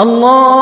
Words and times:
الله 0.00 0.55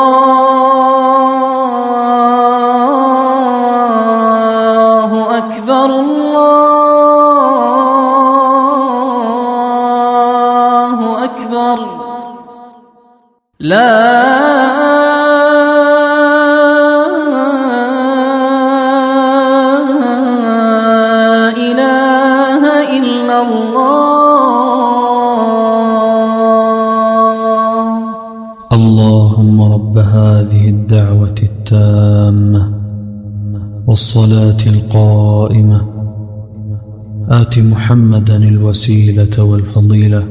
محمدا 37.85 38.37
الوسيلة 38.37 39.43
والفضيلة 39.43 40.27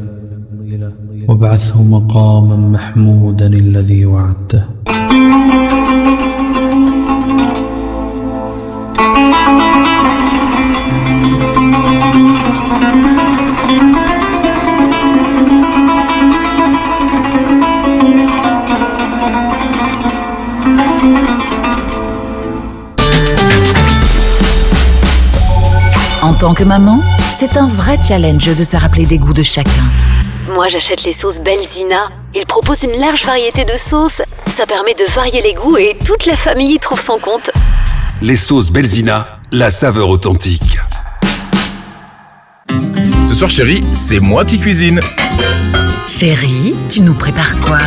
وابعثه 1.29 1.83
مقاما 1.83 2.57
محمودا 2.57 3.47
الذي 3.47 4.07
وعدته. 4.07 4.65
En 26.23 26.35
tant 26.41 26.55
que 26.55 26.65
maman, 26.65 27.14
c'est 27.51 27.59
un 27.59 27.69
vrai 27.69 27.99
challenge 28.03 28.57
de 28.57 28.65
se 28.65 28.77
rappeler 28.77 29.05
des 29.05 29.19
goûts 29.19 29.33
de 29.33 29.43
chacun. 29.43 29.71
Moi, 30.55 30.69
j'achète 30.69 31.05
les 31.05 31.13
sauces 31.13 31.41
Belzina. 31.41 32.09
Ils 32.35 32.47
proposent 32.47 32.85
une 32.85 32.99
large 32.99 33.25
variété 33.27 33.65
de 33.65 33.77
sauces. 33.77 34.23
Ça 34.47 34.67
permet 34.67 34.95
de 34.95 35.05
varier 35.15 35.43
les 35.43 35.53
goûts 35.53 35.77
et 35.77 35.95
toute 36.07 36.27
la 36.27 36.37
famille 36.37 36.75
y 36.75 36.79
trouve 36.79 37.01
son 37.01 37.19
compte. 37.19 37.51
Les 38.23 38.37
sauces 38.37 38.71
Belzina, 38.71 39.41
la 39.53 39.71
saveur 39.71 40.09
authentique. 40.09 40.79
Ce 43.27 43.35
soir, 43.35 43.51
chérie, 43.51 43.85
c'est 43.93 44.21
moi 44.21 44.45
qui 44.45 44.59
cuisine. 44.59 45.01
Chérie, 46.09 46.75
tu 46.89 47.01
nous 47.01 47.15
prépares 47.15 47.59
quoi? 47.61 47.79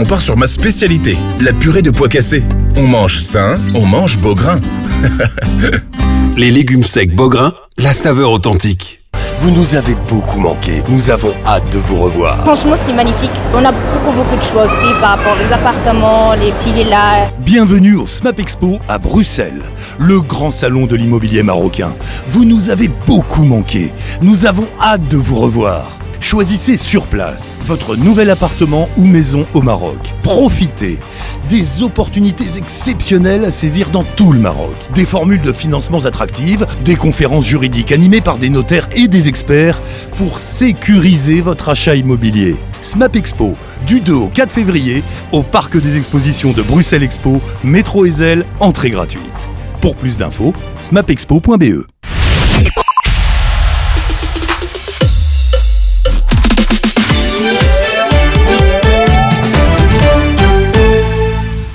On 0.00 0.04
part 0.06 0.22
sur 0.22 0.36
ma 0.36 0.46
spécialité, 0.46 1.16
la 1.40 1.52
purée 1.52 1.82
de 1.82 1.90
pois 1.90 2.08
cassés. 2.08 2.42
On 2.76 2.86
mange 2.86 3.20
sain, 3.20 3.60
on 3.74 3.86
mange 3.86 4.18
beau 4.18 4.34
grain. 4.34 4.58
Les 6.36 6.50
légumes 6.50 6.84
secs 6.84 7.14
Beaugrain, 7.14 7.54
la 7.76 7.94
saveur 7.94 8.32
authentique. 8.32 9.03
Vous 9.44 9.50
nous 9.50 9.76
avez 9.76 9.94
beaucoup 10.08 10.40
manqué. 10.40 10.82
Nous 10.88 11.10
avons 11.10 11.34
hâte 11.44 11.70
de 11.70 11.76
vous 11.76 11.96
revoir. 12.00 12.38
Franchement, 12.44 12.76
c'est 12.76 12.94
magnifique. 12.94 13.30
On 13.52 13.62
a 13.62 13.72
beaucoup, 13.72 14.16
beaucoup 14.16 14.36
de 14.38 14.42
choix 14.42 14.64
aussi 14.64 14.86
par 15.02 15.18
rapport 15.18 15.36
aux 15.36 15.52
appartements, 15.52 16.32
les 16.32 16.50
petits 16.52 16.72
villas. 16.72 17.30
Bienvenue 17.40 17.96
au 17.96 18.06
SMAP 18.06 18.40
Expo 18.40 18.78
à 18.88 18.96
Bruxelles, 18.96 19.60
le 19.98 20.22
grand 20.22 20.50
salon 20.50 20.86
de 20.86 20.96
l'immobilier 20.96 21.42
marocain. 21.42 21.90
Vous 22.26 22.46
nous 22.46 22.70
avez 22.70 22.88
beaucoup 22.88 23.42
manqué. 23.42 23.92
Nous 24.22 24.46
avons 24.46 24.66
hâte 24.80 25.06
de 25.08 25.18
vous 25.18 25.36
revoir. 25.36 25.90
Choisissez 26.24 26.78
sur 26.78 27.06
place 27.06 27.54
votre 27.66 27.96
nouvel 27.96 28.30
appartement 28.30 28.88
ou 28.96 29.04
maison 29.04 29.46
au 29.52 29.60
Maroc. 29.60 29.98
Profitez 30.22 30.98
des 31.50 31.82
opportunités 31.82 32.56
exceptionnelles 32.56 33.44
à 33.44 33.52
saisir 33.52 33.90
dans 33.90 34.04
tout 34.04 34.32
le 34.32 34.38
Maroc. 34.38 34.74
Des 34.94 35.04
formules 35.04 35.42
de 35.42 35.52
financements 35.52 36.06
attractives, 36.06 36.66
des 36.82 36.96
conférences 36.96 37.44
juridiques 37.44 37.92
animées 37.92 38.22
par 38.22 38.38
des 38.38 38.48
notaires 38.48 38.88
et 38.96 39.06
des 39.06 39.28
experts 39.28 39.82
pour 40.16 40.38
sécuriser 40.38 41.42
votre 41.42 41.68
achat 41.68 41.94
immobilier. 41.94 42.56
SMAP 42.80 43.16
Expo, 43.16 43.54
du 43.86 44.00
2 44.00 44.14
au 44.14 44.28
4 44.28 44.50
février, 44.50 45.02
au 45.30 45.42
Parc 45.42 45.76
des 45.76 45.98
Expositions 45.98 46.52
de 46.52 46.62
Bruxelles 46.62 47.02
Expo, 47.02 47.42
métro 47.62 48.06
Ezel, 48.06 48.46
entrée 48.60 48.88
gratuite. 48.88 49.20
Pour 49.82 49.94
plus 49.94 50.16
d'infos, 50.16 50.54
smapexpo.be. 50.80 51.93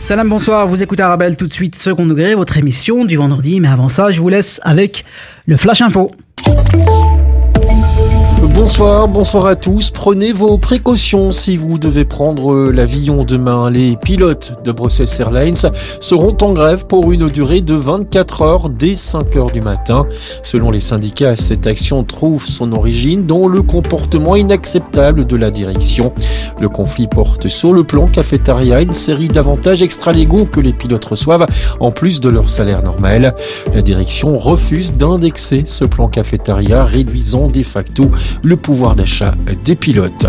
Salam, 0.10 0.28
bonsoir, 0.28 0.68
vous 0.68 0.82
écoutez 0.82 1.04
Arabelle 1.04 1.38
tout 1.38 1.46
de 1.46 1.54
suite, 1.54 1.76
second 1.76 2.08
degré, 2.08 2.34
votre 2.34 2.58
émission 2.58 3.06
du 3.06 3.16
vendredi, 3.16 3.60
mais 3.60 3.68
avant 3.68 3.90
ça, 3.90 4.10
je 4.10 4.20
vous 4.20 4.30
laisse 4.30 4.60
avec 4.64 5.06
le 5.46 5.56
Flash 5.56 5.84
Info. 5.84 6.10
Bonsoir, 8.60 9.08
bonsoir 9.08 9.46
à 9.46 9.56
tous. 9.56 9.90
Prenez 9.90 10.34
vos 10.34 10.58
précautions 10.58 11.32
si 11.32 11.56
vous 11.56 11.80
devez 11.80 12.04
prendre 12.04 12.70
l'avion 12.72 13.24
demain. 13.24 13.70
Les 13.70 13.96
pilotes 13.96 14.52
de 14.66 14.74
Brussels 14.74 15.08
Airlines 15.22 15.56
seront 16.02 16.36
en 16.42 16.52
grève 16.52 16.86
pour 16.86 17.14
une 17.14 17.30
durée 17.30 17.62
de 17.62 17.74
24 17.74 18.42
heures 18.42 18.70
dès 18.70 18.98
5 18.98 19.38
heures 19.38 19.52
du 19.52 19.62
matin. 19.62 20.06
Selon 20.44 20.72
les 20.72 20.82
syndicats, 20.82 21.38
cette 21.38 21.68
action 21.68 22.04
trouve 22.04 22.46
son 22.46 22.74
origine 22.74 23.26
dans 23.26 23.48
le 23.48 23.62
comportement 23.62 24.36
inacceptable 24.36 25.24
de 25.24 25.38
la 25.38 25.52
direction. 25.52 26.12
Le 26.60 26.68
conflit 26.68 27.08
porte 27.08 27.48
sur 27.48 27.72
le 27.72 27.86
plan 27.86 28.08
cafétéria 28.08 28.82
une 28.82 28.92
série 28.92 29.30
d'avantages 29.30 29.82
extra-légaux 29.82 30.44
que 30.44 30.60
les 30.60 30.74
pilotes 30.74 31.06
reçoivent 31.06 31.46
en 31.80 31.92
plus 31.92 32.20
de 32.20 32.28
leur 32.28 32.50
salaire 32.50 32.84
normal. 32.84 33.36
La 33.74 33.82
direction 33.82 34.38
refuse 34.38 34.92
d'indexer 34.92 35.64
ce 35.64 35.86
plan 35.86 36.10
cafétéria, 36.10 36.84
réduisant 36.84 37.48
de 37.48 37.64
facto 37.64 38.12
le 38.50 38.58
pouvoir 38.58 38.96
d'achat 38.96 39.36
des 39.64 39.76
pilotes. 39.76 40.26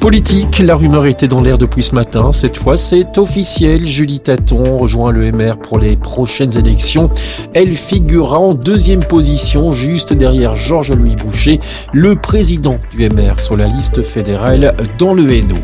Politique, 0.00 0.58
la 0.58 0.76
rumeur 0.76 1.06
était 1.06 1.28
dans 1.28 1.40
l'air 1.40 1.56
depuis 1.56 1.82
ce 1.82 1.94
matin. 1.94 2.30
Cette 2.30 2.58
fois, 2.58 2.76
c'est 2.76 3.16
officiel. 3.16 3.86
Julie 3.86 4.20
Taton 4.20 4.76
rejoint 4.76 5.10
le 5.10 5.32
MR 5.32 5.56
pour 5.56 5.78
les 5.78 5.96
prochaines 5.96 6.56
élections. 6.58 7.10
Elle 7.54 7.74
figurera 7.74 8.38
en 8.38 8.52
deuxième 8.52 9.02
position, 9.02 9.72
juste 9.72 10.12
derrière 10.12 10.54
Georges-Louis 10.56 11.16
Boucher, 11.16 11.58
le 11.94 12.16
président 12.16 12.78
du 12.90 13.08
MR 13.08 13.40
sur 13.40 13.56
la 13.56 13.66
liste 13.66 14.02
fédérale 14.02 14.76
dans 14.98 15.14
le 15.14 15.32
Hainaut. 15.32 15.56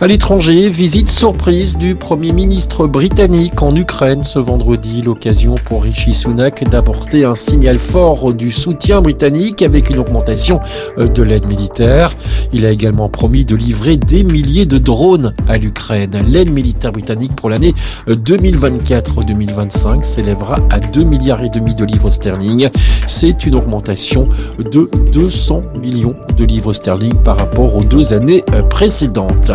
À 0.00 0.08
l'étranger, 0.08 0.68
visite 0.68 1.08
surprise 1.08 1.78
du 1.78 1.94
Premier 1.94 2.32
ministre 2.32 2.88
britannique 2.88 3.62
en 3.62 3.74
Ukraine 3.76 4.24
ce 4.24 4.40
vendredi, 4.40 5.02
l'occasion 5.02 5.54
pour 5.54 5.84
Rishi 5.84 6.12
Sunak 6.12 6.68
d'apporter 6.68 7.24
un 7.24 7.36
signal 7.36 7.78
fort 7.78 8.34
du 8.34 8.50
soutien 8.50 9.00
britannique 9.00 9.62
avec 9.62 9.90
une 9.90 10.00
augmentation 10.00 10.60
de 10.98 11.22
l'aide 11.22 11.46
militaire. 11.46 12.14
Il 12.52 12.66
a 12.66 12.70
également 12.70 13.08
promis 13.08 13.44
de 13.44 13.56
livrer 13.56 13.96
des 13.96 14.24
milliers 14.24 14.66
de 14.66 14.78
drones 14.78 15.34
à 15.48 15.56
l'Ukraine. 15.56 16.10
L'aide 16.28 16.50
militaire 16.50 16.92
britannique 16.92 17.34
pour 17.34 17.50
l'année 17.50 17.74
2024-2025 18.08 20.02
s'élèvera 20.02 20.58
à 20.70 20.80
2 20.80 21.04
milliards 21.04 21.42
et 21.42 21.48
demi 21.48 21.74
de 21.74 21.84
livres 21.84 22.10
sterling. 22.10 22.68
C'est 23.06 23.46
une 23.46 23.54
augmentation 23.54 24.28
de 24.58 24.90
200 25.12 25.62
millions 25.80 26.14
de 26.36 26.44
livres 26.44 26.72
sterling 26.72 27.14
par 27.22 27.38
rapport 27.38 27.74
aux 27.74 27.84
deux 27.84 28.12
années 28.12 28.42
précédentes. 28.70 29.52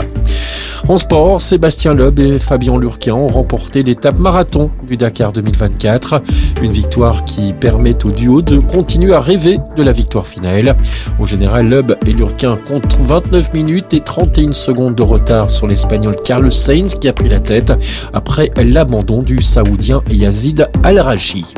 En 0.88 0.98
sport, 0.98 1.42
Sébastien 1.42 1.94
Loeb 1.94 2.20
et 2.20 2.40
Fabien 2.40 2.80
Lurquin 2.80 3.14
ont 3.14 3.28
remporté 3.28 3.84
l'étape 3.84 4.18
marathon 4.18 4.72
du 4.88 4.98
Dakar 4.98 5.34
2024. 5.34 6.22
Une 6.64 6.72
victoire 6.72 7.26
qui 7.26 7.54
permet 7.54 7.96
au 8.06 8.10
duo 8.10 8.42
de 8.42 8.60
continuer 8.60 9.14
à 9.14 9.20
rêver 9.20 9.60
de 9.76 9.84
la 9.84 9.92
victoire 9.92 10.26
finale. 10.26 10.76
Au 11.20 11.26
général, 11.26 11.70
Loeb 11.70 11.92
et 12.08 12.14
Lurquin 12.14 12.56
comptent 12.56 12.96
29 13.02 13.54
minutes 13.54 13.94
et 13.94 14.00
31 14.00 14.54
secondes 14.54 14.96
de 14.96 15.04
retard 15.04 15.50
sur 15.51 15.68
l'Espagnol 15.68 16.16
Carlos 16.24 16.50
Sainz 16.50 16.96
qui 16.96 17.07
a 17.07 17.13
pris 17.13 17.30
la 17.30 17.40
tête 17.40 17.74
après 18.13 18.50
l'abandon 18.57 19.22
du 19.22 19.42
Saoudien 19.42 20.01
Yazid 20.10 20.69
Al-Raji. 20.84 21.54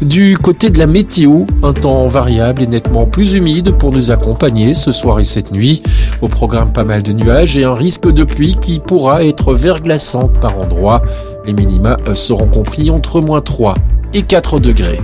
Du 0.00 0.36
côté 0.36 0.70
de 0.70 0.78
la 0.78 0.86
météo, 0.86 1.44
un 1.62 1.72
temps 1.72 2.06
variable 2.08 2.62
et 2.62 2.66
nettement 2.66 3.06
plus 3.06 3.34
humide 3.34 3.72
pour 3.78 3.92
nous 3.92 4.10
accompagner 4.10 4.74
ce 4.74 4.92
soir 4.92 5.20
et 5.20 5.24
cette 5.24 5.52
nuit. 5.52 5.82
Au 6.20 6.28
programme, 6.28 6.72
pas 6.72 6.84
mal 6.84 7.02
de 7.02 7.12
nuages 7.12 7.56
et 7.56 7.64
un 7.64 7.74
risque 7.74 8.10
de 8.10 8.24
pluie 8.24 8.56
qui 8.60 8.80
pourra 8.80 9.24
être 9.24 9.54
verglaçante 9.54 10.38
par 10.40 10.58
endroits. 10.58 11.02
Les 11.46 11.52
minima 11.52 11.96
seront 12.14 12.46
compris 12.46 12.90
entre 12.90 13.20
moins 13.20 13.40
3 13.40 13.74
et 14.12 14.22
4 14.22 14.58
degrés. 14.60 15.00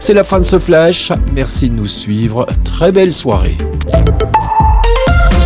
C'est 0.00 0.14
la 0.14 0.24
fin 0.24 0.38
de 0.38 0.44
ce 0.44 0.58
flash. 0.58 1.12
Merci 1.34 1.70
de 1.70 1.74
nous 1.74 1.86
suivre. 1.86 2.46
Très 2.64 2.92
belle 2.92 3.12
soirée. 3.12 3.56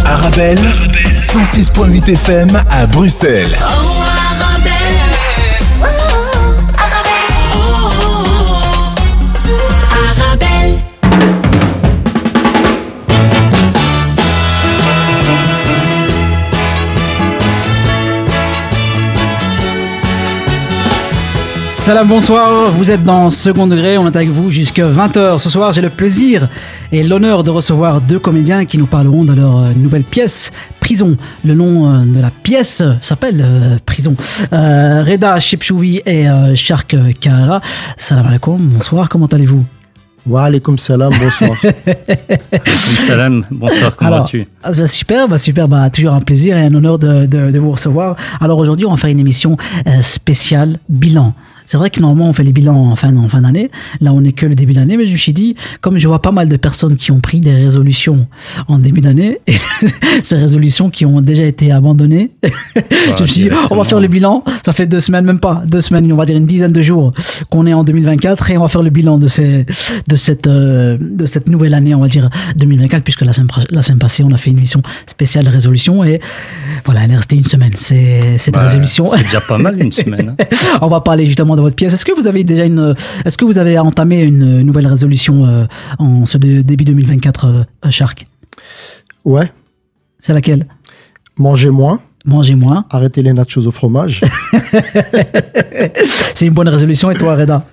Arabelle, 0.04 0.58
106.8 0.58 2.12
FM 2.12 2.62
à 2.70 2.86
Bruxelles. 2.86 3.54
Salam, 21.86 22.08
bonsoir. 22.08 22.72
Vous 22.72 22.90
êtes 22.90 23.04
dans 23.04 23.30
Second 23.30 23.68
Degré. 23.68 23.96
On 23.96 24.06
est 24.06 24.16
avec 24.16 24.28
vous 24.28 24.50
jusqu'à 24.50 24.88
20h. 24.88 25.38
Ce 25.38 25.48
soir, 25.48 25.72
j'ai 25.72 25.80
le 25.80 25.88
plaisir 25.88 26.48
et 26.90 27.04
l'honneur 27.04 27.44
de 27.44 27.50
recevoir 27.50 28.00
deux 28.00 28.18
comédiens 28.18 28.64
qui 28.64 28.76
nous 28.76 28.86
parleront 28.86 29.24
de 29.24 29.32
leur 29.32 29.58
euh, 29.58 29.72
nouvelle 29.76 30.02
pièce, 30.02 30.50
Prison. 30.80 31.16
Le 31.44 31.54
nom 31.54 31.88
euh, 31.88 32.04
de 32.04 32.20
la 32.20 32.30
pièce 32.42 32.82
s'appelle 33.02 33.40
euh, 33.40 33.78
Prison. 33.86 34.16
Euh, 34.52 35.04
Reda 35.06 35.38
Chepchoui 35.38 36.02
et 36.04 36.28
euh, 36.28 36.56
Shark 36.56 36.96
Kahara. 37.20 37.60
Salam 37.96 38.26
alaikum. 38.26 38.58
Bonsoir. 38.58 39.08
Comment 39.08 39.26
allez-vous? 39.26 39.64
Wa 40.26 40.46
alaikum 40.46 40.76
salam, 40.76 41.12
bonsoir. 41.20 41.56
Salam, 43.06 43.44
bonsoir, 43.48 43.94
comment 43.94 44.08
Alors, 44.10 44.24
vas-tu? 44.24 44.44
ah, 44.64 44.72
bah, 44.72 44.88
Super, 44.88 45.28
bah, 45.28 45.38
super, 45.38 45.68
bah, 45.68 45.88
toujours 45.90 46.14
un 46.14 46.20
plaisir 46.20 46.56
et 46.56 46.62
un 46.64 46.74
honneur 46.74 46.98
de, 46.98 47.26
de- 47.26 47.52
de 47.52 47.58
vous 47.60 47.70
recevoir. 47.70 48.16
Alors 48.40 48.58
aujourd'hui, 48.58 48.86
on 48.86 48.90
va 48.90 48.96
faire 48.96 49.10
une 49.10 49.20
émission 49.20 49.56
spéciale 50.00 50.80
bilan. 50.88 51.32
C'est 51.66 51.76
vrai 51.76 51.90
que 51.90 52.00
normalement 52.00 52.28
on 52.28 52.32
fait 52.32 52.42
les 52.44 52.52
bilans 52.52 52.76
en 52.76 52.96
fin, 52.96 53.14
en 53.16 53.28
fin 53.28 53.42
d'année. 53.42 53.70
Là, 54.00 54.12
on 54.12 54.20
n'est 54.20 54.32
que 54.32 54.46
le 54.46 54.54
début 54.54 54.72
d'année, 54.72 54.96
mais 54.96 55.06
je 55.06 55.12
me 55.12 55.16
suis 55.16 55.32
dit, 55.32 55.56
comme 55.80 55.98
je 55.98 56.06
vois 56.08 56.22
pas 56.22 56.30
mal 56.32 56.48
de 56.48 56.56
personnes 56.56 56.96
qui 56.96 57.10
ont 57.12 57.20
pris 57.20 57.40
des 57.40 57.52
résolutions 57.54 58.26
en 58.68 58.78
début 58.78 59.00
d'année, 59.00 59.40
et 59.46 59.56
ces 60.22 60.36
résolutions 60.36 60.90
qui 60.90 61.04
ont 61.06 61.20
déjà 61.20 61.44
été 61.44 61.72
abandonnées, 61.72 62.30
je 63.16 63.22
me 63.22 63.26
suis 63.26 63.42
dit, 63.44 63.50
on 63.70 63.76
va 63.76 63.84
faire 63.84 64.00
le 64.00 64.08
bilan. 64.08 64.44
Ça 64.64 64.72
fait 64.72 64.86
deux 64.86 65.00
semaines, 65.00 65.24
même 65.24 65.40
pas 65.40 65.62
deux 65.66 65.80
semaines, 65.80 66.10
on 66.12 66.16
va 66.16 66.26
dire 66.26 66.36
une 66.36 66.46
dizaine 66.46 66.72
de 66.72 66.82
jours 66.82 67.12
qu'on 67.50 67.66
est 67.66 67.72
en 67.74 67.84
2024 67.84 68.50
et 68.50 68.58
on 68.58 68.62
va 68.62 68.68
faire 68.68 68.82
le 68.82 68.90
bilan 68.90 69.18
de 69.18 69.28
ces, 69.28 69.66
de 70.08 70.16
cette, 70.16 70.46
euh, 70.46 70.96
de 71.00 71.26
cette 71.26 71.48
nouvelle 71.48 71.74
année, 71.74 71.94
on 71.94 72.00
va 72.00 72.08
dire 72.08 72.30
2024, 72.56 73.02
puisque 73.02 73.22
la 73.22 73.32
semaine, 73.32 73.48
la 73.70 73.82
semaine 73.82 73.98
passée, 73.98 74.22
on 74.24 74.32
a 74.32 74.36
fait 74.36 74.50
une 74.50 74.58
émission 74.58 74.82
spéciale 75.06 75.48
résolution 75.48 76.04
et 76.04 76.20
voilà, 76.84 77.04
elle 77.04 77.10
est 77.12 77.16
restée 77.16 77.36
une 77.36 77.44
semaine. 77.44 77.72
C'est 77.76 78.38
cette 78.38 78.54
Bah, 78.54 78.62
résolution. 78.64 79.06
C'est 79.14 79.22
déjà 79.24 79.40
pas 79.40 79.58
mal 79.58 79.80
une 79.82 79.92
semaine. 79.92 80.34
hein. 80.38 80.44
on 80.80 80.88
va 80.88 81.00
parler 81.00 81.26
justement 81.26 81.55
de 81.56 81.60
votre 81.62 81.74
pièce. 81.76 81.92
Est-ce 81.94 82.04
que 82.04 82.12
vous 82.12 82.26
avez 82.26 82.44
déjà 82.44 82.64
une, 82.64 82.94
est-ce 83.24 83.36
que 83.36 83.44
vous 83.44 83.58
avez 83.58 83.78
entamé 83.78 84.20
une 84.20 84.62
nouvelle 84.62 84.86
résolution 84.86 85.46
euh, 85.46 85.64
en 85.98 86.26
ce 86.26 86.38
dé- 86.38 86.62
début 86.62 86.84
2024, 86.84 87.44
euh, 87.46 87.90
Shark? 87.90 88.26
Ouais. 89.24 89.50
C'est 90.20 90.32
laquelle? 90.34 90.66
Mangez 91.38 91.70
moins. 91.70 92.00
Mangez 92.24 92.54
moins. 92.54 92.84
Arrêtez 92.90 93.22
les 93.22 93.32
nachos 93.32 93.66
au 93.66 93.70
fromage. 93.70 94.20
C'est 96.34 96.46
une 96.46 96.54
bonne 96.54 96.68
résolution. 96.68 97.10
Et 97.10 97.14
toi, 97.14 97.34
Reda? 97.36 97.64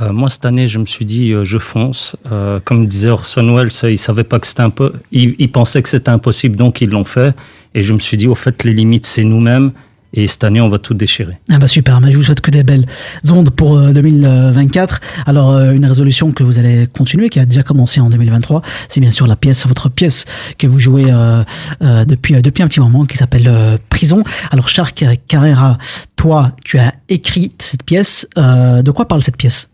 Euh, 0.00 0.12
moi, 0.12 0.28
cette 0.28 0.46
année, 0.46 0.66
je 0.66 0.78
me 0.78 0.86
suis 0.86 1.04
dit, 1.04 1.32
euh, 1.32 1.44
je 1.44 1.58
fonce. 1.58 2.16
Euh, 2.30 2.60
comme 2.64 2.86
disait 2.86 3.10
Orson 3.10 3.54
Welles, 3.54 3.70
ils 3.90 3.98
savaient 3.98 4.24
pas 4.24 4.38
que 4.40 4.46
c'était 4.46 4.62
un 4.62 4.70
peu, 4.70 4.92
ils, 5.12 5.34
ils 5.38 5.50
pensaient 5.52 5.82
que 5.82 5.88
c'était 5.88 6.10
impossible, 6.10 6.56
donc 6.56 6.80
ils 6.80 6.88
l'ont 6.88 7.04
fait. 7.04 7.34
Et 7.74 7.82
je 7.82 7.92
me 7.92 7.98
suis 7.98 8.16
dit, 8.16 8.26
au 8.26 8.34
fait, 8.34 8.64
les 8.64 8.72
limites, 8.72 9.04
c'est 9.06 9.24
nous-mêmes. 9.24 9.72
Et 10.14 10.26
cette 10.26 10.44
année, 10.44 10.60
on 10.60 10.68
va 10.68 10.78
tout 10.78 10.92
déchirer. 10.92 11.38
Ah 11.50 11.58
bah 11.58 11.68
super, 11.68 12.00
mais 12.00 12.12
je 12.12 12.18
vous 12.18 12.22
souhaite 12.22 12.42
que 12.42 12.50
des 12.50 12.62
belles 12.64 12.86
ondes 13.28 13.48
pour 13.50 13.78
euh, 13.78 13.92
2024. 13.92 15.00
Alors 15.24 15.50
euh, 15.50 15.72
une 15.72 15.86
résolution 15.86 16.32
que 16.32 16.42
vous 16.42 16.58
allez 16.58 16.86
continuer, 16.86 17.30
qui 17.30 17.40
a 17.40 17.46
déjà 17.46 17.62
commencé 17.62 18.00
en 18.00 18.10
2023, 18.10 18.62
c'est 18.88 19.00
bien 19.00 19.10
sûr 19.10 19.26
la 19.26 19.36
pièce, 19.36 19.66
votre 19.66 19.88
pièce 19.88 20.26
que 20.58 20.66
vous 20.66 20.78
jouez 20.78 21.06
euh, 21.08 21.42
euh, 21.82 22.04
depuis 22.04 22.34
euh, 22.34 22.42
depuis 22.42 22.62
un 22.62 22.68
petit 22.68 22.80
moment, 22.80 23.06
qui 23.06 23.16
s'appelle 23.16 23.48
euh, 23.48 23.78
Prison. 23.88 24.22
Alors 24.50 24.68
Shark 24.68 25.02
Carrera, 25.28 25.78
toi, 26.16 26.52
tu 26.62 26.78
as 26.78 26.92
écrit 27.08 27.52
cette 27.58 27.82
pièce. 27.82 28.28
Euh, 28.36 28.82
de 28.82 28.90
quoi 28.90 29.08
parle 29.08 29.22
cette 29.22 29.38
pièce? 29.38 29.70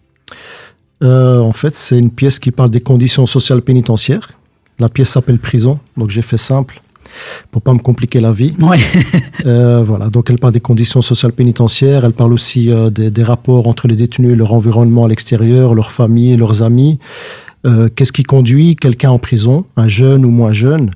Euh, 1.02 1.40
en 1.40 1.52
fait, 1.52 1.76
c'est 1.76 1.98
une 1.98 2.10
pièce 2.10 2.38
qui 2.38 2.52
parle 2.52 2.70
des 2.70 2.80
conditions 2.80 3.26
sociales 3.26 3.62
pénitentiaires. 3.62 4.30
La 4.78 4.88
pièce 4.88 5.10
s'appelle 5.10 5.38
Prison, 5.38 5.80
donc 5.96 6.10
j'ai 6.10 6.22
fait 6.22 6.38
simple 6.38 6.80
pour 7.50 7.62
pas 7.62 7.72
me 7.72 7.78
compliquer 7.78 8.20
la 8.20 8.32
vie. 8.32 8.54
Ouais. 8.60 8.78
Euh, 9.46 9.82
voilà, 9.86 10.10
donc 10.10 10.30
elle 10.30 10.38
parle 10.38 10.52
des 10.52 10.60
conditions 10.60 11.00
sociales 11.00 11.32
pénitentiaires, 11.32 12.04
elle 12.04 12.12
parle 12.12 12.32
aussi 12.32 12.70
euh, 12.70 12.90
des, 12.90 13.10
des 13.10 13.22
rapports 13.22 13.68
entre 13.68 13.86
les 13.86 13.94
détenus 13.94 14.32
et 14.32 14.34
leur 14.34 14.52
environnement 14.52 15.04
à 15.04 15.08
l'extérieur, 15.08 15.74
leurs 15.74 15.92
familles, 15.92 16.36
leurs 16.36 16.62
amis. 16.62 16.98
Euh, 17.66 17.88
Qu'est-ce 17.94 18.12
qui 18.12 18.24
conduit 18.24 18.76
quelqu'un 18.76 19.10
en 19.10 19.18
prison, 19.18 19.64
un 19.76 19.88
jeune 19.88 20.24
ou 20.24 20.30
moins 20.30 20.52
jeune? 20.52 20.90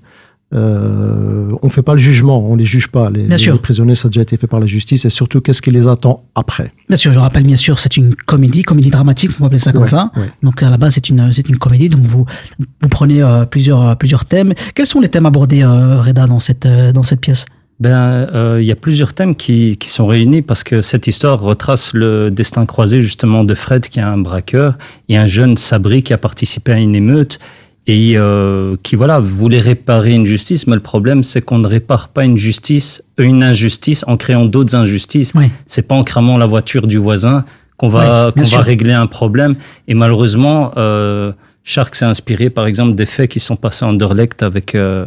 Euh, 0.54 1.50
On 1.62 1.68
fait 1.68 1.82
pas 1.82 1.92
le 1.94 1.98
jugement, 2.00 2.44
on 2.48 2.56
les 2.56 2.64
juge 2.64 2.88
pas. 2.88 3.10
Les, 3.10 3.22
Bien 3.24 3.36
les- 3.36 3.42
sûr. 3.42 3.52
les 3.54 3.58
prisonniers, 3.60 3.94
ça 3.94 4.08
a 4.08 4.10
déjà 4.10 4.22
été 4.22 4.36
fait 4.36 4.46
par 4.46 4.60
la 4.60 4.66
justice, 4.66 5.04
et 5.04 5.10
surtout, 5.10 5.40
qu'est-ce 5.40 5.62
qui 5.62 5.70
les 5.70 5.86
attend 5.88 6.24
après 6.34 6.72
Bien 6.88 6.96
sûr, 6.96 7.12
je 7.12 7.18
rappelle 7.18 7.42
bien 7.44 7.56
sûr, 7.56 7.78
c'est 7.78 7.96
une 7.96 8.14
comédie, 8.14 8.62
comédie 8.62 8.90
dramatique, 8.90 9.30
on 9.36 9.38
peut 9.40 9.44
appeler 9.46 9.58
ça 9.58 9.72
comme 9.72 9.82
Ouais, 9.82 9.88
ça. 9.88 10.10
ouais. 10.16 10.30
Donc 10.42 10.62
à 10.62 10.70
la 10.70 10.76
base, 10.76 10.94
c'est 10.94 11.08
une 11.08 11.32
c'est 11.32 11.48
une 11.48 11.56
comédie, 11.58 11.88
donc 11.88 12.02
vous 12.02 12.24
vous 12.58 12.88
prenez 12.88 13.22
euh, 13.22 13.44
plusieurs 13.44 13.86
euh, 13.88 13.94
plusieurs 13.94 14.24
thèmes. 14.24 14.54
Quels 14.74 14.86
sont 14.86 15.00
les 15.00 15.08
thèmes 15.08 15.26
abordés, 15.26 15.62
euh, 15.62 16.00
Reda, 16.02 16.26
dans 16.26 16.40
cette 16.40 16.66
euh, 16.66 16.92
dans 16.92 17.02
cette 17.02 17.20
pièce? 17.20 17.46
Ben, 17.80 17.90
euh, 18.32 18.58
il 18.60 18.66
y 18.66 18.70
a 18.70 18.76
plusieurs 18.76 19.12
thèmes 19.12 19.34
qui, 19.34 19.76
qui 19.76 19.88
sont 19.88 20.06
réunis 20.06 20.42
parce 20.42 20.62
que 20.62 20.82
cette 20.82 21.08
histoire 21.08 21.40
retrace 21.40 21.94
le 21.94 22.30
destin 22.30 22.64
croisé 22.64 23.02
justement 23.02 23.42
de 23.42 23.54
Fred, 23.56 23.88
qui 23.88 23.98
est 23.98 24.02
un 24.02 24.18
braqueur, 24.18 24.78
et 25.08 25.16
un 25.16 25.26
jeune 25.26 25.56
Sabri 25.56 26.04
qui 26.04 26.12
a 26.12 26.18
participé 26.18 26.70
à 26.72 26.78
une 26.78 26.94
émeute 26.94 27.40
et 27.86 28.12
euh, 28.16 28.76
qui 28.82 28.94
voilà 28.94 29.18
voulait 29.18 29.58
réparer 29.58 30.12
une 30.12 30.26
justice, 30.26 30.66
mais 30.66 30.74
le 30.76 30.80
problème 30.82 31.24
c'est 31.24 31.42
qu'on 31.42 31.58
ne 31.58 31.66
répare 31.66 32.08
pas 32.10 32.24
une 32.24 32.36
justice, 32.36 33.02
une 33.18 33.42
injustice 33.42 34.04
en 34.06 34.16
créant 34.16 34.44
d'autres 34.46 34.76
injustices. 34.76 35.32
Oui. 35.34 35.46
C'est 35.66 35.82
pas 35.82 35.94
en 35.96 36.04
cramant 36.04 36.36
la 36.38 36.46
voiture 36.46 36.86
du 36.86 36.98
voisin 36.98 37.44
qu'on 37.76 37.88
va 37.88 38.32
Oui, 38.36 38.42
qu'on 38.42 38.48
va 38.56 38.62
régler 38.62 38.92
un 38.92 39.06
problème. 39.08 39.56
Et 39.88 39.94
malheureusement, 39.94 40.72
euh, 40.76 41.32
Shark 41.64 41.94
s'est 41.96 42.04
inspiré 42.04 42.50
par 42.50 42.66
exemple 42.66 42.94
des 42.94 43.06
faits 43.06 43.30
qui 43.30 43.40
sont 43.40 43.56
passés 43.56 43.84
en 43.84 43.90
Anderlecht 43.90 44.42
avec 44.44 44.74
euh, 44.76 45.04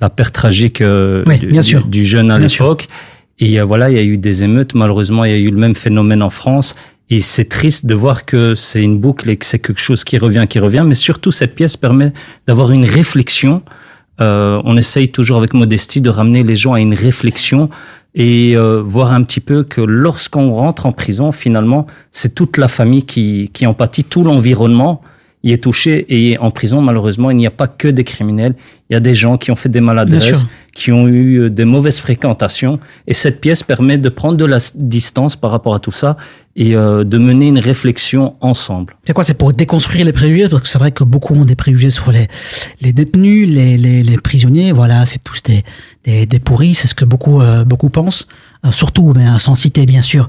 la 0.00 0.10
perte 0.10 0.34
tragique 0.34 0.80
euh, 0.82 1.22
Oui, 1.26 1.38
du, 1.38 1.46
du- 1.52 1.82
du 1.88 2.04
jeune 2.04 2.30
à 2.30 2.38
l'époque. 2.38 2.88
Et 3.38 3.58
euh, 3.58 3.64
voilà, 3.64 3.88
il 3.90 3.96
y 3.96 3.98
a 3.98 4.02
eu 4.04 4.18
des 4.18 4.44
émeutes. 4.44 4.74
Malheureusement, 4.74 5.24
il 5.24 5.30
y 5.32 5.34
a 5.34 5.38
eu 5.38 5.50
le 5.50 5.56
même 5.56 5.74
phénomène 5.74 6.22
en 6.22 6.30
France. 6.30 6.74
Et 7.12 7.20
c'est 7.20 7.44
triste 7.44 7.84
de 7.84 7.94
voir 7.94 8.24
que 8.24 8.54
c'est 8.54 8.82
une 8.82 8.98
boucle 8.98 9.28
et 9.28 9.36
que 9.36 9.44
c'est 9.44 9.58
quelque 9.58 9.82
chose 9.82 10.02
qui 10.02 10.16
revient, 10.16 10.46
qui 10.48 10.58
revient. 10.58 10.82
Mais 10.86 10.94
surtout, 10.94 11.30
cette 11.30 11.54
pièce 11.54 11.76
permet 11.76 12.14
d'avoir 12.46 12.70
une 12.70 12.86
réflexion. 12.86 13.60
Euh, 14.22 14.62
on 14.64 14.78
essaye 14.78 15.10
toujours 15.10 15.36
avec 15.36 15.52
modestie 15.52 16.00
de 16.00 16.08
ramener 16.08 16.42
les 16.42 16.56
gens 16.56 16.72
à 16.72 16.80
une 16.80 16.94
réflexion 16.94 17.68
et 18.14 18.56
euh, 18.56 18.80
voir 18.80 19.12
un 19.12 19.24
petit 19.24 19.40
peu 19.40 19.62
que 19.62 19.82
lorsqu'on 19.82 20.54
rentre 20.54 20.86
en 20.86 20.92
prison, 20.92 21.32
finalement, 21.32 21.86
c'est 22.12 22.34
toute 22.34 22.56
la 22.56 22.66
famille 22.66 23.04
qui, 23.04 23.50
qui 23.52 23.66
en 23.66 23.74
pâtit, 23.74 24.04
tout 24.04 24.24
l'environnement 24.24 25.02
y 25.44 25.52
est 25.52 25.62
touché. 25.62 26.06
Et 26.08 26.38
en 26.38 26.50
prison, 26.50 26.80
malheureusement, 26.80 27.30
il 27.30 27.36
n'y 27.36 27.46
a 27.46 27.50
pas 27.50 27.68
que 27.68 27.88
des 27.88 28.04
criminels. 28.04 28.54
Il 28.88 28.94
y 28.94 28.96
a 28.96 29.00
des 29.00 29.14
gens 29.14 29.36
qui 29.36 29.50
ont 29.50 29.56
fait 29.56 29.68
des 29.68 29.80
maladresses, 29.80 30.46
qui 30.72 30.92
ont 30.92 31.08
eu 31.08 31.40
euh, 31.40 31.50
des 31.50 31.64
mauvaises 31.66 32.00
fréquentations. 32.00 32.78
Et 33.06 33.14
cette 33.14 33.40
pièce 33.40 33.62
permet 33.62 33.98
de 33.98 34.08
prendre 34.08 34.36
de 34.36 34.44
la 34.46 34.58
distance 34.74 35.36
par 35.36 35.50
rapport 35.50 35.74
à 35.74 35.78
tout 35.78 35.92
ça 35.92 36.16
et 36.54 36.76
euh, 36.76 37.04
de 37.04 37.18
mener 37.18 37.48
une 37.48 37.58
réflexion 37.58 38.36
ensemble. 38.40 38.96
C'est 39.04 39.12
quoi 39.12 39.24
C'est 39.24 39.34
pour 39.34 39.52
déconstruire 39.52 40.04
les 40.04 40.12
préjugés? 40.12 40.48
Parce 40.48 40.62
que 40.62 40.68
c'est 40.68 40.78
vrai 40.78 40.92
que 40.92 41.04
beaucoup 41.04 41.34
ont 41.34 41.44
des 41.44 41.56
préjugés 41.56 41.90
sur 41.90 42.12
les, 42.12 42.28
les 42.80 42.92
détenus, 42.92 43.48
les, 43.48 43.76
les, 43.78 44.02
les 44.02 44.16
prisonniers. 44.18 44.72
Voilà, 44.72 45.06
c'est 45.06 45.22
tous 45.22 45.42
des, 45.42 45.64
des, 46.04 46.26
des 46.26 46.38
pourris. 46.38 46.74
C'est 46.74 46.88
ce 46.88 46.94
que 46.94 47.04
beaucoup, 47.04 47.40
euh, 47.40 47.64
beaucoup 47.64 47.88
pensent. 47.88 48.26
Euh, 48.64 48.70
surtout, 48.70 49.12
mais 49.16 49.26
euh, 49.26 49.38
sans 49.38 49.56
citer 49.56 49.86
bien 49.86 50.02
sûr 50.02 50.28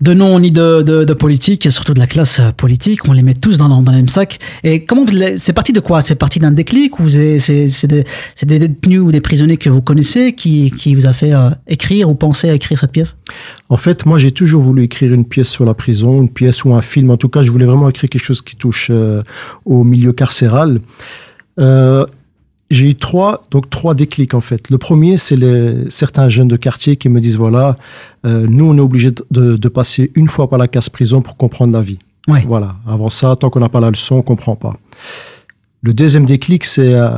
de 0.00 0.12
nom 0.12 0.40
ni 0.40 0.50
de, 0.50 0.82
de, 0.82 1.14
politique, 1.14 1.70
surtout 1.70 1.94
de 1.94 2.00
la 2.00 2.08
classe 2.08 2.40
euh, 2.40 2.50
politique. 2.50 3.06
On 3.08 3.12
les 3.12 3.22
met 3.22 3.34
tous 3.34 3.58
dans, 3.58 3.68
dans 3.68 3.92
le 3.92 3.96
même 3.96 4.08
sac. 4.08 4.40
Et 4.64 4.84
comment 4.84 5.06
c'est 5.36 5.52
parti 5.52 5.72
de 5.72 5.78
quoi? 5.78 6.02
C'est 6.02 6.16
parti 6.16 6.40
d'un 6.40 6.50
déclic 6.50 6.98
ou 6.98 7.08
c'est 7.08 7.38
des, 7.86 8.04
des 8.42 8.58
détenus 8.58 9.00
ou 9.00 9.12
des 9.12 9.20
prisonniers 9.20 9.56
que 9.56 9.70
vous 9.70 9.82
connaissez 9.82 10.32
qui, 10.32 10.72
qui 10.72 10.96
vous 10.96 11.06
a 11.06 11.12
fait 11.12 11.32
euh, 11.32 11.50
écrire 11.68 12.10
ou 12.10 12.16
penser 12.16 12.50
à 12.50 12.54
écrire 12.54 12.80
cette 12.80 12.90
pièce? 12.90 13.14
En 13.68 13.76
fait, 13.76 14.04
moi, 14.04 14.18
j'ai 14.18 14.32
toujours 14.32 14.62
voulu 14.62 14.82
écrire 14.82 15.12
une 15.12 15.24
pièce 15.24 15.48
sur 15.48 15.64
la 15.64 15.74
prison, 15.74 16.22
une 16.22 16.28
pièce 16.28 16.64
ou 16.64 16.74
un 16.74 16.82
film. 16.82 17.12
En 17.12 17.16
tout 17.18 17.28
cas, 17.28 17.44
je 17.44 17.52
voulais 17.52 17.66
vraiment 17.66 17.88
écrire 17.88 18.10
quelque 18.10 18.24
chose 18.24 18.42
qui 18.42 18.56
touche 18.56 18.90
au 19.64 19.84
milieu 19.84 20.12
carcéral. 20.12 20.80
J'ai 22.70 22.90
eu 22.90 22.94
trois, 22.94 23.46
donc 23.50 23.68
trois 23.68 23.94
déclics 23.94 24.34
en 24.34 24.40
fait. 24.40 24.70
Le 24.70 24.78
premier, 24.78 25.18
c'est 25.18 25.36
certains 25.90 26.28
jeunes 26.28 26.48
de 26.48 26.56
quartier 26.56 26.96
qui 26.96 27.08
me 27.08 27.20
disent 27.20 27.36
voilà, 27.36 27.76
euh, 28.24 28.46
nous 28.48 28.66
on 28.66 28.76
est 28.76 28.80
obligé 28.80 29.10
de, 29.10 29.68
passer 29.68 30.10
une 30.14 30.28
fois 30.28 30.48
par 30.48 30.58
la 30.58 30.68
casse 30.68 30.88
prison 30.88 31.20
pour 31.20 31.36
comprendre 31.36 31.72
la 31.72 31.82
vie. 31.82 31.98
Ouais. 32.28 32.44
Voilà. 32.46 32.76
Avant 32.86 33.10
ça, 33.10 33.34
tant 33.36 33.50
qu'on 33.50 33.60
n'a 33.60 33.68
pas 33.68 33.80
la 33.80 33.90
leçon, 33.90 34.16
on 34.16 34.22
comprend 34.22 34.56
pas. 34.56 34.76
Le 35.82 35.94
deuxième 35.94 36.26
déclic, 36.26 36.64
c'est 36.64 36.94
euh, 36.94 37.08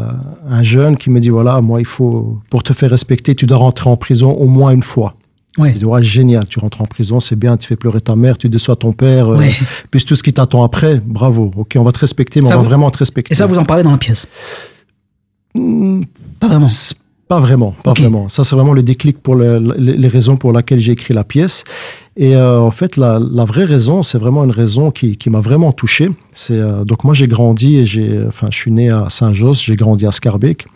un 0.49 0.63
jeune 0.63 0.97
qui 0.97 1.11
me 1.11 1.21
dit 1.21 1.31
voilà, 1.31 1.61
moi 1.61 1.81
il 1.81 1.87
faut 1.87 2.41
pour 2.49 2.63
te 2.63 2.73
faire 2.73 2.91
respecter, 2.91 3.35
tu 3.35 3.47
dois 3.47 3.59
rentrer 3.59 3.91
en 3.91 3.97
prison 3.97 4.31
au 4.31 4.47
moins 4.47 4.71
une 4.71 4.83
fois. 4.83 5.15
Ouais. 5.59 5.73
Je 5.75 5.81
dis, 5.81 5.85
ouais, 5.85 6.03
génial, 6.03 6.47
tu 6.47 6.59
rentres 6.59 6.81
en 6.81 6.87
prison, 6.87 7.21
c'est 7.21 7.37
bien, 7.37 7.59
tu 7.59 7.67
fais 7.67 7.77
pleurer 7.77 8.01
ta 8.01 8.17
mère, 8.17 8.39
tu 8.39 8.49
déçois 8.49 8.75
ton 8.75 8.93
père, 8.93 9.31
euh, 9.31 9.45
puis 9.91 10.03
tout 10.03 10.17
ce 10.17 10.23
qui 10.23 10.33
t'attend 10.33 10.65
après, 10.65 10.99
bravo, 11.05 11.51
ok, 11.55 11.75
on 11.77 11.83
va 11.83 11.93
te 11.93 11.99
respecter, 11.99 12.41
mais 12.41 12.49
Ça 12.49 12.59
on 12.59 12.63
va 12.63 12.69
vraiment 12.69 12.91
te 12.91 12.97
respecter. 12.97 13.35
Et 13.35 13.37
ça, 13.37 13.45
vous 13.45 13.59
en 13.59 13.65
parlez 13.65 13.83
dans 13.83 13.91
la 13.91 13.99
pièce? 13.99 14.27
Hmm, 15.55 16.03
Pas 16.41 16.49
vraiment. 16.49 16.69
Pas 17.29 17.41
vraiment, 17.41 17.75
pas 17.83 17.95
vraiment. 17.95 18.29
Ça, 18.29 18.45
c'est 18.45 18.55
vraiment 18.55 18.75
le 18.75 18.83
déclic 18.83 19.17
pour 19.23 19.35
le- 19.37 19.59
le- 19.59 19.75
les 19.79 20.09
raisons 20.09 20.37
pour 20.37 20.53
lesquelles 20.53 20.81
j'ai 20.81 20.93
écrit 20.93 21.15
la 21.15 21.25
pièce. 21.25 21.65
Et 22.15 22.37
euh, 22.37 22.61
en 22.61 22.71
fait, 22.71 22.99
la, 22.99 23.19
la 23.19 23.47
vraie 23.47 23.65
raison, 23.65 24.03
c'est 24.03 24.19
vraiment 24.19 24.45
une 24.45 24.51
raison 24.51 24.91
qui, 24.91 25.17
qui 25.17 25.31
m'a 25.31 25.41
vraiment 25.41 25.73
touché. 25.73 26.11
C'est 26.35 26.59
euh, 26.59 26.85
donc 26.85 27.05
moi, 27.05 27.15
j'ai 27.15 27.29
grandi 27.29 27.77
et 27.79 27.87
j'ai, 27.87 28.21
enfin, 28.29 28.49
je 28.51 28.59
suis 28.59 28.71
né 28.71 28.91
à 28.91 29.07
Saint-Josse, 29.09 29.63
j'ai 29.63 29.77
grandi 29.77 30.05
à 30.07 30.13
Scarbeck. 30.13 30.67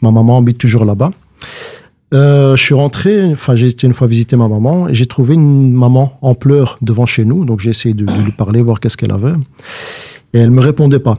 Ma 0.00 0.10
maman 0.10 0.38
habite 0.38 0.56
toujours 0.56 0.86
là-bas. 0.86 1.10
Euh, 2.14 2.56
je 2.56 2.62
suis 2.62 2.74
rentré, 2.74 3.30
enfin 3.32 3.54
j'ai 3.54 3.66
été 3.66 3.86
une 3.86 3.92
fois 3.92 4.06
visiter 4.06 4.34
ma 4.36 4.48
maman 4.48 4.88
et 4.88 4.94
j'ai 4.94 5.04
trouvé 5.04 5.34
une 5.34 5.74
maman 5.74 6.18
en 6.22 6.34
pleurs 6.34 6.78
devant 6.80 7.04
chez 7.04 7.26
nous. 7.26 7.44
Donc 7.44 7.60
j'ai 7.60 7.68
essayé 7.70 7.94
de, 7.94 8.06
de 8.06 8.22
lui 8.24 8.32
parler, 8.32 8.62
voir 8.62 8.80
qu'est-ce 8.80 8.96
qu'elle 8.96 9.12
avait. 9.12 9.34
Et 10.32 10.38
elle 10.38 10.50
me 10.50 10.60
répondait 10.62 11.00
pas. 11.00 11.18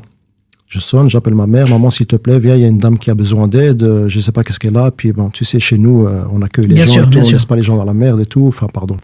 Je 0.69 0.79
sonne, 0.79 1.09
j'appelle 1.09 1.33
ma 1.35 1.47
mère, 1.47 1.67
maman 1.67 1.89
s'il 1.89 2.05
te 2.05 2.15
plaît, 2.15 2.37
viens, 2.39 2.55
il 2.55 2.61
y 2.61 2.65
a 2.65 2.67
une 2.67 2.77
dame 2.77 2.99
qui 2.99 3.09
a 3.09 3.15
besoin 3.15 3.47
d'aide, 3.47 3.81
euh, 3.83 4.07
je 4.07 4.19
sais 4.19 4.31
pas 4.31 4.43
qu'est-ce 4.43 4.59
qu'elle 4.59 4.77
a. 4.77 4.91
Puis 4.91 5.11
bon, 5.11 5.29
tu 5.29 5.43
sais, 5.43 5.59
chez 5.59 5.77
nous, 5.79 6.05
euh, 6.05 6.23
on 6.31 6.41
accueille 6.43 6.67
les 6.67 6.75
Bien 6.75 6.85
gens, 6.85 6.93
sûr, 6.93 7.03
et 7.07 7.09
tout, 7.09 7.17
on 7.19 7.23
sûr. 7.23 7.33
laisse 7.33 7.45
pas 7.45 7.55
les 7.55 7.63
gens 7.63 7.75
dans 7.77 7.85
la 7.85 7.93
merde 7.93 8.21
et 8.21 8.25
tout. 8.27 8.45
Enfin, 8.47 8.67
pardon. 8.71 8.97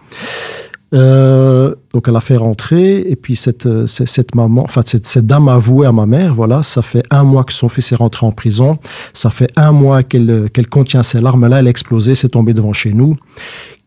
Euh, 0.93 1.73
donc 1.93 2.07
elle 2.07 2.15
a 2.15 2.21
fait 2.21 2.37
rentrer 2.37 2.99
et 2.99 3.15
puis 3.15 3.35
cette, 3.35 3.65
euh, 3.65 3.87
cette, 3.87 4.07
cette 4.07 4.35
maman, 4.35 4.63
enfin 4.63 4.81
cette, 4.85 5.05
cette 5.07 5.25
dame 5.25 5.49
a 5.49 5.55
avoué 5.55 5.87
à 5.87 5.91
ma 5.91 6.05
mère, 6.05 6.33
voilà, 6.35 6.61
ça 6.61 6.83
fait 6.83 7.03
un 7.09 7.23
mois 7.23 7.43
que 7.43 7.53
son 7.53 7.69
fils 7.69 7.91
est 7.91 7.95
rentré 7.95 8.25
en 8.25 8.31
prison, 8.31 8.77
ça 9.11 9.31
fait 9.31 9.51
un 9.57 9.71
mois 9.71 10.03
qu'elle 10.03 10.47
qu'elle 10.53 10.67
contient 10.67 11.01
ses 11.01 11.19
larmes, 11.19 11.47
là 11.47 11.59
elle 11.59 11.67
a 11.67 11.69
explosé, 11.71 12.13
c'est 12.13 12.29
tombé 12.29 12.53
devant 12.53 12.71
chez 12.71 12.93
nous, 12.93 13.17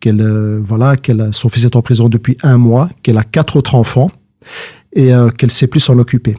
qu'elle 0.01 0.21
euh, 0.21 0.61
voilà, 0.63 0.97
qu'elle 0.97 1.29
son 1.33 1.49
fils 1.49 1.65
est 1.65 1.77
en 1.77 1.83
prison 1.83 2.09
depuis 2.09 2.37
un 2.43 2.59
mois, 2.59 2.91
qu'elle 3.05 3.17
a 3.17 3.25
quatre 3.25 3.57
autres 3.57 3.77
enfants 3.77 4.11
et 4.93 5.15
euh, 5.15 5.31
qu'elle 5.31 5.53
sait 5.53 5.69
plus 5.69 5.81
s'en 5.81 5.99
occuper. 6.01 6.37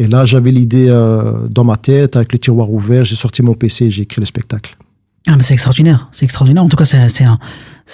Et 0.00 0.08
là, 0.08 0.24
j'avais 0.24 0.50
l'idée 0.50 0.86
euh, 0.88 1.46
dans 1.50 1.62
ma 1.62 1.76
tête, 1.76 2.16
avec 2.16 2.32
les 2.32 2.38
tiroirs 2.38 2.70
ouverts, 2.70 3.04
j'ai 3.04 3.16
sorti 3.16 3.42
mon 3.42 3.52
PC 3.52 3.84
et 3.84 3.90
j'ai 3.90 4.04
écrit 4.04 4.22
le 4.22 4.26
spectacle. 4.26 4.78
Ah, 5.26 5.36
mais 5.36 5.42
c'est 5.42 5.52
extraordinaire, 5.52 6.08
c'est 6.10 6.24
extraordinaire. 6.24 6.64
En 6.64 6.70
tout 6.70 6.78
cas, 6.78 6.86
c'est 6.86 6.96
un, 7.24 7.38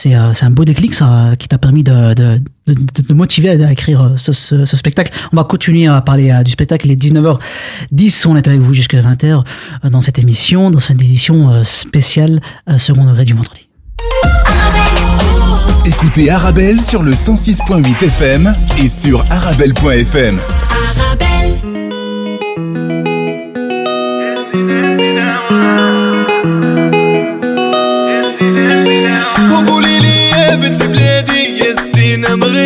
euh, 0.06 0.32
un, 0.40 0.50
beau 0.50 0.64
déclic 0.64 0.92
qui 1.40 1.48
t'a 1.48 1.58
permis 1.58 1.82
de, 1.82 2.14
de, 2.14 2.40
de, 2.68 3.12
motiver 3.12 3.50
à 3.50 3.72
écrire 3.72 4.02
euh, 4.02 4.16
ce, 4.16 4.76
spectacle. 4.76 5.12
On 5.32 5.36
va 5.36 5.42
continuer 5.42 5.88
à 5.88 6.00
parler 6.00 6.30
euh, 6.30 6.44
du 6.44 6.52
spectacle. 6.52 6.86
Il 6.86 6.92
est 6.92 7.02
19h10, 7.02 8.28
on 8.28 8.36
est 8.36 8.46
avec 8.46 8.60
vous 8.60 8.72
jusqu'à 8.72 9.02
20h 9.02 9.42
dans 9.90 10.00
cette 10.00 10.20
émission, 10.20 10.70
dans 10.70 10.78
cette 10.78 11.02
édition 11.02 11.64
spéciale 11.64 12.40
second 12.78 13.04
degré 13.04 13.24
du 13.24 13.34
vendredi. 13.34 13.68
Écoutez 15.84 16.30
Arabelle 16.30 16.80
sur 16.80 17.02
le 17.02 17.14
106.8 17.14 18.04
FM 18.04 18.54
et 18.78 18.86
sur 18.86 19.24
arabelle.fm. 19.32 20.38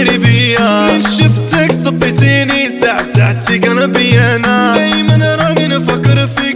الزينة 0.00 0.18
مغربية 0.18 0.86
من 0.92 1.02
شفتك 1.02 1.72
صديتيني 1.72 2.70
ساعة 2.70 3.02
ساعتي 3.16 3.58
قلبي 3.58 4.20
أنا 4.20 4.74
دايما 4.74 5.34
راني 5.34 5.68
نفكر 5.68 6.26
فيك. 6.26 6.49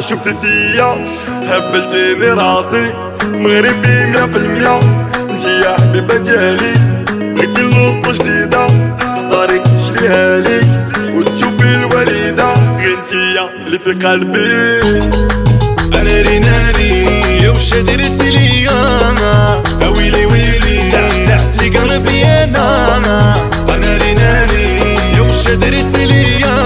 شفتي 0.00 0.34
فيا 0.42 1.06
هبلتيني 1.48 2.26
راسي. 2.26 2.92
مغربي 3.24 4.06
مية 4.06 4.26
في 4.26 4.36
المية. 4.36 4.80
انتي 5.30 5.60
يا 5.60 5.76
حبيبة 5.80 6.16
ديالي 6.16 6.74
بغيتي 7.10 7.60
اللوطة 7.60 8.12
جديدة. 8.12 8.66
اختاري 9.00 9.62
شريها 9.88 10.40
لي. 10.40 10.60
وتشوفي 11.14 11.64
الوليدة 11.74 12.54
غير 12.78 12.98
انتيا 12.98 13.50
اللي 13.66 13.78
في 13.78 13.92
قلبي. 13.92 14.80
أنا 15.94 16.22
ري 16.22 16.38
ناري 16.38 17.04
يا 17.42 17.50
وش 17.50 17.74
درتي 17.74 18.30
ليا 18.30 18.70
يا 19.82 19.88
ويلي 19.88 20.26
ويلي 20.26 20.90
ساعتي 21.26 21.78
قلبي 21.78 22.24
أنا 22.24 23.36
أنا 23.68 23.96
ري 23.96 24.14
ناري 24.14 24.78
يا 25.16 25.20
وش 25.20 25.48
درتي 25.48 26.06
ليا 26.06 26.59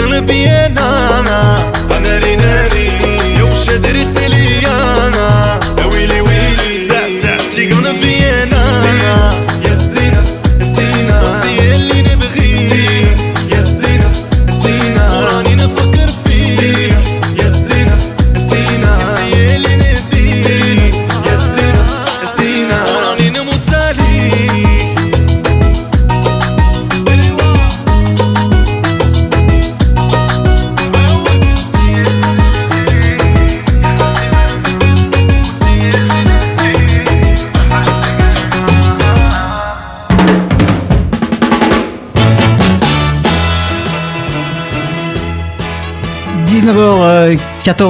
gonna 0.00 0.22
be 0.22 0.44
it. 0.44 0.67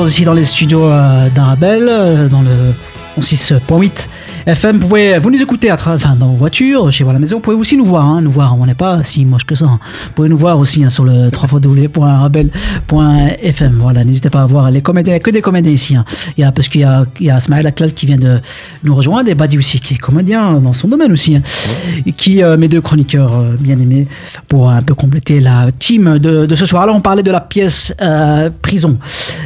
Ici 0.08 0.24
dans 0.24 0.32
les 0.32 0.44
studios 0.44 0.86
euh, 0.86 1.28
d'Arabelle, 1.28 1.86
euh, 1.88 2.28
dans 2.28 2.40
le 2.40 3.20
106.8 3.20 3.90
FM. 4.48 4.78
Vous 4.78 4.88
pouvez 4.88 5.18
vous 5.18 5.30
nous 5.30 5.42
écouter 5.42 5.68
à 5.68 5.74
enfin, 5.74 6.16
dans 6.18 6.28
vos 6.28 6.36
voitures, 6.36 6.90
chez 6.90 7.04
vous 7.04 7.10
à 7.10 7.12
la 7.12 7.18
maison. 7.18 7.36
Vous 7.36 7.42
pouvez 7.42 7.56
aussi 7.56 7.76
nous 7.76 7.84
voir, 7.84 8.06
hein, 8.06 8.22
nous 8.22 8.30
voir. 8.30 8.56
On 8.58 8.64
n'est 8.64 8.72
pas 8.74 9.02
si 9.04 9.26
moche 9.26 9.44
que 9.44 9.54
ça. 9.54 9.66
hein. 9.66 9.78
Vous 10.04 10.10
pouvez 10.14 10.28
nous 10.30 10.38
voir 10.38 10.58
aussi 10.58 10.82
hein, 10.82 10.88
sur 10.90 11.04
le 11.04 11.28
www.arabelle.fm. 11.30 13.72
Voilà, 13.78 14.04
n'hésitez 14.04 14.30
pas 14.30 14.40
à 14.42 14.46
voir 14.46 14.70
les 14.70 14.80
comédiens. 14.80 15.12
Il 15.12 15.16
n'y 15.16 15.20
a 15.20 15.22
que 15.22 15.30
des 15.30 15.42
comédiens 15.42 15.70
ici. 15.72 15.96
hein. 15.96 16.04
Il 16.38 16.40
y 16.40 16.44
a, 16.44 16.52
parce 16.52 16.68
qu'il 16.68 16.80
y 16.80 16.84
a, 16.84 17.04
il 17.20 17.26
y 17.26 17.30
a 17.30 17.38
Smaël 17.40 17.66
Aklal 17.66 17.92
qui 17.92 18.06
vient 18.06 18.16
de 18.16 18.38
nous 18.84 18.94
rejoindre 18.94 19.28
et 19.28 19.34
Badi 19.34 19.58
aussi 19.58 19.80
qui 19.80 19.94
est 19.94 19.98
comédien 19.98 20.54
dans 20.54 20.72
son 20.72 20.88
domaine 20.88 21.12
aussi. 21.12 21.36
Et 22.06 22.12
qui, 22.12 22.42
euh, 22.42 22.56
mes 22.56 22.68
deux 22.68 22.80
chroniqueurs 22.80 23.34
euh, 23.34 23.54
bien 23.60 23.78
aimés, 23.78 24.06
pour 24.48 24.70
un 24.70 24.80
peu 24.82 24.94
compléter 24.94 25.40
la 25.40 25.66
team 25.78 26.18
de, 26.18 26.46
de 26.46 26.54
ce 26.54 26.64
soir. 26.64 26.82
Alors, 26.84 26.96
on 26.96 27.02
parlait 27.02 27.22
de 27.22 27.30
la 27.30 27.40
pièce 27.42 27.92
euh, 28.00 28.48
Prison, 28.62 28.96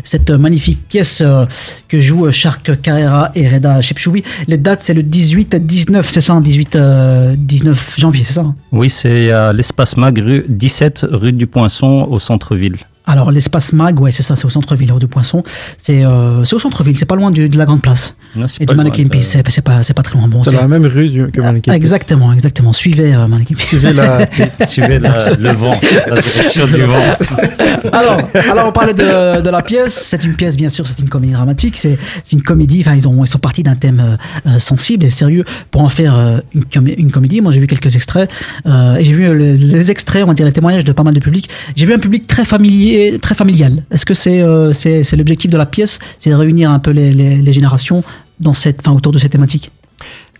cette 0.04 0.30
magnifique 0.30 0.86
pièce 0.88 1.20
euh, 1.24 1.44
que 1.88 1.98
jouent 2.00 2.30
Shark 2.30 2.80
Carrera 2.80 3.32
et 3.34 3.48
Reda 3.48 3.80
Chepchoui. 3.80 4.22
Les 4.46 4.58
dates, 4.58 4.82
c'est 4.82 4.91
le 4.94 5.02
18 5.02 5.56
19, 5.56 6.08
c'est 6.08 6.20
ça, 6.20 6.34
hein, 6.34 6.40
18, 6.40 6.76
euh, 6.76 7.34
19 7.36 7.94
janvier, 7.98 8.24
c'est 8.24 8.34
ça 8.34 8.42
hein? 8.42 8.54
Oui, 8.72 8.88
c'est 8.88 9.30
à 9.30 9.52
l'espace 9.52 9.96
Mag, 9.96 10.18
rue 10.18 10.44
17, 10.48 11.06
rue 11.10 11.32
du 11.32 11.46
Poinçon, 11.46 12.06
au 12.10 12.18
centre-ville. 12.18 12.76
Alors 13.06 13.30
l'espace 13.32 13.72
Mag, 13.72 13.98
ouais, 14.00 14.12
c'est 14.12 14.22
ça, 14.22 14.36
c'est 14.36 14.44
au 14.44 14.48
centre-ville, 14.50 14.92
au 14.92 14.98
de 14.98 15.06
Poisson. 15.06 15.42
C'est 15.76 16.04
euh, 16.04 16.44
c'est 16.44 16.54
au 16.54 16.58
centre-ville, 16.58 16.96
c'est 16.96 17.04
pas 17.04 17.16
loin 17.16 17.30
du- 17.30 17.48
de 17.48 17.58
la 17.58 17.64
grande 17.64 17.82
place. 17.82 18.14
Non, 18.36 18.46
c'est 18.46 18.62
Et 18.62 18.66
du 18.66 18.74
Peace, 19.08 19.22
c'est 19.22 19.42
c'est 19.50 19.60
pas, 19.60 19.82
c'est 19.82 19.92
pas 19.94 20.02
très 20.02 20.16
loin. 20.18 20.28
Bon, 20.28 20.42
C'est 20.42 20.52
la 20.52 20.68
même 20.68 20.86
rue 20.86 21.08
du- 21.08 21.26
que 21.30 21.40
Mannequin 21.40 21.72
Peace. 21.72 21.76
Exactement, 21.76 22.32
exactement. 22.32 22.72
Suivez 22.72 23.14
euh, 23.14 23.26
Mannequin 23.26 23.54
Peace. 23.56 23.66
Suivez 23.66 23.92
la 23.92 24.28
Suivez 24.66 24.98
la- 24.98 25.34
le 25.34 25.50
vent, 25.52 25.74
la 26.08 26.20
direction 26.20 26.66
du 26.66 26.82
vent. 26.82 27.02
alors, 27.92 28.18
alors, 28.50 28.68
on 28.68 28.72
parlait 28.72 28.94
de, 28.94 29.40
de 29.40 29.50
la 29.50 29.62
pièce. 29.62 29.94
C'est 30.10 30.22
une 30.24 30.34
pièce, 30.34 30.56
bien 30.56 30.68
sûr, 30.68 30.86
c'est 30.86 30.98
une 31.00 31.08
comédie 31.08 31.32
dramatique. 31.32 31.76
C'est 31.76 31.98
c'est 32.22 32.36
une 32.36 32.42
comédie. 32.42 32.82
Enfin, 32.82 32.94
ils, 32.94 33.06
ont, 33.08 33.24
ils 33.24 33.28
sont 33.28 33.38
partis 33.38 33.62
d'un 33.62 33.74
thème 33.74 34.00
euh, 34.00 34.16
euh, 34.50 34.58
sensible 34.58 35.04
et 35.04 35.10
sérieux 35.10 35.44
pour 35.70 35.82
en 35.82 35.88
faire 35.88 36.16
euh, 36.16 36.38
une, 36.54 36.88
une 36.96 37.10
comédie. 37.10 37.40
Moi, 37.40 37.52
j'ai 37.52 37.60
vu 37.60 37.66
quelques 37.66 37.94
extraits 37.96 38.30
euh, 38.66 38.96
et 38.96 39.04
j'ai 39.04 39.12
vu 39.12 39.26
le- 39.34 39.54
les 39.54 39.90
extraits, 39.90 40.22
on 40.24 40.28
va 40.28 40.34
dire 40.34 40.46
les 40.46 40.52
témoignages 40.52 40.84
de 40.84 40.92
pas 40.92 41.02
mal 41.02 41.14
de 41.14 41.20
public. 41.20 41.48
J'ai 41.76 41.84
vu 41.86 41.92
un 41.94 41.98
public 41.98 42.26
très 42.26 42.44
familier, 42.44 42.91
très 43.20 43.34
familial. 43.34 43.84
Est-ce 43.90 44.06
que 44.06 44.14
c'est 44.14 44.42
euh, 44.42 44.72
c'est 44.72 45.02
c'est 45.02 45.16
l'objectif 45.16 45.50
de 45.50 45.56
la 45.56 45.66
pièce, 45.66 45.98
c'est 46.18 46.30
de 46.30 46.34
réunir 46.34 46.70
un 46.70 46.78
peu 46.78 46.90
les, 46.90 47.12
les, 47.12 47.52
générations 47.52 48.02
dans 48.40 48.54
cette, 48.54 48.80
enfin, 48.80 48.96
autour 48.96 49.12
de 49.12 49.18
cette 49.18 49.32
thématique? 49.32 49.70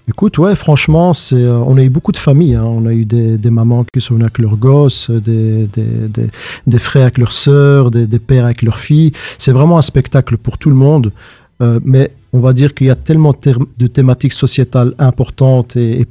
Écoute, 0.08 0.36
ouais, 0.38 0.56
franchement, 0.56 1.12
euh, 1.32 1.62
on 1.64 1.76
a 1.76 1.82
eu 1.82 1.88
beaucoup 1.88 2.10
de 2.10 2.16
familles. 2.16 2.56
hein. 2.56 2.64
On 2.64 2.86
a 2.86 2.92
eu 2.92 3.04
des, 3.04 3.38
des 3.38 3.50
mamans 3.50 3.84
qui 3.92 4.00
sont 4.00 4.14
venues 4.14 4.24
avec 4.24 4.38
leurs 4.38 4.56
gosses, 4.56 5.10
des, 5.10 5.68
des, 5.68 6.28
des, 6.66 6.78
frères 6.78 7.04
avec 7.04 7.18
leurs 7.18 7.32
sœurs, 7.32 7.90
des, 7.92 8.18
pères 8.18 8.44
avec 8.44 8.62
leurs 8.62 8.80
filles. 8.80 9.12
C'est 9.38 9.52
vraiment 9.52 9.78
un 9.78 9.82
spectacle 9.82 10.36
pour 10.36 10.58
tout 10.58 10.70
le 10.70 10.74
monde. 10.74 11.12
Euh, 11.60 11.78
mais 11.84 12.10
on 12.32 12.40
va 12.40 12.52
dire 12.52 12.74
qu'il 12.74 12.88
y 12.88 12.90
a 12.90 12.96
tellement 12.96 13.34
de 13.78 13.86
thématiques 13.86 14.32
sociétales 14.32 14.92
importantes 14.98 15.76
et, 15.76 16.00
et 16.00 16.06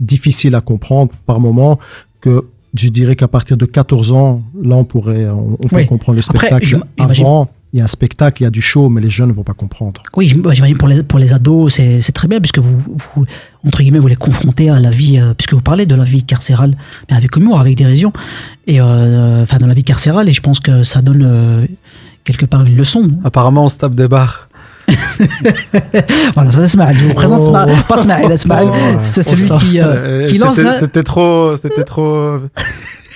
difficiles 0.00 0.54
à 0.54 0.62
comprendre 0.62 1.12
par 1.26 1.38
moment 1.38 1.78
que 2.22 2.44
je 2.74 2.88
dirais 2.88 3.16
qu'à 3.16 3.28
partir 3.28 3.56
de 3.56 3.64
14 3.64 4.12
ans, 4.12 4.42
là, 4.62 4.76
on 4.76 4.84
pourrait, 4.84 5.26
on, 5.26 5.56
on 5.60 5.68
peut 5.68 5.76
Oui. 5.76 5.86
comprendre 5.86 6.16
le 6.16 6.22
spectacle. 6.22 6.78
Avant, 6.98 7.48
il 7.72 7.78
y 7.78 7.80
a 7.80 7.84
un 7.84 7.88
spectacle, 7.88 8.42
il 8.42 8.44
y 8.44 8.46
a 8.46 8.50
du 8.50 8.62
show, 8.62 8.88
mais 8.88 9.00
les 9.00 9.10
jeunes 9.10 9.28
ne 9.28 9.32
vont 9.32 9.42
pas 9.42 9.52
comprendre. 9.54 10.00
Oui, 10.16 10.28
j'im- 10.28 10.42
j'imagine 10.52 10.76
pour 10.76 10.86
les, 10.88 11.02
pour 11.02 11.18
les 11.18 11.32
ados, 11.32 11.74
c'est 11.74 12.00
c'est 12.00 12.12
très 12.12 12.28
bien 12.28 12.38
puisque 12.40 12.58
vous, 12.60 12.78
vous, 12.78 13.24
entre 13.66 13.78
guillemets, 13.82 13.98
vous 13.98 14.06
les 14.08 14.14
confrontez 14.16 14.70
à 14.70 14.78
la 14.78 14.90
vie, 14.90 15.18
euh, 15.18 15.34
puisque 15.34 15.54
vous 15.54 15.60
parlez 15.62 15.84
de 15.86 15.94
la 15.94 16.04
vie 16.04 16.22
carcérale, 16.24 16.76
mais 17.10 17.16
avec 17.16 17.34
humour, 17.36 17.58
avec 17.58 17.76
dérision, 17.76 18.12
et 18.68 18.80
euh, 18.80 19.42
enfin 19.42 19.58
dans 19.58 19.66
la 19.66 19.74
vie 19.74 19.82
carcérale, 19.84 20.28
et 20.28 20.32
je 20.32 20.40
pense 20.40 20.60
que 20.60 20.84
ça 20.84 21.00
donne 21.02 21.22
euh, 21.24 21.66
quelque 22.24 22.46
part 22.46 22.64
une 22.64 22.76
leçon. 22.76 23.10
Apparemment, 23.24 23.64
on 23.64 23.68
se 23.68 23.78
tape 23.78 23.94
des 23.96 24.06
barres. 24.08 24.48
Voilà, 26.34 26.52
ça 26.52 26.68
c'est. 26.68 26.94
Je 26.98 27.04
vous 27.06 27.14
présente 27.14 27.40
Oh. 27.42 27.48
Smaïl, 27.48 27.76
pas 27.88 27.96
Smaïl, 27.96 28.38
Smaïl, 28.38 28.68
Oh. 28.72 28.98
c'est 29.04 29.22
celui 29.22 29.48
qui, 29.58 29.80
euh, 29.80 29.84
Euh, 29.86 30.28
qui 30.30 30.38
lance. 30.38 30.56
c'était- 30.56 30.68
hein. 30.68 30.72
C'était 30.80 31.02
trop, 31.02 31.56
c'était 31.56 31.84
trop, 31.84 32.38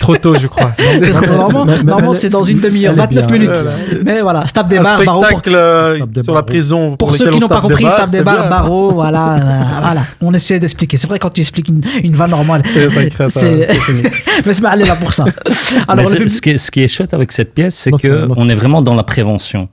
trop 0.01 0.17
tôt, 0.17 0.37
je 0.37 0.47
crois. 0.47 0.73
Normalement, 1.85 2.15
c'est 2.15 2.29
dans 2.29 2.45
une 2.45 2.61
demi-heure, 2.61 2.93
elle 2.95 2.99
est 2.99 3.03
29 3.03 3.27
bien. 3.27 3.33
minutes. 3.39 3.51
Voilà. 3.51 3.71
Mais 4.05 4.21
voilà, 4.23 4.47
se 4.47 4.53
tape 4.53 4.69
des 4.69 4.79
barres, 4.79 5.03
barreaux 5.05 5.21
pour, 5.21 5.29
spectacle 5.29 5.57
euh, 5.57 5.99
sur 6.23 6.35
la 6.35 6.43
prison. 6.43 6.97
Pour 6.97 7.11
ceux 7.15 7.25
lesquels 7.25 7.31
qui 7.31 7.37
on 7.37 7.41
n'ont 7.41 7.49
pas 7.49 7.61
compris, 7.61 7.85
tape 7.85 8.11
des 8.11 8.23
barres, 8.23 8.41
bien. 8.43 8.51
barreaux, 8.51 8.91
voilà, 8.95 9.37
voilà. 9.83 10.03
On 10.21 10.33
essaie 10.35 10.59
d'expliquer. 10.61 10.97
C'est 10.97 11.09
vrai 11.09 11.19
quand 11.19 11.31
tu 11.31 11.41
expliques 11.41 11.69
une, 11.69 11.83
une 12.03 12.15
vanne 12.15 12.31
normale. 12.31 12.63
C'est 12.67 12.89
ça 12.91 13.03
qui 13.05 13.11
crée 13.11 13.29
ça. 13.29 13.41
Mais 14.47 14.53
c'est 14.53 14.63
mal 14.63 14.79
là 14.81 14.95
pour 14.97 15.13
ça. 15.13 15.25
Alors, 15.89 16.05
le 16.05 16.11
c'est- 16.11 16.17
public- 16.19 16.31
ce, 16.31 16.41
qui 16.43 16.51
est, 16.51 16.59
ce 16.59 16.71
qui 16.71 16.83
est 16.83 16.89
chouette 16.89 17.13
avec 17.15 17.33
cette 17.33 17.55
pièce, 17.55 17.75
c'est 17.75 17.91
Notre- 17.91 18.03
que 18.03 18.09
notre- 18.27 18.35
on 18.37 18.49
est 18.49 18.55
vraiment 18.55 18.83
dans 18.83 18.95
la 18.95 19.03
prévention. 19.03 19.69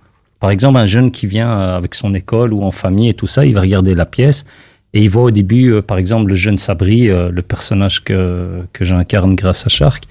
Par 0.46 0.52
exemple, 0.52 0.78
un 0.78 0.86
jeune 0.86 1.10
qui 1.10 1.26
vient 1.26 1.50
euh, 1.50 1.76
avec 1.76 1.96
son 1.96 2.14
école 2.14 2.54
ou 2.54 2.62
en 2.62 2.70
famille 2.70 3.10
et 3.10 3.16
tout 3.16 3.26
ça, 3.26 3.48
il 3.48 3.56
va 3.56 3.62
regarder 3.62 3.96
la 3.96 4.06
pièce 4.06 4.46
et 4.94 5.02
il 5.02 5.10
voit 5.10 5.24
au 5.24 5.32
début, 5.32 5.74
euh, 5.74 5.82
par 5.82 5.98
exemple, 5.98 6.30
le 6.30 6.36
jeune 6.36 6.60
Sabri, 6.60 7.10
euh, 7.10 7.32
le 7.32 7.42
personnage 7.42 8.04
que, 8.04 8.62
que 8.72 8.86
j'incarne 8.86 9.34
grâce 9.34 9.66
à 9.66 9.70
Shark, 9.70 10.04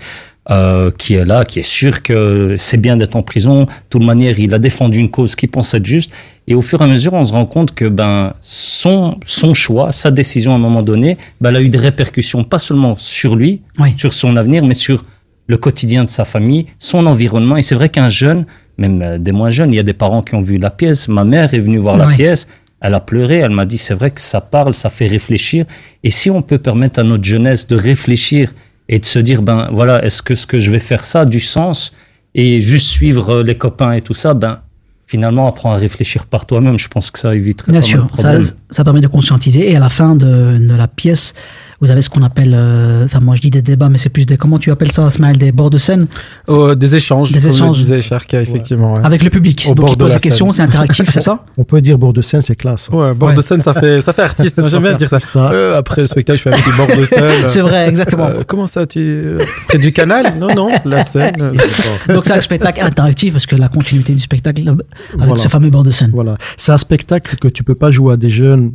euh, 0.50 0.91
qui 0.99 1.14
est 1.14 1.25
là, 1.25 1.45
qui 1.45 1.61
est 1.61 1.62
sûr 1.62 2.03
que 2.03 2.57
c'est 2.59 2.79
bien 2.79 2.97
d'être 2.97 3.14
en 3.14 3.23
prison. 3.23 3.62
De 3.62 3.69
toute 3.91 4.03
manière, 4.03 4.41
il 4.41 4.53
a 4.53 4.59
défendu 4.59 4.99
une 4.99 5.09
cause 5.09 5.37
qu'il 5.37 5.50
pense 5.50 5.73
être 5.73 5.87
juste. 5.87 6.12
Et 6.49 6.57
au 6.57 6.62
fur 6.62 6.81
et 6.81 6.85
à 6.85 6.88
mesure, 6.88 7.12
on 7.12 7.25
se 7.25 7.33
rend 7.33 7.47
compte 7.47 7.73
que 7.73 7.85
ben, 7.85 8.35
son, 8.41 9.21
son 9.25 9.54
choix, 9.54 9.93
sa 9.93 10.11
décision 10.11 10.50
à 10.50 10.56
un 10.56 10.58
moment 10.58 10.82
donné, 10.82 11.17
ben, 11.41 11.50
elle 11.50 11.56
a 11.58 11.63
eu 11.63 11.69
des 11.69 11.78
répercussions, 11.78 12.43
pas 12.43 12.58
seulement 12.58 12.97
sur 12.97 13.37
lui, 13.37 13.63
sur 13.97 14.13
son 14.13 14.37
avenir, 14.37 14.65
mais 14.65 14.75
sur 14.75 15.04
le 15.47 15.58
quotidien 15.58 16.02
de 16.02 16.08
sa 16.08 16.25
famille, 16.25 16.67
son 16.80 17.06
environnement. 17.06 17.56
Et 17.56 17.63
c'est 17.63 17.75
vrai 17.75 17.89
qu'un 17.89 18.08
jeune, 18.08 18.47
même 18.78 19.02
euh, 19.02 19.19
des 19.19 19.32
moins 19.32 19.50
jeunes, 19.50 19.73
il 19.73 19.76
y 19.76 19.80
a 19.80 19.84
des 19.84 19.93
parents 19.93 20.23
qui 20.23 20.34
ont 20.34 20.41
vu 20.41 20.58
la 20.58 20.71
pièce. 20.71 21.08
Ma 21.08 21.25
mère 21.25 21.54
est 21.54 21.58
venue 21.58 21.78
voir 21.78 21.97
la 21.97 22.08
pièce. 22.08 22.49
Elle 22.80 22.95
a 22.95 23.00
pleuré, 23.00 23.37
elle 23.37 23.50
m'a 23.50 23.65
dit 23.65 23.78
c'est 23.78 23.95
vrai 23.95 24.10
que 24.10 24.21
ça 24.21 24.41
parle, 24.41 24.75
ça 24.75 24.91
fait 24.91 25.06
réfléchir. 25.06 25.65
Et 26.02 26.10
si 26.10 26.30
on 26.30 26.43
peut 26.43 26.58
permettre 26.58 26.99
à 26.99 27.02
notre 27.02 27.25
jeunesse 27.25 27.67
de 27.67 27.76
réfléchir 27.76 28.52
et 28.89 28.99
de 28.99 29.04
se 29.06 29.19
dire 29.19 29.41
ben 29.43 29.71
voilà, 29.73 30.04
est-ce 30.04 30.23
que 30.23 30.34
ce 30.34 30.47
que 30.47 30.58
je 30.58 30.71
vais 30.71 30.80
faire 30.80 31.02
ça 31.02 31.21
a 31.21 31.25
du 31.25 31.41
sens 31.41 31.93
et 32.34 32.60
juste 32.60 32.89
suivre 32.89 33.37
euh, 33.37 33.43
les 33.43 33.56
copains 33.56 33.93
et 33.93 34.02
tout 34.02 34.13
ça, 34.13 34.34
ben 34.34 34.60
finalement 35.06 35.47
apprends 35.47 35.73
à 35.73 35.76
réfléchir 35.76 36.26
par 36.26 36.45
toi-même. 36.45 36.78
Je 36.78 36.89
pense 36.89 37.10
que 37.10 37.19
ça 37.19 37.34
éviterait 37.34 37.73
Bien 37.73 37.80
pas 37.80 37.87
mal 38.23 38.45
sûr, 38.45 38.50
de 38.50 38.54
ça, 38.71 38.84
permet 38.84 39.00
de 39.00 39.06
conscientiser. 39.06 39.71
Et 39.71 39.76
à 39.76 39.80
la 39.80 39.89
fin 39.89 40.17
de, 40.17 40.58
de 40.58 40.75
la 40.75 40.89
pièce, 40.89 41.34
vous 41.80 41.91
avez 41.91 42.02
ce 42.02 42.08
qu'on 42.10 42.23
appelle, 42.23 42.52
euh, 42.56 43.04
enfin 43.04 43.21
moi 43.21 43.34
je 43.34 43.41
dis 43.41 43.50
des 43.50 43.63
débats, 43.63 43.89
mais 43.89 43.99
c'est 43.99 44.08
plus 44.08 44.26
des, 44.26 44.37
comment 44.37 44.58
tu 44.58 44.71
appelles 44.71 44.93
ça, 44.93 45.08
Smaël, 45.10 45.37
des 45.39 45.52
bords 45.52 45.71
de 45.71 45.78
scène? 45.78 46.06
Oh, 46.49 46.75
des 46.75 46.95
échanges, 46.95 47.32
Des 47.32 47.47
échanges. 47.47 47.76
disait 47.78 48.00
Sharka, 48.00 48.41
effectivement. 48.41 48.95
ouais. 48.95 49.00
avec 49.04 49.23
le 49.23 49.30
public. 49.30 49.67
Au 49.69 49.75
Donc 49.75 49.91
ils 49.91 49.97
posent 49.97 50.13
des 50.13 50.19
questions, 50.21 50.52
c'est 50.52 50.58
scène. 50.58 50.67
interactif, 50.69 51.08
c'est 51.10 51.21
ça? 51.21 51.45
On 51.56 51.65
peut 51.65 51.80
dire 51.80 51.99
bord 51.99 52.13
de 52.13 52.23
scène, 52.23 52.43
c'est 52.43 52.56
classe. 52.56 52.89
Ouais, 52.91 53.15
bord 53.15 53.30
Ouais. 53.30 53.34
de 53.34 53.41
scène, 53.41 53.60
ça 53.60 53.73
fait, 53.75 54.00
ça 54.00 54.13
fait 54.13 54.23
artiste. 54.23 54.58
Moi, 54.58 54.69
J'aime 54.69 54.82
bien 54.82 54.95
dire 54.95 55.08
ça. 55.08 55.19
Euh, 55.37 55.78
après 55.78 56.02
le 56.02 56.06
spectacle, 56.06 56.39
je 56.39 56.43
fais 56.43 56.54
un 56.54 56.58
petit 56.58 56.76
bord 56.76 56.97
de 56.97 57.04
scène. 57.04 57.45
C'est 57.49 57.60
vrai, 57.60 57.89
exactement. 57.89 58.26
Euh, 58.26 58.43
comment 58.47 58.67
ça, 58.67 58.87
tu 58.87 59.39
près 59.69 59.78
du 59.78 59.93
canal? 59.93 60.37
Non, 60.39 60.54
non, 60.54 60.71
la 60.84 61.02
scène. 61.02 61.34
Donc 62.08 62.25
c'est 62.25 62.32
un 62.32 62.41
spectacle 62.41 62.80
interactif 62.82 63.32
parce 63.32 63.47
que 63.47 63.56
la 63.56 63.69
continuité 63.69 64.13
du 64.13 64.21
spectacle 64.21 64.67
avec 64.69 64.80
Voilà. 65.17 65.37
ce 65.37 65.49
fameux 65.49 65.71
bord 65.71 65.82
de 65.84 65.91
scène. 65.91 66.10
Voilà. 66.15 66.37
C'est 66.56 66.73
un 66.73 66.78
spectacle 66.78 67.37
que 67.37 67.49
tu 67.49 67.63
peux 67.65 67.75
pas 67.75 67.91
jouer 67.91 68.15
à 68.15 68.17
des 68.17 68.30
jeunes, 68.30 68.73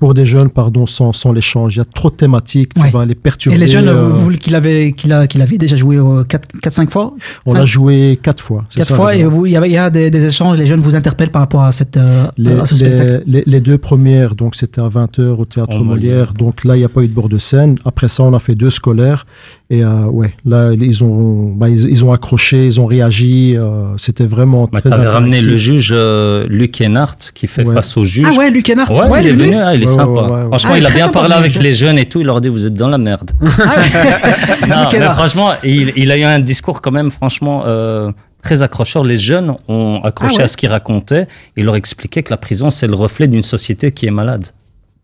pour 0.00 0.14
des 0.14 0.24
jeunes, 0.24 0.48
pardon, 0.50 0.86
sans, 0.86 1.12
sans 1.12 1.30
l'échange. 1.30 1.76
Il 1.76 1.78
y 1.78 1.82
a 1.82 1.84
trop 1.84 2.10
de 2.10 2.16
thématiques, 2.16 2.74
tu 2.74 2.80
Ouais. 2.80 2.90
vas 2.90 3.04
les 3.06 3.14
perturber. 3.14 3.54
Et 3.54 3.58
les 3.60 3.66
jeunes, 3.68 3.86
euh, 3.86 4.08
vous, 4.08 4.24
vous 4.24 4.30
qu'il 4.32 4.56
avait, 4.56 4.90
qu'il 4.92 5.12
a, 5.12 5.26
qu'il 5.28 5.40
avait 5.42 5.58
déjà 5.58 5.76
joué 5.76 5.96
4-5 5.98 6.90
fois 6.90 7.12
on 7.46 7.52
l'a 7.54 7.64
joué 7.66 8.18
quatre 8.22 8.42
fois. 8.42 8.64
c'est 8.70 8.78
Quatre 8.78 8.88
ça, 8.88 8.94
fois, 8.96 9.12
le 9.14 9.20
et 9.20 9.24
vous, 9.24 9.46
il 9.46 9.52
y 9.52 9.56
a, 9.56 9.66
il 9.66 9.72
y 9.72 9.76
a 9.78 9.90
des, 9.90 10.10
des 10.10 10.24
échanges, 10.24 10.58
les 10.58 10.66
jeunes 10.66 10.80
vous 10.80 10.96
interpellent 10.96 11.30
par 11.30 11.42
rapport 11.42 11.62
à, 11.62 11.72
cette, 11.72 11.96
euh, 11.96 12.26
Les, 12.38 12.52
à 12.58 12.66
ce 12.66 12.74
spectacle. 12.74 13.22
les, 13.26 13.38
les- 13.38 13.44
les 13.46 13.60
deux 13.60 13.78
premières, 13.78 14.34
donc 14.34 14.56
c'était 14.56 14.80
à 14.80 14.88
20h 14.88 15.20
au 15.38 15.44
théâtre 15.44 15.74
Molière. 15.78 15.84
Molière. 15.84 16.32
Donc 16.34 16.64
là, 16.64 16.76
il 16.76 16.78
n'y 16.80 16.84
a 16.84 16.88
pas 16.88 17.02
eu 17.02 17.08
de 17.08 17.12
bord 17.14 17.28
de 17.28 17.38
scène. 17.38 17.76
Après 17.84 18.08
ça, 18.08 18.22
on 18.22 18.32
a 18.34 18.38
fait 18.38 18.54
deux 18.54 18.70
scolaires. 18.70 19.26
Et 19.72 19.84
euh, 19.84 20.06
ouais, 20.06 20.34
là, 20.44 20.72
ils 20.72 21.04
ont, 21.04 21.52
bah, 21.54 21.68
ils, 21.68 21.88
ils 21.88 22.04
ont 22.04 22.10
accroché, 22.12 22.66
ils 22.66 22.80
ont 22.80 22.86
réagi. 22.86 23.54
euh, 23.56 23.96
c'était 23.98 24.26
vraiment 24.26 24.68
Bah, 24.70 24.80
très 24.80 24.90
T'avais 24.90 25.06
ramené 25.06 25.40
le 25.40 25.56
juge 25.56 25.90
euh, 25.94 26.44
Luc 26.48 26.80
Enart 26.84 27.16
qui 27.34 27.46
fait 27.46 27.64
Ouais. 27.64 27.74
face 27.74 27.96
au 27.96 28.02
juge. 28.02 28.26
Ah 28.28 28.36
ouais, 28.36 28.50
Luc 28.50 28.68
Enart, 28.68 28.90
Ouais, 28.90 29.08
ouais, 29.08 29.22
il 29.22 29.28
est 29.28 29.32
venu. 29.32 29.54
ah, 29.56 29.72
il 29.76 29.84
est 29.84 29.86
Ouais, 29.86 29.92
sympa. 29.94 30.10
ouais, 30.10 30.20
ouais, 30.22 30.32
ouais. 30.38 30.46
Franchement, 30.48 30.72
Ah, 30.74 30.78
il 30.78 30.86
a 30.86 30.90
bien 30.90 31.08
parlé 31.08 31.32
avec 31.34 31.54
les 31.54 31.72
jeunes 31.72 31.98
et 31.98 32.06
tout. 32.06 32.18
Il 32.18 32.26
leur 32.26 32.40
dit 32.40 32.48
vous 32.48 32.66
êtes 32.66 32.74
dans 32.74 32.88
la 32.88 32.98
merde. 32.98 33.30
Ah 33.40 33.46
ouais. 33.76 34.66
non, 34.68 34.88
mais 34.92 35.04
franchement, 35.04 35.50
il, 35.62 35.92
il 35.94 36.10
a 36.10 36.18
eu 36.18 36.24
un 36.24 36.40
discours 36.40 36.82
quand 36.82 36.90
même, 36.90 37.12
franchement, 37.12 37.62
euh, 37.64 38.10
très 38.42 38.64
accrocheur. 38.64 39.04
Les 39.04 39.18
jeunes 39.18 39.54
ont 39.68 40.00
accroché 40.02 40.34
Ah 40.34 40.38
ouais. 40.38 40.42
à 40.42 40.46
ce 40.48 40.56
qu'il 40.56 40.68
racontait. 40.68 41.28
Il 41.56 41.64
leur 41.66 41.76
expliquait 41.76 42.24
que 42.24 42.30
la 42.30 42.38
prison, 42.38 42.70
c'est 42.70 42.88
le 42.88 42.96
reflet 42.96 43.28
d'une 43.28 43.42
société 43.42 43.92
qui 43.92 44.06
est 44.06 44.10
malade. 44.10 44.48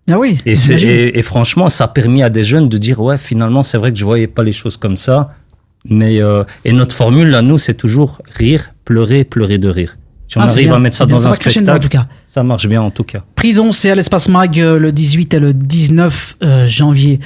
Ah 0.09 0.19
oui, 0.19 0.39
Et, 0.47 1.23
franchement, 1.23 1.69
ça 1.69 1.85
a 1.85 1.89
permis 1.89 2.23
à 2.23 2.31
des 2.31 2.45
jeunes 2.45 2.69
de 2.69 2.79
dire 2.79 3.01
ouais, 3.01 3.19
finalement, 3.19 3.63
c'est 3.63 3.77
vrai 3.79 3.93
que 3.93 3.99
je 3.99 4.05
voyais 4.05 4.29
pas 4.29 4.43
les 4.45 4.53
choses 4.53 4.77
comme 4.77 4.97
ça. 4.97 5.31
Mais 5.89 6.21
euh, 6.21 6.43
et 6.65 6.73
notre 6.73 6.95
formule 6.97 7.29
là, 7.29 7.43
nous, 7.43 7.59
c'est 7.59 7.75
toujours 7.75 8.21
rire, 8.27 8.73
pleurer, 8.85 9.25
pleurer 9.25 9.59
de 9.59 9.69
rire. 9.69 9.97
Si 10.29 10.39
on 10.39 10.41
Ah, 10.41 10.45
arrive 10.45 10.67
bien, 10.69 10.75
à 10.77 10.79
mettre 10.81 10.97
ça 10.97 11.07
dans 11.07 11.19
ça 11.21 11.29
un 11.29 11.33
spectacle, 11.33 11.71
en 11.71 11.79
tout 11.79 11.89
cas. 11.89 12.07
ça 12.27 12.43
marche 12.43 12.67
bien 12.69 12.83
en 12.83 12.91
tout 12.91 13.05
cas. 13.05 13.23
Prison, 13.37 13.71
c'est 13.71 13.91
à 13.91 13.95
l'espace 13.95 14.29
Mag 14.29 14.59
euh, 14.59 14.79
le 14.79 14.91
18 14.91 15.35
et 15.35 15.39
le 15.41 15.55
19 15.55 16.37
euh, 16.43 16.67
janvier 16.67 17.21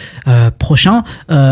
prochain, 0.59 1.05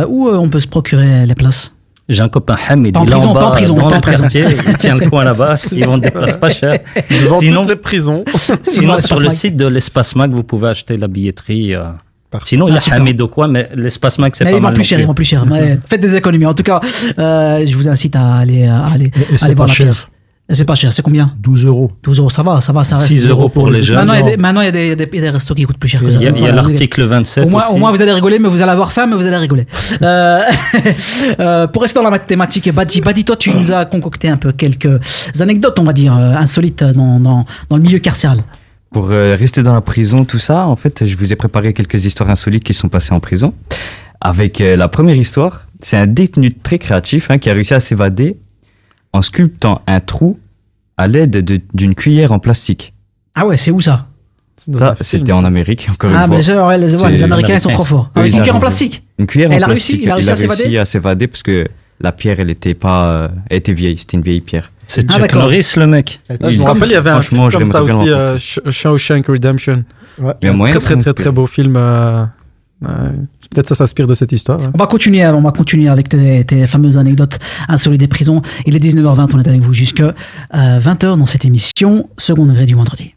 où 0.09 0.29
on 0.29 0.49
peut 0.51 0.61
se 0.61 0.67
procurer 0.67 1.25
les 1.27 1.35
places? 1.35 1.75
J'ai 2.09 2.23
un 2.23 2.29
copain 2.29 2.57
Hamid, 2.69 2.95
Pas 2.95 3.01
en 3.01 3.05
il 3.05 3.09
est 3.11 3.13
prison, 3.13 3.29
en 3.31 3.35
pas 3.35 3.41
en 3.41 3.51
bas, 3.51 3.57
prison, 3.57 3.75
dans 3.77 3.91
le 3.91 4.01
prison. 4.01 4.23
quartier, 4.23 4.45
il 4.67 4.77
tient 4.79 4.95
le 4.97 5.11
coin 5.11 5.25
là-bas, 5.25 5.57
ils 5.73 5.85
vont 5.85 5.99
des 5.99 6.11
places 6.11 6.37
pas 6.37 6.49
chères. 6.49 6.79
Devant 7.11 7.39
Sinon, 7.39 7.61
toutes 7.63 7.71
les 7.71 7.77
prisons. 7.77 8.25
sinon 8.63 8.99
sur 8.99 9.21
le 9.21 9.29
site 9.29 9.57
de 9.57 9.67
l'Espace 9.67 10.17
Mag, 10.17 10.31
vous 10.33 10.43
pouvez 10.43 10.69
acheter 10.69 10.97
la 10.97 11.07
billetterie. 11.09 11.75
euh. 11.75 11.83
Sinon, 12.45 12.69
il 12.69 12.75
y 12.75 12.77
a 12.77 12.81
super. 12.81 13.01
Hamid 13.01 13.21
ou 13.21 13.29
quoi, 13.29 13.47
mais 13.49 13.69
l'Espace 13.75 14.19
Mag, 14.19 14.33
c'est 14.35 14.45
Mais 14.45 14.53
pas 14.53 14.57
ils 14.57 14.61
vont 14.61 14.67
mal. 14.69 14.75
plus 14.75 14.81
non 14.81 14.85
cher, 14.85 15.01
ils 15.01 15.07
vont 15.07 15.15
plus 15.15 15.25
cher. 15.25 15.45
Faites 15.89 16.01
des 16.01 16.15
économies. 16.17 16.47
En 16.47 16.55
tout 16.55 16.63
cas, 16.63 16.81
euh, 17.19 17.65
je 17.67 17.75
vous 17.77 17.89
incite 17.89 18.17
à 18.17 18.37
aller, 18.37 18.67
à 18.67 18.87
aller, 18.87 19.07
et 19.31 19.35
à 19.35 19.39
c'est 19.39 19.45
aller 19.47 19.55
voir 19.55 19.69
la 19.69 19.75
cher. 19.75 19.87
pièce. 19.87 20.07
Et 20.51 20.55
C'est 20.55 20.65
pas 20.65 20.75
cher, 20.75 20.91
c'est 20.95 21.03
combien? 21.03 21.35
12 21.41 21.67
euros. 21.67 21.93
12 22.03 22.21
euros, 22.21 22.31
ça 22.31 22.43
va, 22.43 22.63
ça 22.63 22.73
va, 22.73 22.83
ça 22.83 22.97
reste. 22.97 23.09
6 23.09 23.29
euros 23.29 23.51
pour 23.51 23.69
les 23.71 23.83
jeunes. 23.83 23.97
Maintenant, 23.99 24.15
il 24.15 24.21
y 24.21 24.23
a 24.23 24.31
des, 24.31 24.37
maintenant, 24.39 24.61
il 24.63 24.65
y 24.65 24.69
a 24.69 24.73
des, 24.73 24.83
il 24.85 24.89
y 24.89 24.93
a 24.93 24.97
des- 24.97 25.09
il 25.13 25.17
y 25.17 25.19
a 25.19 25.23
des 25.25 25.31
restos 25.31 25.55
qui 25.55 25.65
coûtent 25.65 25.77
plus 25.77 25.91
cher 25.91 26.01
que 26.01 26.11
ça. 26.11 26.17
Il 26.19 26.23
y 26.23 26.47
a, 26.47 26.53
l'article 26.53 27.05
27 27.05 27.45
Au 27.45 27.49
moins, 27.51 27.65
aussi. 27.67 27.75
au 27.75 27.77
moins, 27.77 27.93
vous 27.93 28.01
allez 28.01 28.13
rigoler, 28.13 28.39
mais 28.39 28.49
vous 28.49 28.63
allez 28.63 28.71
avoir 28.71 28.91
faim, 28.91 29.07
mais 29.07 29.15
vous 29.17 29.27
allez 29.27 29.37
rigoler. 29.37 29.67
Euh, 30.01 30.41
euh, 31.41 31.67
pour 31.67 31.83
rester 31.83 32.01
dans 32.03 32.09
la 32.09 32.19
thématique, 32.19 32.73
Badi, 32.73 33.01
Badi, 33.03 33.25
toi, 33.25 33.37
tu 33.37 33.51
nous 33.51 33.73
as 33.73 33.85
concocté 33.85 34.29
un 34.29 34.37
peu 34.39 34.53
quelques 34.53 34.89
anecdotes, 35.41 35.79
on 35.79 35.85
va 35.85 35.93
dire, 35.93 36.17
euh, 36.17 36.33
insolites 36.35 36.83
dans, 36.85 37.19
dans, 37.21 37.45
dans 37.69 37.77
le 37.77 37.83
milieu 37.83 37.99
carcéral. 37.99 38.39
Pour 38.93 39.11
euh, 39.11 39.35
rester 39.39 39.63
dans 39.63 39.75
la 39.75 39.81
prison, 39.83 40.25
tout 40.25 40.39
ça, 40.39 40.67
en 40.67 40.77
fait, 40.77 41.05
je 41.05 41.15
vous 41.17 41.31
ai 41.33 41.37
préparé 41.37 41.75
quelques 41.75 42.05
histoires 42.07 42.31
insolites 42.31 42.65
qui 42.65 42.73
sont 42.75 42.89
passées 42.89 43.13
en 43.13 43.21
prison. 43.21 43.53
Avec 44.21 44.61
la 44.61 44.89
première 44.89 45.17
histoire, 45.17 45.67
c'est 45.83 45.97
un 45.97 46.07
détenu 46.07 46.53
très 46.53 46.79
créatif 46.79 47.31
hein, 47.31 47.39
qui 47.39 47.51
a 47.51 47.53
réussi 47.53 47.75
à 47.75 47.81
s'évader 47.81 48.37
en 49.19 49.23
sculptant 49.23 49.83
un 49.87 50.01
trou 50.01 50.39
à 50.97 51.09
l'aide 51.09 51.31
de- 51.31 51.61
d'une 51.75 51.95
cuillère 51.95 52.33
en 52.33 52.39
plastique. 52.39 52.95
Ah 53.35 53.47
ouais, 53.47 53.57
c'est 53.57 53.71
où 53.73 53.81
ça? 53.81 54.07
Ça, 54.73 54.95
c'était 55.01 55.33
en 55.33 55.45
Amérique, 55.45 55.89
encore 55.91 56.11
Ah, 56.15 56.25
une 56.25 56.31
mais 56.31 56.43
fois. 56.43 56.55
je- 56.55 56.61
ouais, 56.61 56.79
les- 56.79 56.95
ouais, 56.97 57.11
les 57.11 57.23
Américains, 57.23 57.55
ils 57.55 57.61
sont 57.61 57.71
trop 57.71 57.85
forts. 57.85 58.11
Ils 58.17 58.27
une 58.27 58.33
cuillère 58.33 58.57
en 58.57 58.61
plastique 58.61 59.03
Une 59.19 59.27
cuillère 59.27 59.51
Elle 59.53 59.63
en 59.65 59.67
a 59.67 59.71
réussi 59.71 59.97
plastique. 59.97 60.05
Il 60.05 60.11
a 60.31 60.35
réussi 60.35 60.79
à 60.79 60.85
s'évader 60.85 61.27
parce 61.27 61.43
que 61.43 61.67
la 62.01 62.13
pierre, 62.13 62.39
elle 62.41 62.51
était 62.51 62.75
pas, 62.75 63.05
euh, 63.07 63.29
elle 63.51 63.57
était 63.59 63.73
vieille. 63.73 63.99
C'était 63.99 64.17
une 64.17 64.23
vieille 64.23 64.41
pierre. 64.41 64.71
C'est 64.87 65.05
Ah, 65.11 65.19
Chuck. 65.19 65.35
Norris, 65.35 65.73
le 65.77 65.87
mec. 65.87 66.21
Là, 66.29 66.51
je 66.51 66.59
me 66.59 66.65
rappelle, 66.65 66.89
il 66.89 66.93
y 66.93 66.97
avait 66.97 67.11
un 67.11 67.21
film 67.23 67.51
comme 67.51 67.67
ça 67.67 67.83
aussi, 67.83 68.09
euh, 68.11 68.37
Sh- 68.39 68.71
Shawshank 68.71 69.27
Redemption. 69.27 69.85
Ouais. 70.19 70.33
Il 70.43 70.47
y 70.47 70.49
a 70.49 70.53
Un 70.53 70.57
moyen 70.57 70.75
très 70.79 70.95
très 70.97 70.97
très 71.13 71.15
très 71.15 71.31
beau 71.33 71.47
film. 71.47 71.75
euh, 71.77 72.25
Peut-être 72.81 73.69
ça 73.69 73.75
s'inspire 73.75 74.07
de 74.07 74.15
cette 74.15 74.33
histoire. 74.33 74.61
hein. 74.61 74.71
On 74.75 74.79
va 74.79 74.87
continuer, 74.87 75.27
on 75.27 75.41
va 75.41 75.53
continuer 75.53 75.89
avec 75.89 76.09
tes, 76.09 76.45
tes 76.45 76.67
fameuses 76.67 76.99
anecdotes 76.99 77.39
insolites 77.69 78.01
des 78.01 78.09
prisons. 78.09 78.43
Il 78.67 78.77
est 78.77 78.79
19h20, 78.79 79.29
on 79.35 79.41
est 79.41 79.49
avec 79.49 79.63
vous 79.63 79.73
jusqu'à 79.73 80.15
20h 80.55 81.19
dans 81.19 81.27
cette 81.27 81.45
émission, 81.45 82.09
seconde 82.19 82.49
degré 82.49 82.67
du 82.67 82.75
vendredi. 82.75 83.15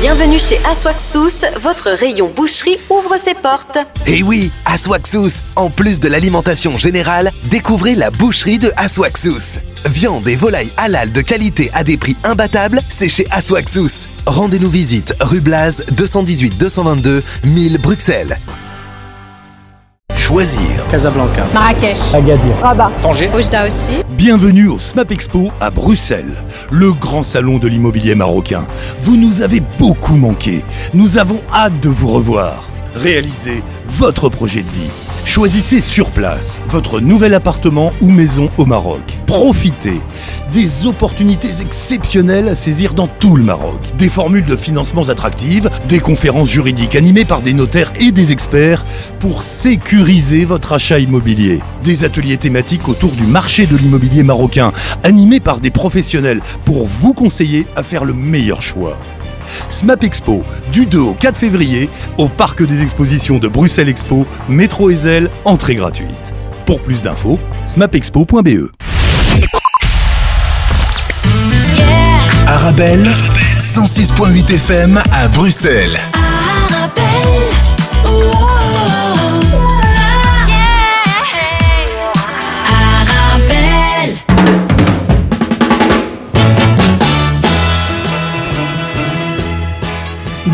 Bienvenue 0.00 0.38
chez 0.38 0.58
Aswaxous, 0.70 1.46
votre 1.60 1.88
rayon 1.90 2.30
boucherie 2.34 2.76
ouvre 2.90 3.16
ses 3.16 3.34
portes. 3.34 3.78
Et 4.06 4.22
oui, 4.22 4.50
Aswaxous, 4.66 5.42
en 5.56 5.70
plus 5.70 5.98
de 5.98 6.08
l'alimentation 6.08 6.76
générale, 6.76 7.30
découvrez 7.50 7.94
la 7.94 8.10
boucherie 8.10 8.58
de 8.58 8.70
Aswaxous. 8.76 9.60
Viande 9.86 10.26
et 10.28 10.36
volaille 10.36 10.70
halal 10.76 11.12
de 11.12 11.20
qualité 11.20 11.70
à 11.74 11.84
des 11.84 11.96
prix 11.96 12.16
imbattables, 12.24 12.80
c'est 12.88 13.08
chez 13.08 13.26
Aswaxous. 13.30 14.06
Rendez-nous 14.26 14.70
visite 14.70 15.14
rue 15.20 15.40
Blaz 15.40 15.84
218 15.92 16.58
222 16.58 17.22
1000 17.44 17.78
Bruxelles. 17.78 18.38
Choisir. 20.16 20.88
Casablanca. 20.88 21.46
Marrakech. 21.52 21.98
Agadir. 22.14 22.56
Rabat. 22.62 22.90
Tanger. 23.02 23.28
Oujda 23.36 23.66
aussi. 23.66 24.02
Bienvenue 24.16 24.68
au 24.68 24.78
SMAP 24.78 25.12
Expo 25.12 25.50
à 25.60 25.70
Bruxelles, 25.70 26.32
le 26.70 26.92
grand 26.92 27.22
salon 27.22 27.58
de 27.58 27.68
l'immobilier 27.68 28.14
marocain. 28.14 28.66
Vous 29.00 29.16
nous 29.16 29.42
avez 29.42 29.60
beaucoup 29.78 30.16
manqué. 30.16 30.64
Nous 30.94 31.18
avons 31.18 31.42
hâte 31.52 31.78
de 31.80 31.90
vous 31.90 32.08
revoir. 32.08 32.70
Réalisez 32.94 33.62
votre 33.86 34.30
projet 34.30 34.62
de 34.62 34.70
vie. 34.70 34.90
Choisissez 35.24 35.80
sur 35.80 36.10
place 36.10 36.60
votre 36.66 37.00
nouvel 37.00 37.34
appartement 37.34 37.92
ou 38.02 38.10
maison 38.10 38.50
au 38.58 38.66
Maroc. 38.66 39.18
Profitez 39.26 40.00
des 40.52 40.86
opportunités 40.86 41.60
exceptionnelles 41.60 42.46
à 42.46 42.54
saisir 42.54 42.94
dans 42.94 43.08
tout 43.08 43.34
le 43.34 43.42
Maroc. 43.42 43.80
Des 43.98 44.08
formules 44.08 44.44
de 44.44 44.54
financements 44.54 45.08
attractives, 45.08 45.70
des 45.88 45.98
conférences 45.98 46.50
juridiques 46.50 46.94
animées 46.94 47.24
par 47.24 47.42
des 47.42 47.54
notaires 47.54 47.92
et 47.98 48.12
des 48.12 48.30
experts 48.30 48.84
pour 49.18 49.42
sécuriser 49.42 50.44
votre 50.44 50.74
achat 50.74 50.98
immobilier. 50.98 51.60
Des 51.82 52.04
ateliers 52.04 52.36
thématiques 52.36 52.88
autour 52.88 53.12
du 53.12 53.24
marché 53.24 53.66
de 53.66 53.76
l'immobilier 53.76 54.22
marocain, 54.22 54.72
animés 55.02 55.40
par 55.40 55.58
des 55.58 55.70
professionnels 55.70 56.42
pour 56.64 56.86
vous 56.86 57.14
conseiller 57.14 57.66
à 57.74 57.82
faire 57.82 58.04
le 58.04 58.12
meilleur 58.12 58.62
choix. 58.62 58.98
SMAP 59.68 60.04
Expo, 60.04 60.44
du 60.72 60.86
2 60.86 60.98
au 60.98 61.14
4 61.14 61.36
février, 61.36 61.88
au 62.18 62.28
Parc 62.28 62.62
des 62.62 62.82
Expositions 62.82 63.38
de 63.38 63.48
Bruxelles 63.48 63.88
Expo, 63.88 64.26
métro 64.48 64.90
Ezel, 64.90 65.30
entrée 65.44 65.74
gratuite. 65.74 66.34
Pour 66.66 66.80
plus 66.80 67.02
d'infos, 67.02 67.38
smapexpo.be. 67.64 68.70
Arabelle, 72.46 73.06
106.8 73.74 74.54
FM 74.54 75.00
à 75.12 75.28
Bruxelles. 75.28 75.98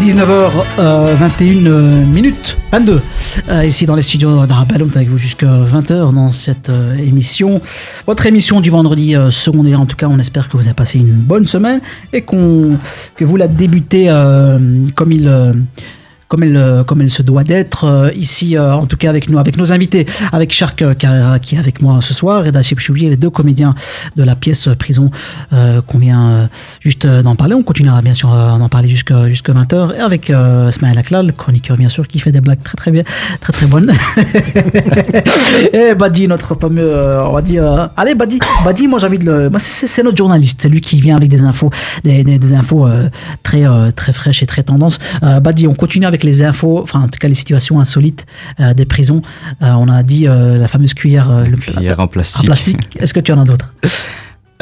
19h21 0.01 1.67
euh, 1.67 2.05
minutes, 2.07 2.57
22, 2.73 3.01
euh, 3.51 3.67
ici 3.67 3.85
dans 3.85 3.95
les 3.95 4.03
studios 4.03 4.43
est 4.43 4.97
avec 4.97 5.09
vous 5.11 5.19
jusqu'à 5.19 5.47
20h 5.47 6.15
dans 6.15 6.33
cette 6.33 6.71
euh, 6.71 6.97
émission. 6.97 7.61
Votre 8.07 8.25
émission 8.25 8.63
du 8.63 8.71
vendredi 8.71 9.15
euh, 9.15 9.31
secondaire, 9.31 9.79
en 9.79 9.85
tout 9.85 9.97
cas, 9.97 10.07
on 10.09 10.19
espère 10.19 10.49
que 10.49 10.57
vous 10.57 10.65
avez 10.65 10.73
passé 10.73 11.01
une 11.01 11.13
bonne 11.13 11.45
semaine 11.45 11.83
et 12.15 12.23
qu'on 12.23 12.79
que 13.15 13.25
vous 13.27 13.37
la 13.37 13.47
débutez 13.47 14.07
euh, 14.09 14.59
comme 14.95 15.13
il... 15.13 15.29
euh, 15.29 15.53
comme 16.31 16.45
elle, 16.45 16.57
euh, 16.57 16.85
comme 16.85 17.03
elle 17.03 17.11
se 17.11 17.23
doit 17.23 17.43
d'être 17.43 17.85
euh, 17.85 18.11
ici, 18.14 18.57
euh, 18.57 18.73
en 18.73 18.87
tout 18.87 18.97
cas 18.97 19.11
avec 19.11 19.29
nous, 19.29 19.38
avec 19.38 19.57
nos 19.57 19.73
invités, 19.73 20.07
avec 20.33 20.53
Shark 20.53 20.97
Carrera 20.97 21.40
qui 21.40 21.57
est 21.57 21.59
avec 21.59 21.83
moi 21.83 21.99
ce 22.01 22.14
soir, 22.14 22.45
Reda 22.45 22.62
Chepchouli 22.62 23.07
et 23.07 23.11
les 23.11 23.16
deux 23.16 23.31
comédiens 23.31 23.75
de 24.14 24.23
la 24.23 24.37
pièce 24.37 24.69
Prison 24.79 25.11
euh, 25.53 25.81
qu'on 25.83 25.99
vient 25.99 26.49
juste 26.79 27.05
d'en 27.05 27.35
parler. 27.35 27.55
On 27.55 27.64
continuera 27.64 28.01
bien 28.01 28.14
sûr 28.14 28.33
euh, 28.33 28.57
d'en 28.59 28.69
parler 28.69 28.88
jusqu'à 28.88 29.29
jusqu'à 29.29 29.53
20h 29.53 29.97
et 29.97 30.01
avec 30.01 30.31
euh, 30.31 30.71
Smaël 30.71 31.03
le 31.11 31.33
chroniqueur 31.33 31.77
bien 31.77 31.88
sûr, 31.88 32.07
qui 32.07 32.21
fait 32.21 32.31
des 32.31 32.40
blagues 32.40 32.62
très 32.62 32.77
très 32.77 32.93
bien, 32.93 33.03
très 33.40 33.53
très 33.53 33.66
bonnes. 33.66 33.93
et 35.73 35.95
Badi, 35.95 36.29
notre 36.29 36.55
fameux, 36.55 36.95
on 37.27 37.33
va 37.33 37.43
dire, 37.43 37.90
allez 37.97 38.14
Badi, 38.14 38.38
Badi, 38.64 38.87
moi 38.87 39.01
j'ai 39.01 39.07
envie 39.09 39.19
de 39.19 39.25
le, 39.25 39.51
c'est 39.59 40.05
notre 40.05 40.16
journaliste, 40.16 40.61
c'est 40.62 40.69
lui 40.69 40.81
qui 40.81 41.01
vient 41.01 41.16
avec 41.16 41.29
des 41.29 41.43
infos, 41.43 41.71
des, 42.05 42.23
des, 42.23 42.53
infos 42.53 42.88
très 43.43 43.64
très 43.97 44.12
fraîches 44.12 44.45
et 44.45 44.47
très 44.47 44.62
tendances. 44.62 45.01
Badi, 45.43 45.66
on 45.66 45.75
continue 45.75 46.07
avec 46.07 46.19
les 46.24 46.42
infos, 46.42 46.80
enfin 46.83 47.00
en 47.00 47.09
tout 47.09 47.18
cas 47.18 47.28
les 47.28 47.35
situations 47.35 47.80
insolites 47.80 48.26
euh, 48.61 48.74
des 48.74 48.85
prisons. 48.87 49.22
Euh, 49.62 49.72
on 49.72 49.88
a 49.88 50.02
dit 50.02 50.26
euh, 50.28 50.56
la 50.59 50.68
fameuse 50.68 50.94
cuillère, 50.94 51.30
euh, 51.30 51.44
le- 51.46 51.56
Cuillère 51.56 52.00
en 52.00 52.09
plastique. 52.09 52.42
en 52.42 52.46
plastique. 52.46 52.96
Est-ce 52.98 53.12
que 53.14 53.20
tu 53.20 53.33
en 53.33 53.40
as 53.40 53.44
d'autres? 53.44 53.72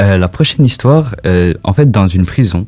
Euh, 0.00 0.16
la 0.18 0.28
prochaine 0.28 0.64
histoire, 0.64 1.14
euh, 1.26 1.54
en 1.64 1.72
fait, 1.72 1.90
dans 1.90 2.06
une 2.08 2.24
prison, 2.24 2.66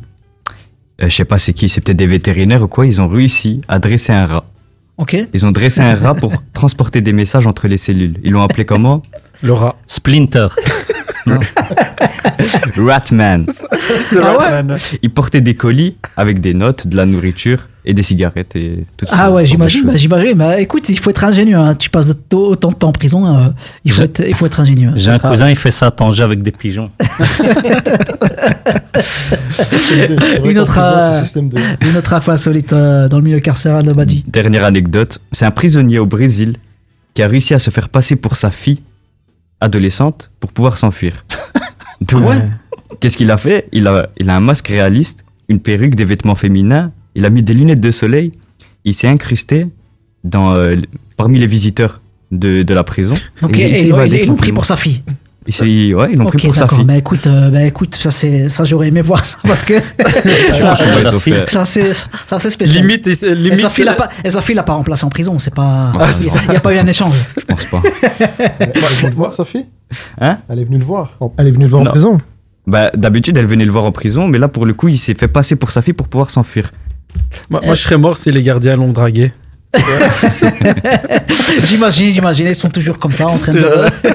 euh, 1.02 1.08
je 1.08 1.14
sais 1.14 1.24
pas 1.24 1.38
c'est 1.38 1.52
qui, 1.52 1.68
c'est 1.68 1.80
peut-être 1.80 1.96
des 1.98 2.06
vétérinaires 2.06 2.62
ou 2.62 2.68
quoi, 2.68 2.86
ils 2.86 3.00
ont 3.00 3.08
réussi 3.08 3.60
à 3.68 3.78
dresser 3.78 4.12
un 4.12 4.26
rat. 4.26 4.44
Ok. 4.98 5.16
Ils 5.32 5.46
ont 5.46 5.50
dressé 5.50 5.80
un 5.80 5.94
rat 5.94 6.14
pour 6.14 6.32
transporter 6.52 7.00
des 7.00 7.12
messages 7.12 7.46
entre 7.46 7.68
les 7.68 7.78
cellules. 7.78 8.18
Ils 8.22 8.32
l'ont 8.32 8.42
appelé 8.42 8.64
comment? 8.66 9.02
Le 9.42 9.52
rat. 9.54 9.76
Splinter. 9.86 10.48
Ratman. 12.76 13.46
Ah 14.22 14.38
ouais 14.38 14.76
Ils 15.02 15.10
portaient 15.10 15.40
des 15.40 15.54
colis 15.54 15.96
avec 16.16 16.40
des 16.40 16.54
notes, 16.54 16.86
de 16.86 16.96
la 16.96 17.06
nourriture 17.06 17.68
et 17.84 17.94
des 17.94 18.02
cigarettes 18.02 18.56
et 18.56 18.84
tout 18.96 19.06
ça. 19.06 19.16
Ah 19.18 19.30
ouais, 19.32 19.46
j'imagine, 19.46 19.84
bah, 19.84 19.92
j'imagine. 19.96 20.34
Bah, 20.34 20.60
écoute, 20.60 20.88
il 20.88 20.98
faut 20.98 21.10
être 21.10 21.24
ingénieux. 21.24 21.56
hein. 21.56 21.74
Tu 21.74 21.88
passes 21.90 22.08
de- 22.08 22.16
autant 22.36 22.70
de 22.70 22.74
temps 22.74 22.88
en 22.88 22.92
prison, 22.92 23.26
euh, 23.26 23.46
il, 23.84 23.92
faut 23.92 24.02
être, 24.02 24.22
il 24.26 24.34
faut 24.34 24.46
être 24.46 24.60
ingénieux. 24.60 24.92
J'ai 24.96 25.10
un 25.10 25.18
cousin, 25.18 25.48
il 25.48 25.56
fait 25.56 25.70
ça 25.70 25.86
à 25.86 25.90
Tanger 25.90 26.22
avec 26.22 26.42
des 26.42 26.50
pigeons. 26.52 26.90
une 30.44 30.58
autre, 30.58 30.72
prison, 30.72 30.94
euh, 31.56 31.58
une 31.88 31.96
autre 31.96 32.12
info 32.14 32.30
insolite 32.32 32.72
euh, 32.72 33.08
dans 33.08 33.16
le 33.18 33.22
milieu 33.24 33.40
carcéral 33.40 33.84
de 33.84 33.92
Badi. 33.92 34.24
Dernière 34.28 34.64
anecdote, 34.64 35.18
c'est 35.32 35.44
un 35.46 35.50
prisonnier 35.50 35.98
au 35.98 36.06
Brésil 36.06 36.56
qui 37.14 37.22
a 37.22 37.28
réussi 37.28 37.54
à 37.54 37.58
se 37.58 37.70
faire 37.70 37.88
passer 37.88 38.16
pour 38.16 38.36
sa 38.36 38.50
fille 38.50 38.80
adolescente 39.60 40.30
pour 40.40 40.52
pouvoir 40.52 40.78
s'enfuir. 40.78 41.24
Donc, 42.00 42.28
ouais 42.28 42.38
qu'est-ce 43.00 43.16
qu'il 43.16 43.30
a 43.30 43.36
fait? 43.36 43.68
Il 43.72 43.86
a, 43.86 44.10
il 44.18 44.30
a 44.30 44.36
un 44.36 44.40
masque 44.40 44.68
réaliste, 44.68 45.24
une 45.48 45.60
perruque, 45.60 45.94
des 45.94 46.04
vêtements 46.04 46.34
féminins, 46.34 46.92
il 47.14 47.24
a 47.24 47.30
mis 47.30 47.42
des 47.42 47.54
lunettes 47.54 47.80
de 47.80 47.90
soleil, 47.90 48.30
il 48.84 48.94
s'est 48.94 49.08
incrusté 49.08 49.66
dans, 50.22 50.52
euh, 50.52 50.76
parmi 51.16 51.38
les 51.38 51.46
visiteurs 51.46 52.00
de, 52.30 52.62
de 52.62 52.74
la 52.74 52.84
prison. 52.84 53.14
Il 53.48 53.60
et 53.60 53.88
l'ont 53.88 54.06
pris 54.06 54.26
tranquillement. 54.26 54.54
pour 54.54 54.64
sa 54.64 54.76
fille. 54.76 55.02
Il 55.50 55.54
s'est- 55.54 55.94
ouais, 55.94 56.10
ils 56.12 56.16
l'ont 56.18 56.26
pris 56.26 56.46
pour 56.46 56.54
sa 56.54 56.68
fille. 56.68 56.84
Bah 56.84 56.96
écoute, 56.96 57.26
euh, 57.26 57.50
bah 57.50 57.64
écoute, 57.64 57.96
ça 58.00 58.10
c'est, 58.12 58.48
ça 58.48 58.62
j'aurais 58.64 58.86
aimé 58.88 59.00
voir 59.02 59.24
ça 59.24 59.36
parce 59.42 59.62
que 59.64 59.74
ça, 60.56 60.76
ils 61.26 61.44
ça 61.48 61.66
c'est, 61.66 61.92
ça 62.28 62.38
c'est 62.38 62.50
spécial. 62.50 62.82
Limite, 62.86 63.06
et 63.08 63.14
c'est- 63.14 63.32
Et 63.32 63.34
limite. 63.34 63.58
sa 63.60 63.68
fille 63.70 63.84
l'a 63.84 63.94
pas, 63.94 64.10
et 64.22 64.30
sa 64.30 64.42
fille 64.42 64.54
l'a 64.54 64.62
pas 64.62 64.74
remplacé 64.74 65.04
en 65.04 65.08
prison. 65.08 65.38
C'est 65.40 65.52
pas, 65.54 65.92
Ah, 65.98 66.08
il 66.20 66.50
n'y 66.50 66.56
a, 66.56 66.60
pas 66.60 66.72
eu 66.72 66.78
un 66.78 66.86
échange. 66.86 67.14
Je 67.36 67.44
pense 67.44 67.64
pas. 67.66 67.82
Elle 68.60 68.68
est 68.74 68.80
venue 69.00 69.10
le 69.10 69.16
voir, 69.16 69.34
sa 69.34 69.44
fille? 69.44 69.66
Hein? 70.20 70.38
Elle 70.48 70.60
est 70.60 70.64
venue 70.64 70.78
le 70.78 70.84
voir. 70.84 71.18
Elle 71.36 71.48
est 71.48 71.50
venue 71.50 71.64
le 71.64 71.70
voir 71.70 71.82
en 71.82 71.84
Non. 71.86 71.90
prison. 71.90 72.20
Bah, 72.66 72.90
d'habitude, 72.96 73.36
elle 73.36 73.46
venait 73.46 73.64
le 73.64 73.72
voir 73.72 73.84
en 73.84 73.90
prison, 73.92 74.28
mais 74.28 74.38
là, 74.38 74.46
pour 74.46 74.66
le 74.66 74.74
coup, 74.74 74.86
il 74.88 74.98
s'est 74.98 75.14
fait 75.14 75.26
passer 75.28 75.56
pour 75.56 75.72
sa 75.72 75.82
fille 75.82 75.94
pour 75.94 76.06
pouvoir 76.06 76.30
s'enfuir. 76.30 76.70
Moi, 77.48 77.60
moi, 77.64 77.74
je 77.74 77.82
serais 77.82 77.98
mort 77.98 78.16
si 78.16 78.30
les 78.30 78.42
gardiens 78.44 78.76
l'ont 78.76 78.92
dragué. 78.92 79.32
J'imagine, 81.60 82.12
j'imagine, 82.12 82.46
ils 82.48 82.54
sont 82.54 82.70
toujours 82.70 82.98
comme 82.98 83.12
ça 83.12 83.26
en 83.26 83.38
train 83.38 83.52
de. 83.52 83.64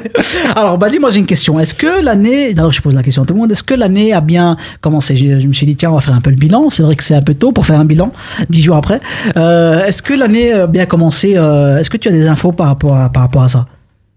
Alors, 0.56 0.78
bah 0.78 0.90
dis-moi, 0.90 1.10
j'ai 1.12 1.20
une 1.20 1.26
question. 1.26 1.60
Est-ce 1.60 1.74
que 1.76 2.04
l'année, 2.04 2.54
d'ailleurs, 2.54 2.72
je 2.74 2.82
pose 2.82 2.94
la 2.94 3.02
question 3.04 3.24
à 3.24 3.26
tout 3.26 3.34
le 3.34 3.40
monde, 3.40 3.52
est-ce 3.52 3.64
que 3.64 3.74
l'année 3.74 4.14
a 4.14 4.22
bien 4.22 4.58
commencé? 4.82 5.16
Je, 5.16 5.40
je 5.40 5.48
me 5.48 5.54
suis 5.54 5.66
dit, 5.66 5.76
tiens, 5.76 5.92
on 5.92 5.96
va 5.96 6.02
faire 6.02 6.14
un 6.14 6.22
peu 6.22 6.30
le 6.30 6.36
bilan. 6.36 6.70
C'est 6.70 6.84
vrai 6.84 6.96
que 6.96 7.04
c'est 7.04 7.16
un 7.16 7.22
peu 7.22 7.34
tôt 7.34 7.52
pour 7.52 7.66
faire 7.66 7.80
un 7.80 7.86
bilan, 7.86 8.12
dix 8.50 8.62
jours 8.64 8.76
après. 8.78 9.00
Euh, 9.38 9.86
est-ce 9.86 10.02
que 10.02 10.14
l'année 10.14 10.52
a 10.54 10.68
bien 10.68 10.86
commencé 10.86 11.34
euh, 11.36 11.78
Est-ce 11.78 11.90
que 11.90 11.98
tu 11.98 12.08
as 12.10 12.12
des 12.12 12.28
infos 12.28 12.52
par 12.52 12.68
rapport 12.68 12.96
à, 12.98 13.10
par 13.10 13.24
rapport 13.24 13.44
à 13.44 13.50
ça? 13.50 13.66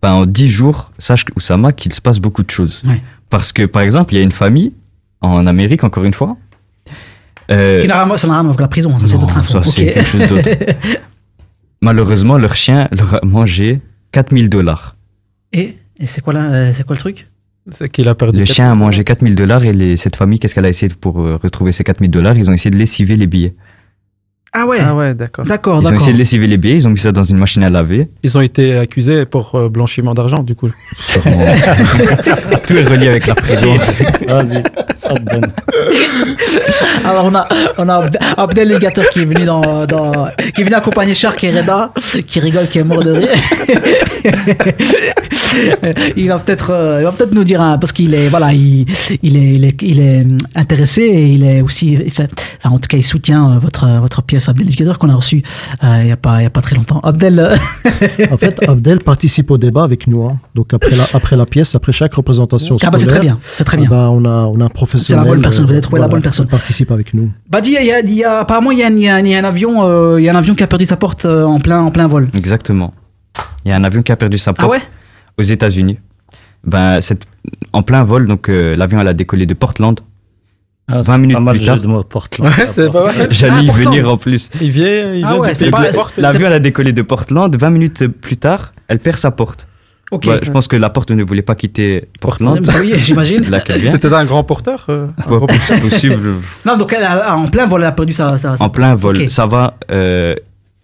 Ben, 0.03 0.13
en 0.13 0.27
10 0.27 0.49
jours, 0.49 0.93
sache, 0.99 1.25
Oussama, 1.37 1.73
qu'il 1.73 1.93
se 1.93 2.01
passe 2.01 2.21
beaucoup 2.21 2.45
de 2.45 2.51
choses. 2.51 2.83
Ouais. 2.87 3.03
Parce 3.31 3.53
que, 3.53 3.65
par 3.65 3.83
exemple, 3.83 4.15
il 4.15 4.19
y 4.19 4.21
a 4.21 4.23
une 4.25 4.31
famille, 4.33 4.73
en 5.21 5.45
Amérique, 5.47 5.83
encore 5.83 6.05
une 6.05 6.15
fois. 6.15 6.37
euh, 7.51 7.83
Qui 7.83 7.89
n'a 7.89 8.05
rien- 8.05 8.17
Ça 8.17 8.29
n'a 8.29 8.35
rien 8.35 8.41
à 8.41 8.43
voir 8.45 8.51
avec 8.55 8.61
la 8.61 8.69
prison, 8.69 8.95
c'est 9.05 9.19
d'autres 9.19 9.37
infos. 9.37 9.53
ça, 9.61 9.63
c'est 9.69 9.87
quelque 9.93 10.05
chose 10.07 10.27
d'autre. 10.29 10.49
Malheureusement, 11.81 12.39
leur 12.39 12.57
chien 12.57 12.89
leur 12.91 13.15
a 13.17 13.21
mangé 13.25 13.81
4000 14.13 14.49
dollars. 14.49 14.97
Et, 15.53 15.77
et 15.99 16.07
c'est 16.07 16.21
quoi, 16.21 16.33
là, 16.33 16.51
euh, 16.53 16.73
c'est 16.75 16.85
quoi 16.85 16.95
le 16.97 17.01
truc? 17.01 17.29
C'est 17.71 17.89
qu'il 17.91 18.09
a 18.09 18.15
perdu. 18.15 18.41
Le 18.41 18.47
4 18.47 18.55
chien 18.55 18.73
a 18.73 18.75
mangé 18.75 19.05
4000 19.05 19.35
dollars 19.35 19.63
et 19.65 19.73
les- 19.73 19.97
cette 19.97 20.17
famille, 20.17 20.39
qu'est-ce 20.39 20.55
qu'elle 20.55 20.65
a 20.65 20.71
essayé 20.71 20.93
pour 21.01 21.21
euh, 21.21 21.37
retrouver 21.37 21.73
ces 21.73 21.85
4000 21.85 22.11
dollars? 22.11 22.37
Ils 22.37 22.49
ont 22.51 22.55
essayé 22.55 22.71
de 22.71 22.77
lessiver 22.79 23.15
les 23.17 23.27
billets. 23.27 23.55
Ah 24.53 24.65
ouais. 24.67 24.79
Ah 24.81 24.95
ouais, 24.95 25.15
d'accord. 25.15 25.45
D'accord, 25.45 25.81
Ils 25.83 25.89
ont 25.89 25.95
essayé 25.97 26.13
de 26.15 26.19
lessiver 26.19 26.47
les 26.47 26.57
billets, 26.57 26.77
ils 26.77 26.87
ont 26.89 26.91
mis 26.91 26.99
ça 26.99 27.13
dans 27.13 27.23
une 27.23 27.39
machine 27.39 27.63
à 27.65 27.71
laver. 27.71 28.09
Ils 28.23 28.37
ont 28.39 28.41
été 28.41 28.77
accusés 28.79 29.27
pour 29.27 29.55
euh, 29.55 29.69
blanchiment 29.69 30.15
d'argent, 30.15 30.43
du 30.43 30.55
coup. 30.55 30.71
Sûrement. 30.99 31.45
Tout 32.67 32.77
est 32.77 32.85
relié 32.85 33.09
avec 33.09 33.27
la 33.27 33.35
prison. 33.35 33.77
Vas-y, 34.27 34.63
ça 34.97 35.11
te 35.15 35.23
donne. 35.23 35.53
Alors 37.05 37.25
on 37.27 37.35
a, 37.35 37.47
on 37.77 37.89
a 37.89 38.03
Abd- 38.07 38.19
Abdel 38.37 38.79
qui 39.13 39.21
est 39.21 39.25
venu 39.25 39.45
dans, 39.45 39.87
dans- 39.87 40.29
qui 40.55 40.63
est 40.63 40.65
venu 40.65 40.75
accompagner 40.75 41.15
Shark 41.15 41.43
et 41.45 41.51
Reda, 41.51 41.93
qui 42.27 42.41
rigole, 42.41 42.69
qui 42.69 42.79
est 42.79 42.85
mort 42.85 43.03
de 43.05 43.13
rire. 43.13 43.29
il 46.17 46.29
va 46.29 46.39
peut-être, 46.39 46.71
euh, 46.71 46.99
il 47.01 47.05
va 47.05 47.13
peut-être 47.13 47.33
nous 47.35 47.45
dire 47.45 47.61
hein, 47.61 47.79
parce 47.79 47.93
qu'il 47.93 48.15
est, 48.15 48.29
voilà, 48.29 48.53
il, 48.53 48.87
il 49.23 49.37
est, 49.37 49.55
il 49.55 49.65
est, 49.65 49.83
il 49.83 50.01
est 50.01 50.21
hum, 50.23 50.39
intéressé 50.55 51.03
et 51.03 51.27
il 51.29 51.45
est 51.45 51.61
aussi, 51.63 51.93
il 51.95 52.11
fait- 52.11 52.31
enfin 52.63 52.75
en 52.75 52.79
tout 52.79 52.89
cas 52.89 52.97
il 52.97 53.03
soutient 53.05 53.53
euh, 53.53 53.59
votre 53.59 53.87
votre 54.01 54.23
pièce 54.23 54.49
Abdel 54.49 54.67
Ligateur 54.67 54.99
qu'on 54.99 55.09
a 55.11 55.15
reçue 55.15 55.43
euh, 55.85 56.01
il 56.03 56.09
y 56.09 56.13
a 56.13 56.17
pas, 56.17 56.41
il 56.41 56.45
y 56.45 56.47
a 56.47 56.51
pas 56.51 56.61
très 56.61 56.77
longtemps. 56.77 57.01
Abdel. 57.03 57.39
euh, 57.39 57.57
En 58.31 58.37
fait, 58.37 58.63
Abdel 58.69 59.01
participe 59.01 59.51
au 59.51 59.59
débat 59.59 59.83
avec 59.85 60.07
nous. 60.07 60.25
hein. 60.27 60.39
Donc 60.55 60.75
après 60.75 60.95
la, 60.97 61.07
après 61.15 61.37
la 61.37 61.47
pièce, 61.47 61.75
après 61.75 61.93
chaque 61.93 62.15
représentation 62.15 62.77
Ah 62.85 62.91
bah, 62.91 62.99
c'est 62.99 63.07
très 63.07 63.21
bien, 63.21 63.39
c'est 63.57 63.65
très 63.65 63.77
ah 63.79 63.81
bien. 63.81 63.91
bah, 63.91 64.11
on 64.13 64.25
a 64.25 64.45
on 64.47 64.61
a 64.61 64.65
un 64.65 64.69
professionnel. 64.69 65.27
bonne 65.27 65.43
personne, 65.43 65.65
vous 65.65 65.71
avez 65.71 65.79
euh, 65.79 65.83
trouvé 65.83 66.01
la 66.01 66.09
bonne 66.09 66.23
personne. 66.23 66.47
qui 66.47 66.51
participe 66.51 66.91
avec 66.91 67.15
nous. 67.15 67.31
Badi, 67.49 67.77
il 67.81 67.87
y 67.87 67.93
a, 67.93 68.01
il 68.01 68.15
y 68.15 68.25
a- 68.25 68.41
apparemment 68.41 68.71
il 68.71 68.79
y 68.79 68.83
a, 68.83 68.91
il 68.91 68.99
y 69.03 69.09
a- 69.09 69.21
il 69.21 69.29
y 69.29 69.35
a 69.35 69.39
un 69.39 69.45
avion, 69.45 69.83
euh, 69.85 70.17
il 70.21 70.25
y 70.25 70.29
a 70.29 70.33
un 70.33 70.37
avion 70.37 70.55
qui 70.55 70.63
a 70.63 70.67
perdu 70.67 70.87
sa 70.87 70.97
porte 70.97 71.25
euh, 71.25 71.45
en 71.45 71.61
plein, 71.61 71.81
en 71.81 71.91
plein 71.91 72.07
vol. 72.07 72.29
Exactement. 72.37 72.93
Il 73.65 73.69
y 73.69 73.73
a 73.73 73.77
un 73.77 73.85
avion 73.85 74.03
qui 74.03 74.13
a 74.13 74.17
perdu 74.17 74.39
sa 74.39 74.53
porte 74.53 74.69
Ah 74.69 74.71
ouais 74.73 74.83
aux 75.39 75.43
États-Unis. 75.43 75.99
Ben, 76.65 76.99
en 77.73 77.83
plein 77.83 78.03
vol, 78.05 78.27
donc 78.27 78.49
euh, 78.49 78.75
l'avion 78.77 79.01
elle 79.01 79.09
a 79.09 79.15
décollé 79.15 79.47
de 79.47 79.55
Portland. 79.55 80.01
Ah, 80.91 81.03
20 81.03 81.19
minutes 81.19 81.37
pas 81.37 81.41
mal 81.43 81.55
plus 81.57 81.61
de 81.63 81.67
tard. 81.67 81.77
jeux 81.77 81.83
de 81.83 81.87
mots, 81.87 82.03
Portland. 82.03 82.49
Ouais, 82.49 82.67
c'est 82.67 82.91
pas 82.91 83.05
mal. 83.13 83.15
J'allais 83.31 83.63
y 83.65 83.69
Ah, 83.69 83.73
Portland. 83.73 83.95
venir 83.95 84.09
en 84.11 84.17
plus. 84.17 84.51
Il 84.61 84.71
vient, 84.71 85.15
il 85.15 85.25
Ah 85.25 85.33
vient 85.33 85.41
ouais, 85.41 85.49
du 85.51 85.55
c'est 85.55 85.65
pays 85.67 85.71
pas- 85.71 85.91
des 85.91 85.97
portes. 85.97 86.17
L'avion 86.17 86.47
elle 86.47 86.53
a 86.55 86.59
décollé 86.61 86.93
de 86.93 87.03
Portland. 87.03 87.55
20 87.55 87.71
minutes 87.71 88.07
plus 88.09 88.37
tard, 88.39 88.73
elle 88.89 88.99
perd 88.99 89.19
sa 89.19 89.31
porte. 89.31 89.67
Ok. 90.11 90.25
Ouais, 90.27 90.41
je 90.43 90.51
pense 90.51 90.67
que 90.69 90.77
la 90.77 90.89
porte 90.89 91.11
ne 91.11 91.23
voulait 91.23 91.43
pas 91.43 91.55
quitter 91.55 92.09
Portland. 92.21 92.61
Bah 92.65 92.73
oui, 92.81 92.95
j'imagine. 92.97 93.45
C'était 93.93 94.13
un 94.15 94.25
grand 94.25 94.43
porteur 94.43 94.87
euh, 94.89 95.09
un 95.19 95.31
Ouais, 95.31 95.37
gros- 95.37 95.47
c'est 95.61 95.79
possible. 95.81 96.37
Non, 96.65 96.79
donc 96.79 96.95
elle 96.97 97.05
a- 97.05 97.37
en 97.37 97.47
plein 97.49 97.67
vol, 97.67 97.83
elle 97.83 97.89
a 97.89 97.93
perdu 97.93 98.15
sa. 98.15 98.39
sa- 98.39 98.57
sa- 98.57 98.65
En 98.65 98.71
plein 98.71 98.95
vol. 98.95 99.31
Ça 99.31 99.45
va. 99.47 99.77
euh, 99.93 100.35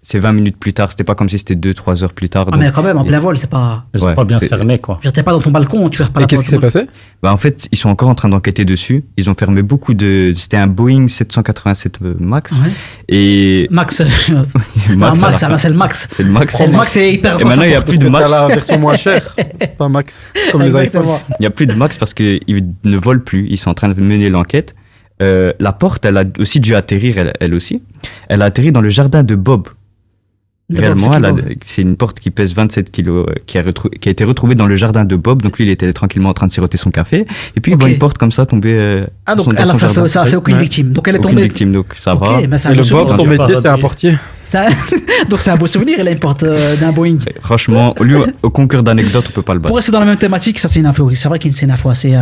c'est 0.07 0.19
20 0.19 0.33
minutes 0.35 0.59
plus 0.59 0.75
tard. 0.75 0.91
C'était 0.91 1.03
pas 1.03 1.15
comme 1.15 1.31
si 1.31 1.39
c'était 1.39 1.55
2-3 1.55 2.05
heures 2.05 2.13
plus 2.13 2.29
tard. 2.29 2.47
Ah, 2.53 2.57
mais 2.59 2.71
quand 2.73 2.83
même, 2.83 2.99
en 2.99 3.05
plein 3.05 3.19
vol, 3.19 3.39
c'est 3.39 3.49
pas. 3.49 3.87
Ils 3.95 4.01
sont 4.01 4.07
Ouais, 4.07 4.15
pas 4.15 4.25
bien 4.25 4.39
fermés, 4.39 4.79
quoi. 4.79 5.01
T'es 5.03 5.23
pas 5.23 5.33
dans 5.33 5.41
ton 5.41 5.51
balcon, 5.51 5.89
tu 5.89 6.05
pas 6.05 6.21
Et 6.21 6.27
qu'est-ce 6.27 6.45
qui 6.45 6.51
s'est 6.51 6.59
passé? 6.59 6.87
Bah, 7.23 7.33
en 7.33 7.39
fait, 7.39 7.69
ils 7.73 7.79
sont 7.79 7.89
encore 7.89 8.11
en 8.11 8.15
train 8.15 8.29
d'enquêter 8.29 8.67
dessus. 8.67 9.05
Ils 9.17 9.31
ont 9.31 9.35
fermé 9.35 9.63
beaucoup 9.63 9.95
de. 9.95 10.35
C'était 10.37 10.59
un 10.59 10.67
Boeing 10.67 11.09
787 11.09 12.01
Max. 12.21 12.53
Ouais. 12.53 12.59
Et. 13.09 13.67
Max, 13.71 14.03
euh, 14.03 14.05
Max, 14.95 15.21
Max, 15.21 15.41
fin. 15.41 15.49
ah, 15.51 15.59
c'est 15.59 15.69
le 15.71 15.75
Max. 15.75 16.09
C'est 16.11 16.23
le 16.23 16.31
Max. 16.31 16.55
C'est 16.55 16.67
le 16.67 16.73
Max, 16.73 16.93
c'est 16.93 17.13
hyper 17.15 17.41
Et 17.41 17.45
maintenant, 17.45 17.63
il 17.63 17.71
n'y 17.71 17.75
a 17.75 17.81
plus 17.81 17.99
de 17.99 18.09
Max. 18.11 18.31
la 18.31 18.47
version 18.49 18.79
moins 18.79 18.97
chère, 18.97 19.35
pas 19.79 19.89
Max, 19.89 20.27
comme 20.53 20.61
les 20.63 20.85
iPhones. 20.85 21.07
Il 21.31 21.43
n'y 21.43 21.47
a 21.47 21.51
plus 21.51 21.67
de 21.67 21.73
Max 21.75 21.97
parce 21.97 22.13
qu'ils 22.13 22.41
ne 22.85 22.97
volent 22.99 23.23
plus. 23.25 23.47
Ils 23.49 23.57
sont 23.57 23.71
en 23.71 23.75
train 23.75 23.89
de 23.89 23.99
mener 23.99 24.29
l'enquête. 24.29 24.75
Euh, 25.23 25.53
la 25.61 25.73
porte, 25.73 26.05
elle 26.05 26.19
a 26.19 26.25
aussi 26.39 26.61
dû 26.61 26.75
atterrir, 26.75 27.17
elle, 27.17 27.33
elle 27.41 27.55
aussi. 27.55 27.83
Elle 28.29 28.43
a 28.43 28.47
atterri 28.47 28.71
dans 28.71 28.83
le 28.83 28.91
jardin 28.91 29.23
de 29.23 29.35
Bob. 29.35 29.69
Réellement, 30.73 31.11
c'est 31.13 31.19
elle 31.19 31.25
a- 31.27 31.33
qui, 31.33 31.37
Bob 31.43 31.55
c'est 31.63 31.83
une 31.83 31.97
porte 31.97 32.21
qui 32.21 32.31
pèse 32.31 32.55
27 32.55 32.91
kilos, 32.91 33.27
euh, 33.29 33.35
qui 33.47 33.59
a, 33.59 33.63
qui 34.01 34.09
a 34.09 34.13
été 34.13 34.25
retrouvée 34.25 34.55
dans 34.55 34.67
le 34.67 34.77
jardin 34.77 35.05
de 35.05 35.15
Bob. 35.17 35.43
Donc 35.43 35.59
lui, 35.59 35.67
il 35.67 35.71
était 35.71 35.93
tranquillement 35.93 36.31
en 36.31 36.35
train 36.35 36.47
de 36.47 36.53
siroter 36.53 36.79
son 36.79 36.91
café. 36.91 37.27
Et 37.57 37.61
puis, 37.61 37.73
il 37.73 37.79
voit 37.79 37.91
une 37.91 37.99
porte 37.99 38.17
comme 38.17 38.33
ça 38.33 38.47
tomber 38.47 38.75
euh, 38.75 39.07
Ah, 39.27 39.35
donc 39.35 39.45
son, 39.45 39.51
dans 39.53 39.57
elle 39.63 39.63
a- 39.69 39.73
son 39.73 39.79
ça 39.79 39.87
jardin. 39.89 40.03
fait, 40.05 40.09
ça 40.09 40.23
a 40.23 40.27
fait 40.27 40.37
aucune 40.37 40.55
Ouais. 40.55 40.63
victime. 40.63 40.93
Donc 40.93 41.07
elle 41.07 41.17
est 41.17 41.19
Aucune 41.19 41.31
tombée. 41.33 41.43
victime, 41.43 41.73
donc 41.73 41.87
ça 41.97 42.15
Ok, 42.15 42.21
va. 42.23 42.29
un 42.37 42.39
Et 42.39 42.47
le 42.75 42.83
Bob, 42.91 43.09
son 43.17 43.27
métier, 43.27 43.55
c'est 43.57 43.69
un 43.69 43.79
portier? 43.79 44.15
Ça- 44.55 44.67
Donc 45.29 45.41
c'est 45.41 45.51
un 45.51 45.57
beau 45.57 45.67
souvenir, 45.67 45.97
elle 45.99 46.07
a 46.07 46.13
une 46.13 46.19
porte 46.21 46.45
euh, 46.45 46.77
d'un 46.77 46.93
Boeing. 46.93 47.19
Franchement, 47.41 47.93
lui, 48.01 48.17
au 48.43 48.51
concours 48.51 48.83
d'anecdotes, 48.85 49.25
on 49.31 49.33
peut 49.33 49.43
pas 49.43 49.55
le 49.55 49.59
Pour 49.61 49.65
battre. 49.71 49.77
rester 49.77 49.91
dans 49.93 49.99
la 50.01 50.07
même 50.07 50.17
thématique, 50.17 50.59
ça 50.61 50.69
c'est 50.69 50.79
une 50.81 50.87
info. 50.87 51.11
C'est 51.15 51.29
vrai 51.29 51.39
que 51.41 51.51
c'est 51.51 51.65
une 51.65 51.71
info 51.73 51.89
assez, 51.91 52.15
euh, 52.15 52.21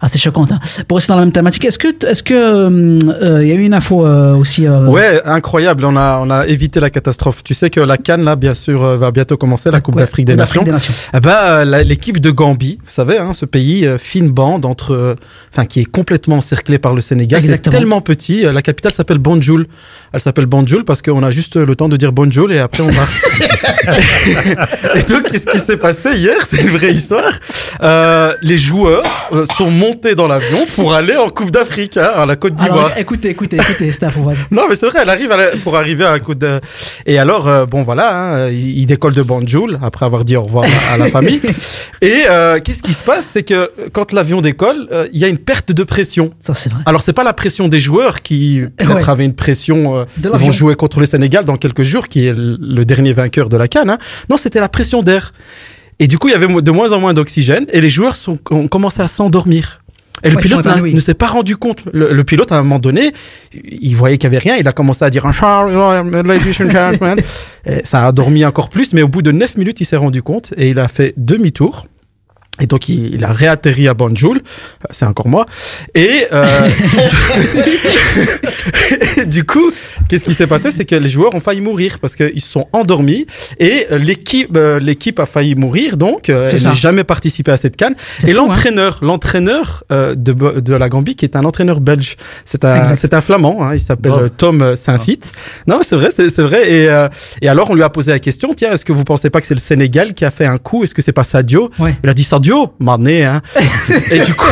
assez 0.00 0.18
choquante. 0.18 0.52
hein. 0.52 0.60
Pour 0.86 0.98
rester 0.98 1.12
dans 1.12 1.18
la 1.18 1.24
même 1.24 1.32
thématique, 1.32 1.64
est-ce 1.64 1.78
que, 1.78 1.88
est-ce 2.06 2.22
que, 2.22 2.34
euh, 2.34 2.98
euh, 3.22 3.42
il 3.42 3.48
y 3.48 3.50
a 3.50 3.54
eu 3.54 3.62
une 3.64 3.74
info 3.74 4.06
euh, 4.06 4.34
aussi. 4.36 4.66
euh, 4.66 4.86
Ouais, 4.86 5.20
incroyable. 5.24 5.84
On 5.84 5.96
a, 5.96 6.20
on 6.22 6.30
a 6.30 6.46
évité 6.46 6.78
la 6.78 6.90
catastrophe. 6.90 7.42
Tu 7.42 7.54
sais 7.54 7.68
que 7.70 7.80
la 7.80 7.96
Cannes, 7.98 8.22
là, 8.24 8.36
bien 8.36 8.54
sûr, 8.54 8.80
va 8.96 9.10
bientôt 9.10 9.36
commencer, 9.36 9.70
la 9.72 9.80
Coupe 9.80 9.96
ouais, 9.96 10.02
d'Afrique 10.02 10.26
des 10.26 10.36
Nations. 10.36 10.62
d'Afrique 10.62 10.66
des 10.66 10.72
Nations. 10.72 10.94
Euh, 11.14 11.64
la- 11.64 11.82
l'équipe 11.82 12.20
de 12.20 12.30
Gambie, 12.30 12.78
vous 12.84 12.90
savez, 12.92 13.18
hein, 13.18 13.32
ce 13.32 13.44
pays, 13.44 13.86
euh, 13.86 13.98
fine 13.98 14.30
bande 14.30 14.64
entre, 14.66 14.92
euh, 14.92 15.14
enfin, 15.52 15.64
qui 15.64 15.80
est 15.80 15.84
complètement 15.84 16.36
encerclé 16.36 16.78
par 16.78 16.94
le 16.94 17.00
Sénégal. 17.00 17.40
C'est 17.40 17.46
Exactement. 17.46 17.76
tellement 17.76 18.00
petit. 18.00 18.42
La 18.44 18.62
capitale 18.62 18.92
s'appelle 18.92 19.18
Banjul. 19.18 19.66
Elle 20.12 20.20
s'appelle 20.20 20.46
Banjul 20.46 20.84
parce 20.84 21.00
qu'on 21.02 21.22
a 21.22 21.30
juste 21.30 21.56
le 21.56 21.71
temps 21.74 21.88
de 21.88 21.96
dire 21.96 22.12
Banjul 22.12 22.52
et 22.52 22.58
après 22.58 22.82
on 22.82 22.90
va. 22.90 23.02
et 24.94 25.02
donc, 25.02 25.30
qu'est-ce 25.30 25.46
qui 25.50 25.58
s'est 25.58 25.76
passé 25.76 26.10
hier? 26.16 26.36
C'est 26.48 26.60
une 26.62 26.70
vraie 26.70 26.92
histoire. 26.92 27.32
Euh, 27.82 28.34
les 28.42 28.58
joueurs 28.58 29.02
euh, 29.32 29.44
sont 29.56 29.70
montés 29.70 30.14
dans 30.14 30.28
l'avion 30.28 30.66
pour 30.76 30.94
aller 30.94 31.16
en 31.16 31.28
Coupe 31.30 31.50
d'Afrique, 31.50 31.96
hein, 31.96 32.10
à 32.16 32.26
la 32.26 32.36
Côte 32.36 32.54
d'Ivoire. 32.54 32.92
Écoutez, 32.96 33.30
écoutez, 33.30 33.56
écoutez, 33.56 33.90
cette 33.92 34.04
info, 34.04 34.22
vas-y. 34.22 34.36
Non, 34.50 34.66
mais 34.68 34.74
c'est 34.76 34.86
vrai, 34.86 35.00
elle 35.02 35.08
arrive 35.10 35.32
à 35.32 35.36
la- 35.36 35.50
pour 35.62 35.76
arriver 35.76 36.04
à 36.04 36.12
la 36.12 36.20
côte 36.20 36.38
de... 36.38 36.60
Et 37.06 37.18
alors, 37.18 37.48
euh, 37.48 37.66
bon, 37.66 37.82
voilà, 37.82 38.14
hein, 38.14 38.48
il, 38.50 38.78
il 38.78 38.86
décolle 38.86 39.14
de 39.14 39.22
Banjul 39.22 39.78
après 39.82 40.06
avoir 40.06 40.24
dit 40.24 40.36
au 40.36 40.42
revoir 40.44 40.64
à, 40.90 40.94
à 40.94 40.96
la 40.98 41.08
famille. 41.08 41.40
Et 42.02 42.22
qu'est-ce 42.64 42.82
qui 42.82 42.92
se 42.94 43.02
passe? 43.02 43.26
C'est 43.30 43.42
que 43.44 43.70
quand 43.92 44.12
l'avion 44.12 44.40
décolle, 44.40 44.88
il 45.12 45.18
y 45.20 45.24
a 45.24 45.28
une 45.28 45.38
perte 45.38 45.70
de 45.72 45.84
pression. 45.84 46.32
Ça, 46.40 46.54
c'est 46.54 46.70
vrai. 46.70 46.80
Alors, 46.86 47.02
c'est 47.02 47.12
pas 47.12 47.22
la 47.24 47.32
pression 47.32 47.68
des 47.68 47.78
joueurs 47.80 48.22
qui, 48.22 48.60
peut-être, 48.76 48.92
Ouais. 48.96 49.08
avaient 49.08 49.24
une 49.24 49.34
pression. 49.34 50.04
ils 50.22 50.28
vont 50.28 50.50
jouer 50.50 50.74
contre 50.74 50.98
le 51.00 51.06
Sénégal 51.06 51.44
dans 51.44 51.56
quelques 51.62 51.82
jours, 51.84 52.08
qui 52.08 52.26
est 52.26 52.34
le 52.36 52.84
dernier 52.84 53.12
vainqueur 53.14 53.48
de 53.48 53.56
la 53.56 53.68
Cannes. 53.68 53.90
hein. 53.90 53.98
Non, 54.28 54.36
c'était 54.36 54.60
la 54.60 54.68
pression 54.68 55.02
d'air. 55.02 55.32
Et 55.98 56.06
du 56.08 56.18
coup, 56.18 56.28
il 56.28 56.32
y 56.32 56.34
avait 56.34 56.48
de 56.48 56.70
moins 56.70 56.92
en 56.92 56.98
moins 57.00 57.14
d'oxygène 57.14 57.66
et 57.72 57.80
les 57.80 57.90
joueurs 57.90 58.16
sont, 58.16 58.38
ont 58.50 58.68
commencé 58.68 59.00
à 59.02 59.08
s'endormir. 59.08 59.78
Et 60.24 60.30
le 60.30 60.36
Ouais, 60.36 60.42
pilote 60.42 60.64
ne 60.94 61.00
s'est 61.00 61.14
pas 61.14 61.26
rendu 61.26 61.56
compte. 61.56 61.82
Le, 61.92 62.12
le 62.12 62.24
pilote, 62.24 62.52
à 62.52 62.56
un 62.56 62.62
moment 62.62 62.78
donné, 62.78 63.12
il 63.54 63.94
voyait 63.96 64.18
qu'il 64.18 64.30
n'y 64.30 64.36
avait 64.36 64.42
rien. 64.50 64.56
Il 64.56 64.68
a 64.68 64.72
commencé 64.72 65.04
à 65.04 65.10
dire 65.10 65.26
un 65.26 65.32
Ça 67.84 68.06
a 68.06 68.12
dormi 68.12 68.44
encore 68.44 68.68
plus, 68.68 68.92
mais 68.92 69.02
au 69.02 69.08
bout 69.08 69.22
de 69.22 69.32
9 69.32 69.56
minutes, 69.56 69.80
il 69.80 69.84
s'est 69.84 69.96
rendu 69.96 70.22
compte 70.22 70.52
et 70.56 70.68
il 70.70 70.78
a 70.78 70.88
fait 70.88 71.14
demi-tour. 71.16 71.86
Et 72.60 72.66
donc, 72.66 72.88
il, 72.88 73.14
il 73.14 73.24
a 73.24 73.32
réatterri 73.32 73.88
à 73.88 73.94
Banjul. 73.94 74.42
Enfin, 74.78 74.88
C'est 74.90 75.06
encore 75.06 75.28
moi. 75.28 75.46
Et, 75.94 76.26
euh, 76.32 76.60
du 79.26 79.44
coup, 79.44 79.70
qu'est-ce 80.08 80.24
qui 80.24 80.34
s'est 80.34 80.46
passé? 80.46 80.70
C'est 80.70 80.84
que 80.84 80.94
les 80.94 81.08
joueurs 81.08 81.34
ont 81.34 81.40
failli 81.40 81.60
mourir 81.60 81.98
parce 81.98 82.14
qu'ils 82.14 82.40
se 82.40 82.48
sont 82.48 82.68
endormis 82.72 83.26
et 83.58 83.86
euh, 83.90 83.98
l'équipe, 83.98 84.54
euh, 84.56 84.78
l'équipe 84.78 85.18
a 85.18 85.26
failli 85.26 85.54
mourir. 85.54 85.96
Donc, 85.96 86.28
euh, 86.28 86.48
elle 86.50 86.60
ça. 86.60 86.70
n'a 86.70 86.74
jamais 86.74 87.04
participé 87.04 87.50
à 87.52 87.56
cette 87.56 87.76
canne. 87.76 87.94
C'est 88.18 88.28
Et 88.28 88.32
fou, 88.34 88.40
hein. 88.42 88.46
l'entraîneur, 88.48 88.98
l'entraîneur 89.02 89.84
euh, 89.90 90.14
de, 90.14 90.60
de 90.60 90.74
la 90.74 90.88
Gambie, 90.88 91.16
qui 91.16 91.24
est 91.24 91.36
un 91.36 91.44
entraîneur 91.44 91.80
belge, 91.80 92.16
c'est 92.44 92.64
un, 92.64 92.84
c'est 92.96 93.14
un 93.14 93.20
flamand. 93.20 93.62
Hein, 93.64 93.74
il 93.74 93.80
s'appelle 93.80 94.12
euh, 94.12 94.28
Tom 94.28 94.76
Saint-Fit. 94.76 95.20
Non, 95.66 95.80
c'est 95.82 95.96
vrai, 95.96 96.10
c'est, 96.14 96.30
c'est 96.30 96.42
vrai. 96.42 96.70
Et, 96.70 96.88
euh, 96.88 97.08
et 97.40 97.48
alors, 97.48 97.70
on 97.70 97.74
lui 97.74 97.82
a 97.82 97.90
posé 97.90 98.10
la 98.10 98.18
question 98.18 98.54
tiens, 98.54 98.72
est-ce 98.72 98.84
que 98.84 98.92
vous 98.92 99.04
pensez 99.04 99.30
pas 99.30 99.40
que 99.40 99.46
c'est 99.46 99.54
le 99.54 99.60
Sénégal 99.60 100.14
qui 100.14 100.24
a 100.24 100.30
fait 100.30 100.46
un 100.46 100.58
coup? 100.58 100.84
Est-ce 100.84 100.94
que 100.94 101.02
c'est 101.02 101.12
pas 101.12 101.24
Sadio 101.24 101.70
Ouais. 101.78 101.96
Il 102.04 102.10
a 102.10 102.14
dit 102.14 102.24
Sadio, 102.42 102.72
mané, 102.80 103.24
hein. 103.24 103.40
et 104.10 104.18
du 104.18 104.34
coup, 104.34 104.50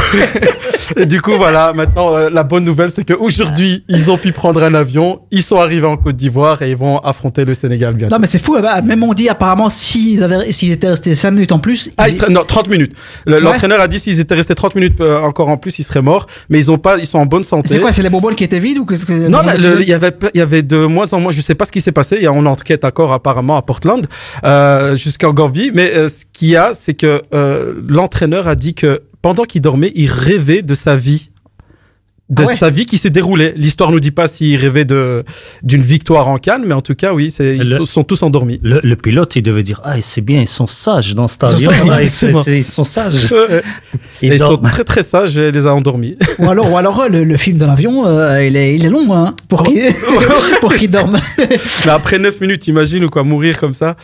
et 0.96 1.06
du 1.06 1.20
coup, 1.22 1.32
voilà. 1.36 1.72
Maintenant, 1.72 2.14
euh, 2.14 2.30
la 2.30 2.42
bonne 2.44 2.64
nouvelle, 2.64 2.90
c'est 2.90 3.04
qu'aujourd'hui, 3.04 3.84
ils 3.88 4.10
ont 4.10 4.16
pu 4.18 4.32
prendre 4.32 4.62
un 4.62 4.74
avion, 4.74 5.20
ils 5.30 5.42
sont 5.42 5.60
arrivés 5.60 5.86
en 5.86 5.96
Côte 5.96 6.16
d'Ivoire 6.16 6.62
et 6.62 6.70
ils 6.70 6.76
vont 6.76 6.98
affronter 6.98 7.44
le 7.44 7.54
Sénégal 7.54 7.94
bientôt. 7.94 8.14
Non, 8.14 8.20
mais 8.20 8.26
c'est 8.26 8.38
fou. 8.38 8.56
eh 8.58 8.62
ben, 8.62 8.80
Même 8.82 9.02
on 9.02 9.14
dit 9.14 9.28
apparemment 9.28 9.70
s'ils 9.70 10.22
avaient, 10.22 10.50
s'ils 10.52 10.72
étaient 10.72 10.88
restés 10.88 11.14
5 11.14 11.30
minutes 11.32 11.52
en 11.52 11.58
plus. 11.58 11.90
Ah, 11.96 12.08
ils- 12.08 12.14
il 12.14 12.18
serait- 12.18 12.32
non, 12.32 12.42
30 12.46 12.68
minutes. 12.68 12.92
Le- 13.26 13.34
Ouais. 13.34 13.40
L'entraîneur 13.40 13.80
a 13.80 13.88
dit 13.88 13.98
s'ils 13.98 14.20
étaient 14.20 14.34
restés 14.34 14.54
30 14.54 14.74
minutes 14.74 15.00
euh, 15.00 15.20
encore 15.20 15.48
en 15.48 15.56
plus, 15.56 15.78
ils 15.78 15.84
seraient 15.84 16.02
morts. 16.02 16.26
Mais 16.48 16.58
ils 16.58 16.70
ont 16.70 16.78
pas, 16.78 16.98
ils 16.98 17.06
sont 17.06 17.18
en 17.18 17.26
bonne 17.26 17.44
santé. 17.44 17.68
C'est 17.68 17.80
quoi 17.80 17.92
C'est 17.92 18.02
les 18.02 18.10
bonbonnes 18.10 18.34
qui 18.34 18.44
étaient 18.44 18.58
vides 18.58 18.78
ou 18.78 18.84
qu'est-ce 18.86 19.06
que 19.06 19.12
Non, 19.12 19.40
il 19.56 19.88
y 19.88 19.92
avait, 19.94 20.12
il 20.34 20.38
y 20.38 20.42
avait 20.42 20.62
de 20.62 20.86
moins 20.86 21.10
en 21.12 21.20
moins. 21.20 21.32
Je 21.32 21.40
sais 21.40 21.54
pas 21.54 21.64
ce 21.64 21.72
qui 21.72 21.80
s'est 21.80 21.92
passé. 21.92 22.16
Il 22.16 22.22
y 22.22 22.26
a 22.26 22.32
on 22.32 22.44
enquête 22.46 22.84
encore 22.84 23.12
apparemment 23.12 23.56
à 23.56 23.62
Portland 23.62 24.06
euh, 24.44 24.96
jusqu'en 24.96 25.32
Gambie. 25.32 25.70
Mais 25.74 25.92
euh, 25.94 26.08
ce 26.08 26.24
qu'il 26.32 26.48
y 26.48 26.56
a, 26.56 26.72
c'est 26.74 26.94
que 26.94 27.22
euh, 27.34 27.74
l'entraîneur 27.88 28.48
a 28.48 28.54
dit 28.54 28.74
que 28.74 29.00
pendant 29.22 29.44
qu'il 29.44 29.60
dormait, 29.60 29.92
il 29.94 30.10
rêvait 30.10 30.62
de 30.62 30.74
sa 30.74 30.96
vie 30.96 31.29
de 32.30 32.42
Ah 32.44 32.46
ouais. 32.46 32.54
sa 32.56 32.70
vie 32.70 32.86
qui 32.86 32.96
s'est 32.96 33.10
déroulée. 33.10 33.52
L'histoire 33.56 33.90
nous 33.90 34.00
dit 34.00 34.12
pas 34.12 34.28
s'il 34.28 34.56
rêvait 34.56 34.84
de 34.84 35.24
d'une 35.62 35.82
victoire 35.82 36.28
en 36.28 36.38
Cannes, 36.38 36.62
mais 36.66 36.74
en 36.74 36.80
tout 36.82 36.94
cas, 36.94 37.12
oui, 37.12 37.30
c'est, 37.30 37.56
ils 37.56 37.68
Le- 37.76 37.84
sont- 37.84 38.04
tous 38.04 38.22
endormis. 38.22 38.60
Le, 38.62 38.80
le 38.82 38.96
pilote, 38.96 39.34
il 39.36 39.42
devait 39.42 39.62
dire 39.62 39.80
Ah, 39.84 40.00
c'est 40.00 40.20
bien, 40.20 40.40
ils 40.40 40.46
sont 40.48 40.66
sages 40.66 41.14
dans 41.14 41.28
cet 41.28 41.42
Ils 41.42 41.48
sont 41.48 41.54
avion. 41.56 41.70
Ah, 41.92 42.00
ils, 42.00 42.04
exactement. 42.04 42.42
c'est- 42.42 42.58
ils 42.58 42.64
sont 42.64 42.84
sages. 42.84 43.26
Ils 44.22 44.38
sont 44.38 44.56
très 44.58 44.84
très 44.84 45.02
sages 45.02 45.36
et 45.38 45.50
les 45.52 45.66
a 45.66 45.74
endormis. 45.74 46.16
Ou 46.38 46.48
alors, 46.50 46.70
ou 46.70 46.76
alors 46.76 47.08
le, 47.08 47.24
le 47.24 47.36
film 47.36 47.58
de 47.58 47.64
l'avion, 47.64 48.06
euh, 48.06 48.44
il, 48.44 48.56
est, 48.56 48.74
il 48.76 48.84
est 48.84 48.90
long 48.90 49.12
hein, 49.14 49.24
pour 49.48 49.62
qu'il 49.64 49.82
pour 50.60 50.72
qu'il 50.74 50.90
dorme. 50.90 51.18
Mais 51.38 51.90
après 51.90 52.18
9 52.18 52.40
minutes, 52.40 52.66
imagine 52.68 53.04
ou 53.04 53.10
quoi, 53.10 53.24
mourir 53.24 53.58
comme 53.58 53.74
ça. 53.74 53.96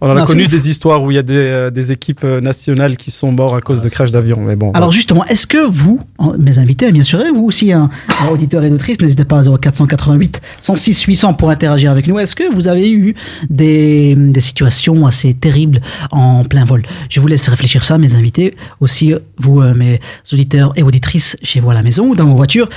On 0.00 0.08
en 0.08 0.16
a 0.16 0.20
Non, 0.20 0.24
connu 0.24 0.46
des 0.46 0.68
histoires 0.68 1.02
où 1.02 1.10
il 1.10 1.14
y 1.14 1.18
a 1.18 1.22
des, 1.22 1.34
euh, 1.36 1.70
des 1.70 1.92
équipes 1.92 2.24
euh, 2.24 2.40
nationales 2.40 2.96
qui 2.96 3.10
sont 3.10 3.30
morts 3.32 3.54
à 3.54 3.60
cause 3.60 3.82
de 3.82 3.88
crash 3.88 4.10
d'avion. 4.10 4.38
Mais 4.40 4.56
bon. 4.56 4.72
Alors 4.72 4.90
justement, 4.92 5.24
est-ce 5.26 5.46
que 5.46 5.64
vous, 5.66 6.00
mes 6.38 6.58
invités, 6.58 6.90
bien 6.92 7.04
sûr, 7.04 7.20
vous 7.34 7.44
aussi, 7.46 7.71
hein, 7.73 7.89
auditeurs 8.31 8.63
et 8.63 8.69
auditrices, 8.69 8.99
n'hésitez 9.01 9.25
pas 9.25 9.39
à 9.39 9.57
0488 9.57 10.41
106 10.61 11.03
800 11.03 11.33
pour 11.35 11.49
interagir 11.49 11.91
avec 11.91 12.07
nous. 12.07 12.19
Est-ce 12.19 12.35
que 12.35 12.53
vous 12.53 12.67
avez 12.67 12.91
eu 12.91 13.15
des, 13.49 14.15
des 14.15 14.41
situations 14.41 15.05
assez 15.05 15.33
terribles 15.33 15.81
en 16.11 16.43
plein 16.43 16.65
vol 16.65 16.83
Je 17.09 17.19
vous 17.19 17.27
laisse 17.27 17.47
réfléchir 17.47 17.83
ça, 17.83 17.97
mes 17.97 18.15
invités, 18.15 18.55
aussi 18.79 19.13
vous, 19.37 19.61
euh, 19.61 19.73
mes 19.73 19.99
auditeurs 20.33 20.73
et 20.75 20.83
auditrices 20.83 21.37
chez 21.43 21.59
vous 21.59 21.69
à 21.69 21.73
la 21.73 21.83
maison 21.83 22.07
ou 22.09 22.15
dans 22.15 22.25
vos 22.25 22.35
voitures. 22.35 22.69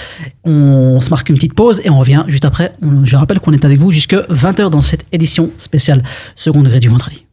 On 0.44 1.00
se 1.00 1.10
marque 1.10 1.28
une 1.28 1.36
petite 1.36 1.54
pause 1.54 1.80
et 1.84 1.90
on 1.90 1.98
revient 1.98 2.24
juste 2.28 2.44
après. 2.44 2.72
On- 2.82 3.04
je 3.04 3.16
rappelle 3.16 3.40
qu'on 3.40 3.52
est 3.52 3.64
avec 3.64 3.78
vous 3.78 3.90
jusque 3.92 4.14
20h 4.30 4.70
dans 4.70 4.82
cette 4.82 5.04
édition 5.12 5.50
spéciale 5.58 6.02
second 6.36 6.62
degré 6.62 6.80
du 6.80 6.88
vendredi. 6.88 7.24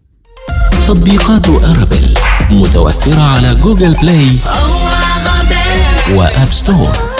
تطبيقات 0.87 1.49
أرابل 1.49 2.13
متوفرة 2.51 3.21
على 3.21 3.55
جوجل 3.55 3.93
بلاي 4.01 4.27
وآب 6.15 6.47
ستور 6.51 7.10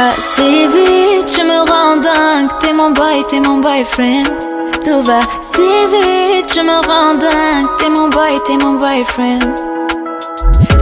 va 0.00 0.14
si 0.16 0.66
vite, 0.74 1.30
je 1.36 1.42
me 1.50 1.58
rends 1.70 1.98
dingue. 2.08 2.48
T'es 2.60 2.72
mon 2.72 2.90
boy, 2.90 3.16
t'es 3.28 3.40
mon 3.40 3.58
boyfriend. 3.60 4.28
Tout 4.84 5.02
va 5.02 5.20
si 5.42 5.68
vite, 5.92 6.48
je 6.54 6.62
me 6.68 6.76
rends 6.88 7.16
dingue. 7.24 7.66
T'es 7.78 7.90
mon 7.90 8.08
boy, 8.08 8.32
t'es 8.46 8.58
mon 8.64 8.74
boyfriend. 8.78 9.44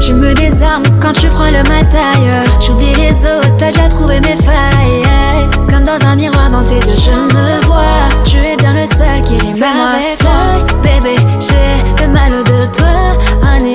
Je 0.00 0.12
me 0.12 0.32
désarme 0.34 0.84
quand 1.02 1.14
tu 1.20 1.26
prends 1.28 1.50
le 1.58 1.62
matin. 1.74 2.12
J'oublie 2.64 2.94
les 2.94 3.16
autres, 3.32 3.56
t'as 3.58 3.70
déjà 3.70 3.88
trouvé 3.88 4.20
mes 4.20 4.36
failles. 4.36 5.02
Comme 5.68 5.84
dans 5.84 6.00
un 6.06 6.14
miroir 6.14 6.50
dans 6.50 6.64
tes 6.64 6.82
yeux, 6.86 7.00
je 7.06 7.16
me 7.36 7.66
vois. 7.66 8.08
Tu 8.24 8.36
es 8.36 8.56
bien 8.56 8.74
le 8.74 8.86
seul 8.86 9.20
qui 9.26 9.36
rime 9.38 9.62
avec 9.62 10.22
moi. 10.22 10.64
Bébé, 10.82 11.16
j'ai 11.40 12.04
le 12.04 12.12
mal 12.12 12.32
de 12.44 12.60
toi. 12.76 12.96
Honey, 13.42 13.74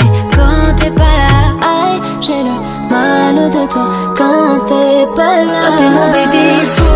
aïe, 1.71 2.01
j'ai 2.21 2.41
le 2.49 2.57
mal 2.89 3.49
de 3.49 3.63
toi. 3.71 3.85
Quand 4.17 4.65
t'es 4.67 5.07
pas 5.15 5.43
là, 5.43 5.63
t'es 5.77 5.89
mon 5.89 6.07
baby 6.11 6.92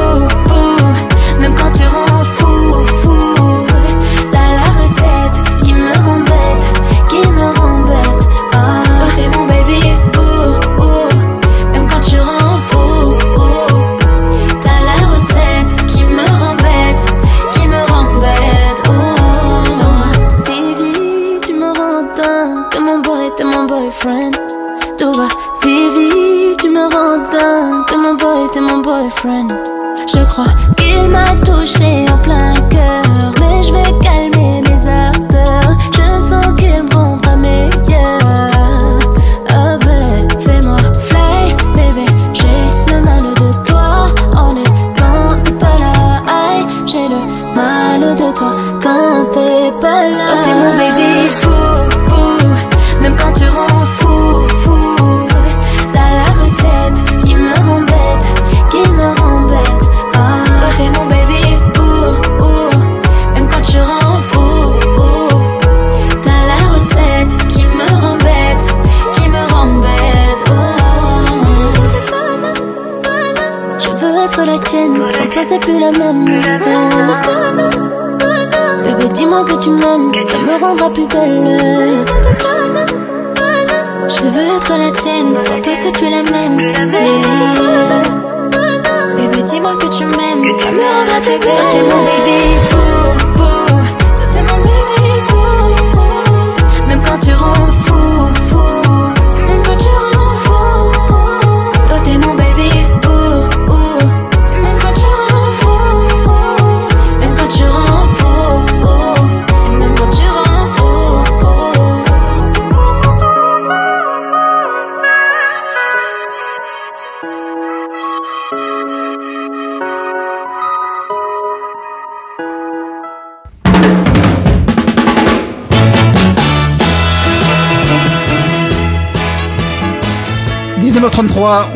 Je 29.27 30.23
crois 30.23 30.45
qu'il 30.77 31.09
m'a 31.09 31.35
touché 31.43 32.05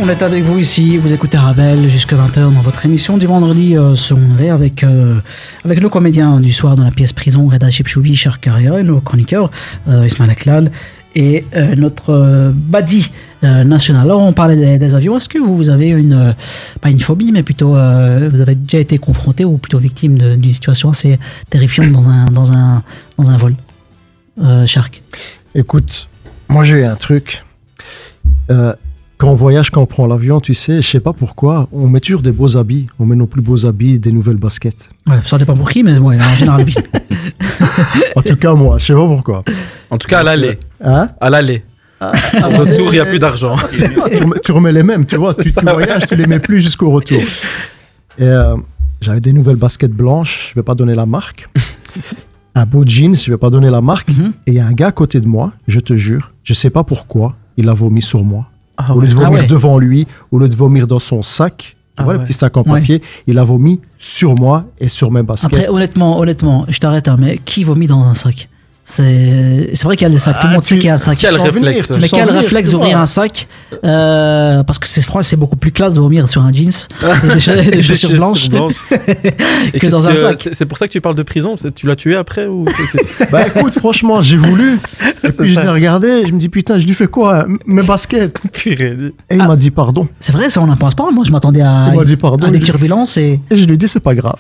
on 0.02 0.10
est 0.10 0.24
avec 0.24 0.44
vous 0.44 0.58
ici, 0.58 0.98
vous 0.98 1.14
écoutez 1.14 1.38
Rabel 1.38 1.88
jusqu'à 1.88 2.16
20h 2.16 2.54
dans 2.54 2.62
votre 2.62 2.84
émission 2.88 3.18
du 3.18 3.28
vendredi 3.28 3.78
euh, 3.78 3.94
secondaire 3.94 4.56
avec, 4.56 4.84
euh, 4.84 5.20
avec 5.64 5.80
le 5.80 5.90
comédien 5.90 6.40
du 6.40 6.52
soir 6.52 6.76
dans 6.76 6.84
la 6.84 6.90
pièce 6.90 7.14
Prison, 7.14 7.48
Reda 7.48 7.70
Chepchoubi, 7.70 8.16
Cher 8.16 8.40
Carrière, 8.40 8.78
et 8.78 8.84
nos 8.84 9.00
chroniqueurs 9.00 9.52
euh, 9.88 10.08
Ismaël 10.08 10.32
Aklal 10.32 10.72
et 11.14 11.46
euh, 11.56 11.76
notre 11.76 12.10
euh, 12.10 12.52
badi 12.54 13.12
national. 13.44 14.04
Alors 14.04 14.22
on 14.22 14.34
parlait 14.34 14.78
des, 14.78 14.94
avions, 14.94 15.18
est-ce 15.18 15.30
que 15.30 15.40
vous, 15.40 15.70
avez 15.70 15.90
une, 15.90 16.36
pas 16.80 16.90
une 16.90 17.00
phobie, 17.00 17.32
mais 17.32 17.42
plutôt 17.42 17.70
vous 17.70 17.76
avez 18.42 18.54
déjà 18.54 18.78
été 18.78 19.00
confronté 19.00 19.46
ou 19.46 19.58
plutôt 19.58 19.80
victime 19.80 20.38
d'une 20.38 20.54
situation 20.54 20.92
assez 20.92 21.20
terrifiante 21.50 21.92
dans 21.92 22.08
un, 22.08 22.26
dans 22.26 22.54
un, 22.54 22.84
dans 23.18 23.32
un 23.32 23.38
vol 23.38 23.56
Shark? 24.68 25.02
Écoute, 25.56 26.08
moi 26.50 26.64
j'ai 26.64 26.86
un 26.86 26.94
truc. 26.94 27.44
Quand 29.22 29.30
on 29.30 29.36
voyage, 29.36 29.70
quand 29.70 29.84
on 29.84 29.86
prend 29.86 30.08
l'avion, 30.08 30.42
tu 30.42 30.56
sais, 30.56 30.82
je 30.82 30.90
sais 30.90 31.00
pas 31.00 31.14
pourquoi, 31.14 31.68
on 31.72 31.86
met 31.86 32.00
toujours 32.00 32.24
des 32.24 32.32
beaux 32.32 32.58
habits. 32.58 32.88
On 32.98 33.06
met 33.06 33.16
nos 33.16 33.28
plus 33.28 33.44
beaux 33.44 33.68
habits, 33.68 34.00
des 34.00 34.12
nouvelles 34.12 34.38
baskets. 34.38 34.90
Ouais, 35.06 35.18
ça 35.26 35.38
dépend 35.38 35.54
pour 35.54 35.70
qui, 35.70 35.84
mais 35.84 35.96
ouais, 36.00 36.18
en 36.20 36.34
général, 36.34 36.66
oui. 36.66 36.74
En 38.16 38.24
tout 38.24 38.36
cas, 38.36 38.56
moi, 38.56 38.80
je 38.80 38.86
sais 38.88 38.94
pas 38.96 39.06
pourquoi. 39.06 39.44
En 39.92 39.98
tout 39.98 40.08
cas, 40.08 40.22
à 40.22 40.24
l'aller. 40.24 40.58
Hein? 40.84 41.06
À 41.20 41.30
l'aller. 41.30 41.64
à 42.00 42.14
Au 42.50 42.58
retour, 42.62 42.88
il 42.88 42.94
n'y 42.94 43.00
a 43.00 43.06
plus 43.06 43.20
d'argent. 43.20 43.56
tu, 43.78 44.24
remets, 44.24 44.40
tu 44.44 44.52
remets 44.54 44.72
les 44.72 44.82
mêmes, 44.82 45.06
tu 45.06 45.18
vois. 45.18 45.36
Tu, 45.36 45.52
ça, 45.52 45.62
tu 45.62 45.68
ouais. 45.68 45.74
voyages, 45.74 46.08
tu 46.08 46.16
les 46.16 46.26
mets 46.26 46.40
plus 46.40 46.60
jusqu'au 46.60 46.90
retour. 46.90 47.22
Et 48.18 48.24
euh, 48.24 48.56
j'avais 49.02 49.20
des 49.20 49.34
nouvelles 49.34 49.56
baskets 49.56 49.94
blanches, 49.94 50.50
je 50.50 50.60
vais 50.60 50.64
pas 50.64 50.74
donner 50.74 50.96
la 50.96 51.06
marque. 51.06 51.48
un 52.56 52.66
beau 52.66 52.84
jeans, 52.88 53.16
je 53.16 53.30
vais 53.30 53.38
pas 53.38 53.52
donner 53.52 53.70
la 53.70 53.82
marque. 53.82 54.10
Mhm. 54.10 54.34
Et 54.48 54.52
il 54.52 54.54
y 54.56 54.60
a 54.60 54.66
un 54.66 54.74
gars 54.74 54.88
à 54.88 54.92
côté 54.92 55.22
de 55.22 55.28
moi, 55.28 55.52
je 55.68 55.80
te 55.80 55.96
jure, 55.96 56.32
je 56.44 56.56
sais 56.56 56.72
pas 56.72 56.84
pourquoi, 56.84 57.36
il 57.56 57.70
a 57.70 57.74
vomi 57.74 58.02
sur 58.02 58.24
moi. 58.24 58.51
Ah 58.88 58.96
au 58.96 59.00
lieu 59.02 59.08
de 59.08 59.14
vomir 59.14 59.30
Ah 59.32 59.42
ouais. 59.42 59.48
devant 59.48 59.78
lui, 59.80 60.08
au 60.32 60.40
lieu 60.40 60.48
de 60.50 60.56
vomir 60.56 60.88
dans 60.88 61.00
son 61.00 61.22
sac, 61.22 61.76
Tu 61.98 62.04
vois, 62.04 62.14
ouais. 62.14 62.20
le 62.20 62.26
petit 62.26 62.34
sac 62.34 62.56
en 62.58 62.64
Ouais. 62.64 62.80
papier. 62.80 63.02
Il 63.28 63.38
a 63.40 63.44
vomi 63.44 63.80
sur 63.98 64.36
moi 64.36 64.66
et 64.80 64.88
sur 64.88 65.12
mes 65.12 65.24
baskets. 65.24 65.54
Après, 65.54 65.68
honnêtement, 65.68 66.20
honnêtement, 66.20 66.66
je 66.70 66.80
t'arrête, 66.80 67.08
hein, 67.08 67.18
mais 67.20 67.38
qui 67.44 67.64
vomit 67.64 67.88
dans 67.88 68.02
un 68.04 68.14
sac? 68.14 68.50
C'est 68.84 69.70
c'est 69.74 69.84
vrai 69.86 69.96
qu'il 69.96 70.06
y 70.08 70.10
a 70.12 70.14
des 70.14 70.20
sacs, 70.20 70.40
tout 70.40 70.48
le 70.48 70.52
Ah, 70.52 70.56
monde 70.56 70.64
sait 70.64 70.76
tu- 70.76 70.80
qu'il 70.82 70.88
y 70.88 70.90
a 70.90 70.96
un 70.96 70.98
sac. 70.98 71.18
quel 71.20 71.36
réflexe, 71.36 71.88
venir, 71.88 72.02
Mais 72.02 72.08
quel 72.10 72.26
venir, 72.28 72.42
réflexe 72.42 72.72
d'ouvrir 72.72 73.00
un 73.00 73.06
sac 73.06 73.48
euh, 73.86 74.64
Parce 74.64 74.80
que 74.80 74.88
c'est 74.88 75.02
franchement, 75.02 75.24
c'est 75.24 75.36
beaucoup 75.38 75.56
plus 75.56 75.72
classe 75.72 75.96
de 75.96 76.00
vomir 76.02 76.28
sur 76.28 76.42
un 76.42 76.52
jeans 76.52 76.72
et 77.24 77.34
des, 77.36 77.40
cha- 77.40 77.56
des 77.56 77.70
Des 77.72 77.84
chaussures 77.84 78.12
blanches, 78.12 78.50
Et 79.74 79.80
que 79.80 79.88
dans 79.88 80.06
un 80.06 80.12
que- 80.14 80.18
sac. 80.18 80.50
c'est- 80.54 80.66
pour 80.66 80.78
ça 80.78 80.88
que 80.88 80.92
tu 80.92 81.00
parles 81.02 81.16
de 81.16 81.24
prison? 81.24 81.56
Tu 81.76 81.86
l'as 81.88 81.96
tué 81.96 82.16
après 82.16 82.48
ou 82.48 82.66
Bah 83.32 83.48
écoute, 83.48 83.74
franchement, 83.78 84.22
j'ai 84.22 84.38
voulu. 84.38 84.80
Et 85.24 85.30
puis 85.30 85.54
je 85.54 85.60
l'ai 85.60 85.70
regardé, 85.70 86.24
je 86.28 86.32
me 86.34 86.40
dis 86.40 86.50
putain, 86.50 86.80
je 86.80 86.88
lui 86.88 86.94
fais 86.94 87.08
quoi? 87.08 87.46
Mes 87.66 87.84
baskets. 87.84 88.36
Et 88.66 89.14
il 89.32 89.38
m'a 89.38 89.56
dit 89.56 89.72
pardon. 89.72 90.08
C'est 90.20 90.32
vrai, 90.34 90.50
ça 90.50 90.62
on 90.62 90.68
n'en 90.68 90.76
pense 90.76 90.96
pas. 90.96 91.10
Moi, 91.12 91.24
je 91.26 91.32
m'attendais 91.32 91.62
à, 91.62 91.90
Il 91.94 91.98
m'a 92.00 92.06
dit 92.06 92.16
pardon. 92.18 92.46
à 92.46 92.50
des 92.52 92.60
turbulences 92.60 93.18
et 93.18 93.40
Et 93.52 93.58
je 93.58 93.66
lui 93.66 93.76
ai 93.76 93.78
dit, 93.78 93.88
c'est 93.88 94.00
pas 94.00 94.16
grave. 94.16 94.36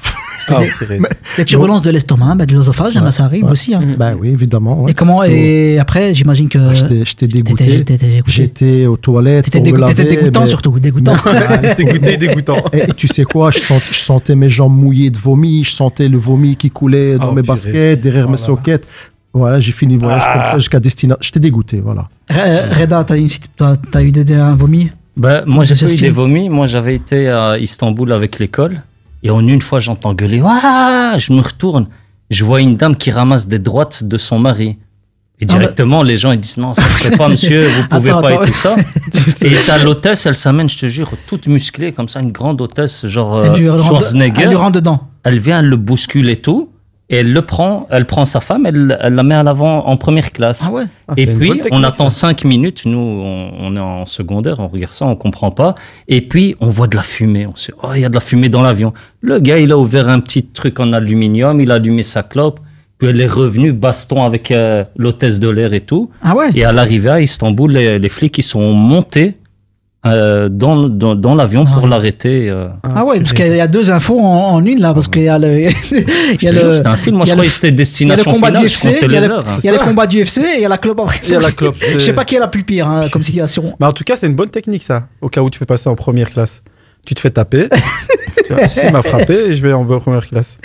C'était 0.48 0.98
des- 0.98 1.02
les 1.38 1.46
turbulences 1.46 1.82
de 1.84 1.92
l'estomac, 1.92 2.36
bah, 2.36 2.46
de 2.46 2.54
l'œsophage, 2.56 2.96
bah, 2.96 3.12
ça 3.12 3.26
arrive 3.26 3.46
aussi. 3.46 3.76
hein. 3.76 3.82
Bah 3.98 4.12
oui, 4.20 4.31
évidemment. 4.32 4.84
ouais. 4.84 4.92
Et 4.92 4.94
comment 4.94 5.24
Et 5.24 5.78
après, 5.80 6.14
j'imagine 6.16 6.50
que 6.50 6.58
Ah, 6.60 6.74
J'étais 7.04 7.28
dégoûté. 7.28 7.84
J'étais 8.26 8.86
aux 8.86 8.98
toilettes. 8.98 9.46
T'étais 9.52 9.72
me 9.72 9.78
laver, 9.80 10.04
dégoûtant 10.06 10.42
mais- 10.42 10.48
surtout, 10.48 10.80
dégoûtant. 10.80 11.14
dégoûté, 11.78 12.18
dégoûtant. 12.26 12.64
Et, 12.74 12.80
et 12.90 12.94
tu 12.96 13.08
sais 13.08 13.24
quoi, 13.24 13.52
je, 13.52 13.60
sent- 13.60 13.82
je 13.92 14.00
sentais 14.00 14.36
mes 14.36 14.50
jambes 14.50 14.76
mouillées 14.76 15.10
de 15.12 15.18
vomi, 15.18 15.64
je 15.64 15.72
sentais 15.72 16.08
le 16.08 16.18
vomi 16.18 16.56
qui 16.56 16.70
coulait 16.72 17.18
dans 17.18 17.30
Oh, 17.30 17.34
mes 17.34 17.42
baskets, 17.42 18.02
derrière 18.02 18.28
mes 18.28 18.34
Oh 18.34 18.46
sockets. 18.46 18.88
Voilà, 19.34 19.60
j'ai 19.60 19.72
fini 19.72 19.94
le 19.94 20.00
voyage 20.02 20.22
Ah. 20.26 20.34
comme 20.34 20.52
ça 20.52 20.58
jusqu'à 20.60 20.80
destination. 20.80 21.18
J'étais 21.22 21.40
dégoûté, 21.40 21.80
voilà. 21.80 22.10
Re- 22.30 22.80
Reda, 22.82 23.04
t'as 23.06 23.18
eu, 23.18 23.28
t'as 23.58 24.02
eu 24.02 24.12
un 24.34 24.56
vomi? 24.56 24.90
Ben, 25.16 25.44
moi, 25.46 25.64
j'ai 25.64 25.76
eu 25.76 25.98
des 25.98 26.10
vomis. 26.10 26.50
Moi, 26.50 26.66
j'avais 26.68 26.96
été 26.96 27.28
à 27.30 27.58
Istanbul 27.58 28.12
avec 28.12 28.40
l'école. 28.40 28.82
Et 29.24 29.30
en 29.30 29.46
une 29.46 29.62
fois, 29.62 29.80
j'entends 29.80 30.14
gueuler. 30.14 30.42
Ouah 30.42 31.18
Je 31.18 31.32
me 31.34 31.42
retourne. 31.42 31.88
Je 32.32 32.44
vois 32.44 32.62
une 32.62 32.76
dame 32.78 32.96
qui 32.96 33.12
ramasse 33.12 33.48
des 33.48 33.60
droites 33.60 34.04
de 34.04 34.18
son 34.18 34.40
mari. 34.40 34.78
Et 35.40 35.46
Ah, 35.50 35.54
directement, 35.54 36.02
les 36.04 36.18
gens 36.18 36.32
ils 36.32 36.40
disent 36.40 36.58
non, 36.58 36.74
ça 36.74 36.84
se 36.88 37.04
fait 37.04 37.18
pas, 37.18 37.28
monsieur, 37.36 37.68
vous 37.68 37.88
pouvez 37.88 38.10
Attends, 38.12 38.22
pas 38.22 38.28
attends. 38.30 38.44
et 38.44 38.48
tout 38.48 38.54
ça. 38.54 38.76
et 39.46 39.56
t'as 39.66 39.84
l'hôtesse, 39.84 40.26
elle 40.26 40.36
s'amène, 40.36 40.70
je 40.70 40.78
te 40.80 40.88
jure, 40.88 41.10
toute 41.28 41.48
musclée, 41.48 41.92
comme 41.92 42.08
ça, 42.08 42.20
une 42.22 42.32
grande 42.32 42.62
hôtesse, 42.62 43.06
genre 43.08 43.44
Elle 43.44 43.52
euh, 43.52 43.76
lui 43.78 43.84
Schwarzenegger. 43.84 44.44
elle 44.44 44.50
lui 44.50 44.56
rentre 44.56 44.74
dedans. 44.74 45.10
Elle 45.24 45.40
vient, 45.40 45.60
elle 45.60 45.66
le 45.68 45.78
bouscule 45.78 46.30
et 46.30 46.38
tout. 46.38 46.70
Et 47.12 47.18
elle 47.18 47.34
le 47.34 47.41
prend, 47.41 47.88
elle 47.91 48.05
prend 48.05 48.24
sa 48.24 48.39
femme, 48.39 48.66
elle, 48.66 48.97
elle 49.01 49.16
la 49.16 49.24
met 49.24 49.36
à 49.36 49.43
l'avant 49.43 49.86
en 49.86 49.97
première 49.97 50.32
classe. 50.32 50.64
Ah 50.66 50.72
ouais 50.72 50.86
Ah, 51.09 51.14
et 51.18 51.28
puis, 51.28 51.62
on 51.72 51.84
attend 51.84 52.09
ça. 52.09 52.28
cinq 52.30 52.45
minutes. 52.45 52.86
Nous, 52.86 52.97
on, 52.97 53.51
on 53.59 53.76
est 53.76 53.80
en 53.82 54.05
secondaire, 54.05 54.62
on 54.62 54.70
regarde 54.70 54.93
ça, 54.93 55.05
on 55.05 55.18
comprend 55.18 55.51
pas. 55.51 55.76
Et 56.07 56.22
puis, 56.22 56.55
on 56.62 56.70
voit 56.70 56.88
de 56.88 56.95
la 56.95 57.03
fumée. 57.03 57.45
On 57.45 57.55
se 57.55 57.68
dit, 57.72 57.78
oh, 57.84 57.89
il 57.93 57.99
y 58.01 58.05
a 58.05 58.09
de 58.09 58.14
la 58.14 58.22
fumée 58.22 58.47
dans 58.47 58.62
l'avion. 58.62 58.93
Le 59.20 59.39
gars, 59.39 59.59
il 59.59 59.74
a 59.74 59.78
ouvert 59.78 60.07
un 60.07 60.22
petit 60.22 60.45
truc 60.45 60.80
en 60.80 60.93
aluminium, 60.93 61.59
il 61.59 61.70
a 61.72 61.76
allumé 61.76 62.01
sa 62.01 62.24
clope. 62.24 62.62
Puis 62.97 63.09
elle 63.09 63.20
est 63.20 63.28
revenue, 63.28 63.74
baston 63.74 64.24
avec 64.24 64.49
euh, 64.51 64.86
l'hôtesse 64.95 65.41
de 65.41 65.49
l'air 65.49 65.74
et 65.74 65.82
tout. 65.82 66.12
Ah 66.24 66.34
ouais 66.34 66.51
Et 66.55 66.64
à 66.64 66.72
l'arrivée 66.72 67.09
à 67.09 67.20
Istanbul, 67.20 67.72
les, 67.72 67.99
les 67.99 68.09
flics, 68.09 68.38
ils 68.38 68.43
sont 68.43 68.72
montés 68.74 69.38
euh, 70.06 70.49
dans, 70.49 70.89
dans, 70.89 71.14
dans 71.16 71.36
l'avion 71.36 71.66
pour 71.66 71.88
l'arrêter. 71.88 72.49
euh. 72.49 72.68
Ah 72.84 73.06
ouais, 73.06 73.20
parce 73.20 73.34
qu'il 73.34 73.54
y 73.56 73.62
a 73.62 73.68
deux 73.68 73.91
infos 73.91 74.20
en, 74.20 74.54
en 74.56 74.66
une 74.66 74.80
là, 74.80 74.93
parce 74.93 75.08
qu'il 75.08 75.22
y 75.24 75.30
a 75.30 75.38
le. 75.38 75.60
il 75.91 76.43
y 76.43 76.47
a 76.47 76.52
le- 76.52 76.72
c'était 76.72 76.88
un 76.88 76.95
film. 76.95 77.18
Moi, 77.18 77.26
je 77.26 77.32
croyais 77.32 77.49
le- 77.49 77.54
que 77.54 77.54
c'était 77.54 77.68
Il 77.68 77.70
y 77.70 77.72
a 77.72 77.72
le 77.72 77.78
Destination 77.78 78.32
combat 78.34 78.52
du 78.52 78.68
Finale. 78.68 78.93
Comptais 78.95 79.06
il 79.06 79.12
y 79.14 79.18
a 79.18 79.20
les 79.20 79.28
le, 79.28 79.34
heures. 79.34 79.45
il 79.60 79.66
y 79.66 79.70
a 79.70 79.72
le 79.74 79.78
combat 79.80 80.08
du 80.08 80.24
UFC 80.24 80.38
et 80.39 80.56
il 80.58 80.62
y 80.62 80.66
a 80.66 80.70
la 80.70 80.78
clope 80.80 80.99
après. 80.99 81.20
Il 81.24 81.30
y 81.32 81.36
a 81.36 81.39
la 81.39 81.52
clope. 81.52 81.76
Je 81.93 81.99
sais 81.99 82.14
pas 82.14 82.26
qui 82.26 82.36
est 82.36 82.39
la 82.39 82.47
plus 82.47 82.64
pire 82.64 82.88
hein, 82.89 83.10
comme 83.12 83.22
situation. 83.24 83.76
Bah, 83.80 83.89
en 83.89 83.91
tout 83.93 84.04
cas, 84.04 84.16
c'est 84.16 84.28
une 84.28 84.36
bonne 84.36 84.49
technique, 84.49 84.84
ça. 84.84 85.04
Au 85.22 85.30
cas 85.30 85.41
où 85.41 85.49
tu 85.49 85.60
fais 85.60 85.66
passer 85.66 85.88
en 85.89 85.95
première 85.95 86.32
classe. 86.32 86.64
Tu 87.06 87.16
te 87.16 87.20
fais 87.20 87.32
taper. 87.32 87.68
si 88.68 88.86
m'a 88.91 89.02
frappé, 89.02 89.54
je 89.54 89.62
vais 89.62 89.74
en 89.74 89.86
première 89.86 90.28
classe. 90.28 90.60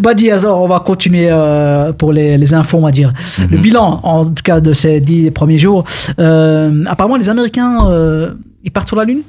Badi 0.00 0.30
Azor, 0.30 0.62
on 0.62 0.66
va 0.68 0.80
continuer 0.80 1.28
euh, 1.30 1.92
pour 1.92 2.12
les, 2.12 2.38
les 2.38 2.54
infos, 2.54 2.78
on 2.78 2.82
va 2.82 2.90
dire. 2.90 3.12
Le 3.38 3.56
Mhm. 3.56 3.62
bilan, 3.62 4.00
en 4.02 4.24
tout 4.24 4.42
cas, 4.42 4.60
de 4.60 4.72
ces 4.72 5.00
dix 5.00 5.30
premiers 5.30 5.58
jours. 5.58 5.84
Euh, 6.18 6.84
apparemment, 6.86 7.16
les 7.16 7.28
Américains, 7.28 7.76
euh, 7.90 8.30
ils 8.62 8.70
partent 8.70 8.88
sur 8.88 8.96
la 8.96 9.04
Lune? 9.04 9.22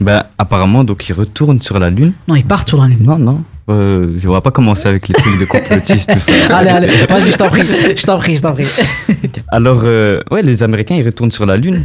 Ben, 0.00 0.24
apparemment, 0.38 0.82
donc, 0.82 1.08
ils 1.08 1.12
retournent 1.12 1.60
sur 1.60 1.78
la 1.78 1.90
Lune. 1.90 2.12
Non, 2.26 2.34
ils 2.34 2.44
partent 2.44 2.68
sur 2.68 2.80
la 2.80 2.88
Lune. 2.88 3.02
Non, 3.02 3.18
non. 3.18 3.42
Euh, 3.68 4.16
je 4.18 4.26
ne 4.26 4.34
vais 4.34 4.40
pas 4.40 4.50
commencer 4.50 4.88
avec 4.88 5.06
les 5.08 5.14
trucs 5.14 5.38
de 5.38 5.44
complotistes, 5.44 6.10
tout 6.10 6.18
ça. 6.18 6.32
allez, 6.56 6.68
allez, 6.68 7.06
vas-y, 7.06 7.30
je 7.30 7.36
t'en 7.36 7.48
prie, 7.50 7.62
je 7.62 8.04
t'en 8.04 8.18
prie, 8.18 8.36
je 8.36 8.42
t'en 8.42 8.52
prie. 8.52 8.66
Alors, 9.48 9.82
euh, 9.84 10.20
ouais, 10.30 10.42
les 10.42 10.62
Américains, 10.62 10.96
ils 10.96 11.04
retournent 11.04 11.30
sur 11.30 11.46
la 11.46 11.56
Lune 11.56 11.84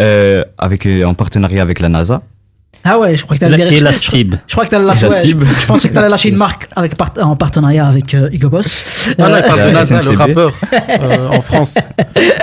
euh, 0.00 0.44
avec, 0.58 0.86
euh, 0.86 1.04
en 1.04 1.14
partenariat 1.14 1.62
avec 1.62 1.80
la 1.80 1.88
NASA. 1.88 2.22
Ah 2.84 2.98
ouais, 2.98 3.16
je 3.16 3.22
crois 3.22 3.36
que 3.36 3.40
t'allais 3.40 3.56
La- 3.56 3.80
la 3.80 3.92
Stib. 3.92 4.34
Je 4.46 4.52
crois 4.52 4.64
que 4.64 4.70
t'allais 4.70 4.84
lâcher. 4.86 5.06
La 5.08 5.12
ouais, 5.12 5.20
Stib. 5.20 5.42
je, 5.44 5.60
je 5.60 5.66
pensais 5.66 5.88
que 5.88 5.94
t'allais 5.94 6.08
lâcher 6.08 6.30
une 6.30 6.36
marque 6.36 6.68
avec, 6.74 6.96
part- 6.96 7.12
en 7.20 7.36
partenariat 7.36 7.86
avec 7.86 8.12
euh, 8.14 8.28
Hugo 8.32 8.48
Boss. 8.48 8.84
Ah 9.18 9.28
non, 9.28 9.36
il 9.36 9.60
Euh, 9.60 10.00
le 10.10 10.16
rappeur, 10.16 10.52
euh, 10.72 11.28
en 11.28 11.40
France. 11.42 11.74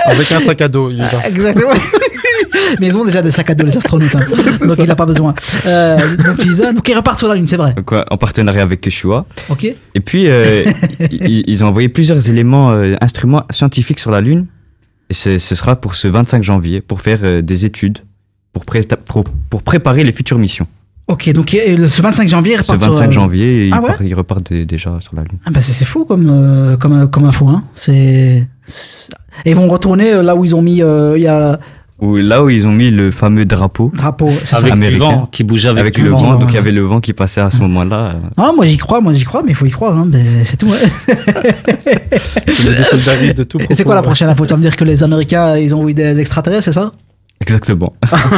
Avec 0.04 0.32
un 0.32 0.40
sac 0.40 0.60
à 0.62 0.68
dos, 0.68 0.90
il. 0.90 1.02
Exactement. 1.02 1.72
Mais 2.80 2.86
ils 2.88 2.96
ont 2.96 3.04
déjà 3.04 3.20
des 3.22 3.30
sacs 3.30 3.50
à 3.50 3.54
dos, 3.54 3.66
les 3.66 3.76
astronautes. 3.76 4.14
hein. 4.14 4.20
Donc 4.66 4.78
il 4.78 4.86
n'a 4.86 4.94
pas 4.96 5.06
besoin. 5.06 5.34
Euh, 5.66 5.98
donc, 6.16 6.88
ils 6.88 6.94
repartent 6.96 7.18
sur 7.18 7.28
la 7.28 7.34
Lune, 7.34 7.46
c'est 7.46 7.56
vrai. 7.56 7.74
Donc, 7.74 7.90
ouais, 7.92 8.04
en 8.10 8.16
partenariat 8.16 8.62
avec 8.62 8.80
Keshua. 8.80 9.24
Ok. 9.48 9.64
Et 9.64 10.00
puis, 10.00 10.26
euh, 10.28 10.64
ils, 11.10 11.44
ils 11.46 11.64
ont 11.64 11.68
envoyé 11.68 11.88
plusieurs 11.88 12.28
éléments, 12.30 12.70
euh, 12.72 12.94
instruments 13.00 13.44
scientifiques 13.50 14.00
sur 14.00 14.10
la 14.10 14.20
Lune. 14.20 14.46
Et 15.10 15.14
ce, 15.14 15.38
ce 15.38 15.54
sera 15.54 15.76
pour 15.76 15.96
ce 15.96 16.08
25 16.08 16.42
janvier, 16.42 16.80
pour 16.80 17.00
faire 17.00 17.18
euh, 17.22 17.42
des 17.42 17.66
études, 17.66 17.98
pour, 18.52 18.64
pré- 18.64 18.86
pour, 19.06 19.24
pour 19.48 19.62
préparer 19.62 20.04
les 20.04 20.12
futures 20.12 20.38
missions. 20.38 20.66
Ok, 21.08 21.28
donc 21.32 21.52
le- 21.52 21.88
ce 21.88 22.02
25 22.02 22.28
janvier, 22.28 22.52
ils 22.54 22.56
Ce 22.58 22.62
repartent 22.62 22.80
sur 22.82 22.90
25 22.90 23.04
la- 23.06 23.10
janvier, 23.10 23.66
ils, 23.66 23.72
Ah 23.74 23.80
ouais 23.80 23.86
partent- 23.88 24.00
ils 24.04 24.14
repartent 24.14 24.52
dé- 24.52 24.64
déjà 24.64 24.96
sur 25.00 25.16
la 25.16 25.22
Lune. 25.22 25.38
Ah 25.44 25.50
bah 25.50 25.60
c'est 25.60 25.72
c'est 25.72 25.84
fou 25.84 26.04
comme, 26.04 26.28
euh, 26.30 26.76
comme, 26.76 27.10
comme 27.10 27.24
info. 27.24 27.48
Hein. 27.48 27.64
C'est. 27.74 28.46
c'est- 28.66 29.10
Et 29.44 29.50
ils 29.50 29.56
vont 29.56 29.66
retourner 29.68 30.12
euh, 30.12 30.22
là 30.22 30.36
où 30.36 30.44
ils 30.44 30.54
ont 30.54 30.62
mis. 30.62 30.82
euh, 30.82 31.14
Il 31.16 31.22
y 31.24 31.26
a 31.26 31.58
Où, 32.00 32.16
là 32.16 32.44
où 32.44 32.48
ils 32.48 32.66
ont 32.68 32.72
mis 32.72 32.90
le 32.92 33.10
fameux 33.10 33.44
drapeau. 33.44 33.90
drapeau. 33.94 34.28
c'est 34.44 34.46
ça. 34.46 34.56
Avec 34.58 34.66
du 34.66 34.72
américain. 34.72 34.98
vent 35.04 35.26
qui 35.32 35.42
bouge 35.42 35.66
avec, 35.66 35.80
Avec 35.80 35.94
du 35.96 36.02
le 36.02 36.10
vent. 36.10 36.18
vent, 36.18 36.38
donc 36.38 36.50
il 36.52 36.54
y 36.54 36.58
avait 36.58 36.70
le 36.70 36.82
vent 36.82 37.00
qui 37.00 37.12
passait 37.12 37.40
à 37.40 37.50
ce 37.50 37.58
moment-là. 37.58 38.12
euh. 38.14 38.28
Ah, 38.36 38.52
moi 38.54 38.64
j'y 38.64 38.76
crois, 38.76 39.00
moi 39.00 39.12
j'y 39.12 39.24
crois, 39.24 39.42
mais 39.42 39.50
il 39.50 39.54
faut 39.56 39.66
y 39.66 39.70
croire. 39.70 39.96
Hein. 39.98 40.08
C'est 40.44 40.56
tout. 40.58 40.66
ouais. 40.70 40.78
Je 42.46 42.68
me 42.70 42.76
désolidarise 42.76 43.34
de 43.34 43.42
tout. 43.42 43.58
Et 43.68 43.74
c'est 43.74 43.82
quoi 43.84 43.94
la 43.96 44.02
prochaine 44.02 44.28
info? 44.28 44.46
Tu 44.46 44.50
vas 44.50 44.56
me 44.58 44.62
dire 44.62 44.76
que 44.76 44.84
les 44.84 45.02
Américains 45.02 45.56
ils 45.56 45.74
ont 45.74 45.88
eu 45.88 45.94
des 45.94 46.18
extraterrestres, 46.20 46.64
c'est 46.64 46.72
ça? 46.72 46.92
Exactement. 47.42 47.94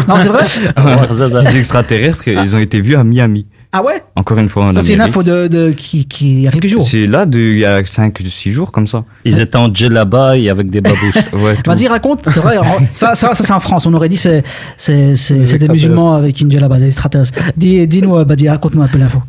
Non, 0.09 0.14
c'est 0.18 0.28
vrai 0.28 0.44
Ouais, 0.84 1.42
les 1.50 1.57
extraterrestres, 1.57 2.28
ils 2.28 2.55
ont 2.57 2.61
été 2.61 2.80
vus 2.80 2.94
à 2.94 3.03
Miami. 3.05 3.46
Ah 3.72 3.82
ouais? 3.82 4.03
Encore 4.16 4.38
une 4.38 4.48
fois 4.50 4.66
en 4.66 4.72
Ça 4.74 4.82
c'est 4.82 4.92
une 4.94 5.00
info 5.00 5.22
de, 5.22 5.48
de 5.48 5.70
qui, 5.70 6.05
qui 6.07 6.30
il 6.34 6.40
y 6.42 6.48
a 6.48 6.50
quelques 6.50 6.68
jours. 6.68 6.86
C'est 6.86 7.07
là, 7.07 7.24
de, 7.26 7.38
il 7.38 7.59
y 7.59 7.64
a 7.64 7.80
5-6 7.82 8.50
jours 8.50 8.70
comme 8.70 8.86
ça. 8.86 9.05
Ils 9.24 9.40
étaient 9.40 9.57
en 9.57 9.72
djellaba 9.74 10.36
et 10.36 10.50
avec 10.50 10.68
des 10.70 10.80
babouches. 10.80 11.14
Ouais. 11.32 11.55
Vas-y, 11.66 11.88
raconte. 11.88 12.28
C'est 12.28 12.40
vrai. 12.40 12.59
en- 12.59 12.64
ça, 12.94 13.14
ça, 13.14 13.34
ça 13.34 13.42
c'est 13.44 13.53
en 13.53 13.61
France. 13.61 13.86
On 13.86 13.94
aurait 13.94 14.11
dit 14.11 14.18
c'est 14.18 14.44
c'est 14.76 15.16
c'est 15.16 15.16
Des 15.16 15.16
c'est 15.16 15.34
des 15.34 15.40
extraterrestres. 15.42 15.72
musulmans 15.72 16.12
avec 16.14 16.40
une 16.40 16.50
djellaba, 16.50 16.78
des 16.78 16.88
extraterrestres. 16.88 17.38
Dis, 17.57 17.86
dis-nous, 17.88 18.16
euh, 18.18 18.24
Badi, 18.24 18.48
raconte-nous 18.48 18.82
un 18.82 18.88
peu 18.88 18.98
l'info. 18.98 19.22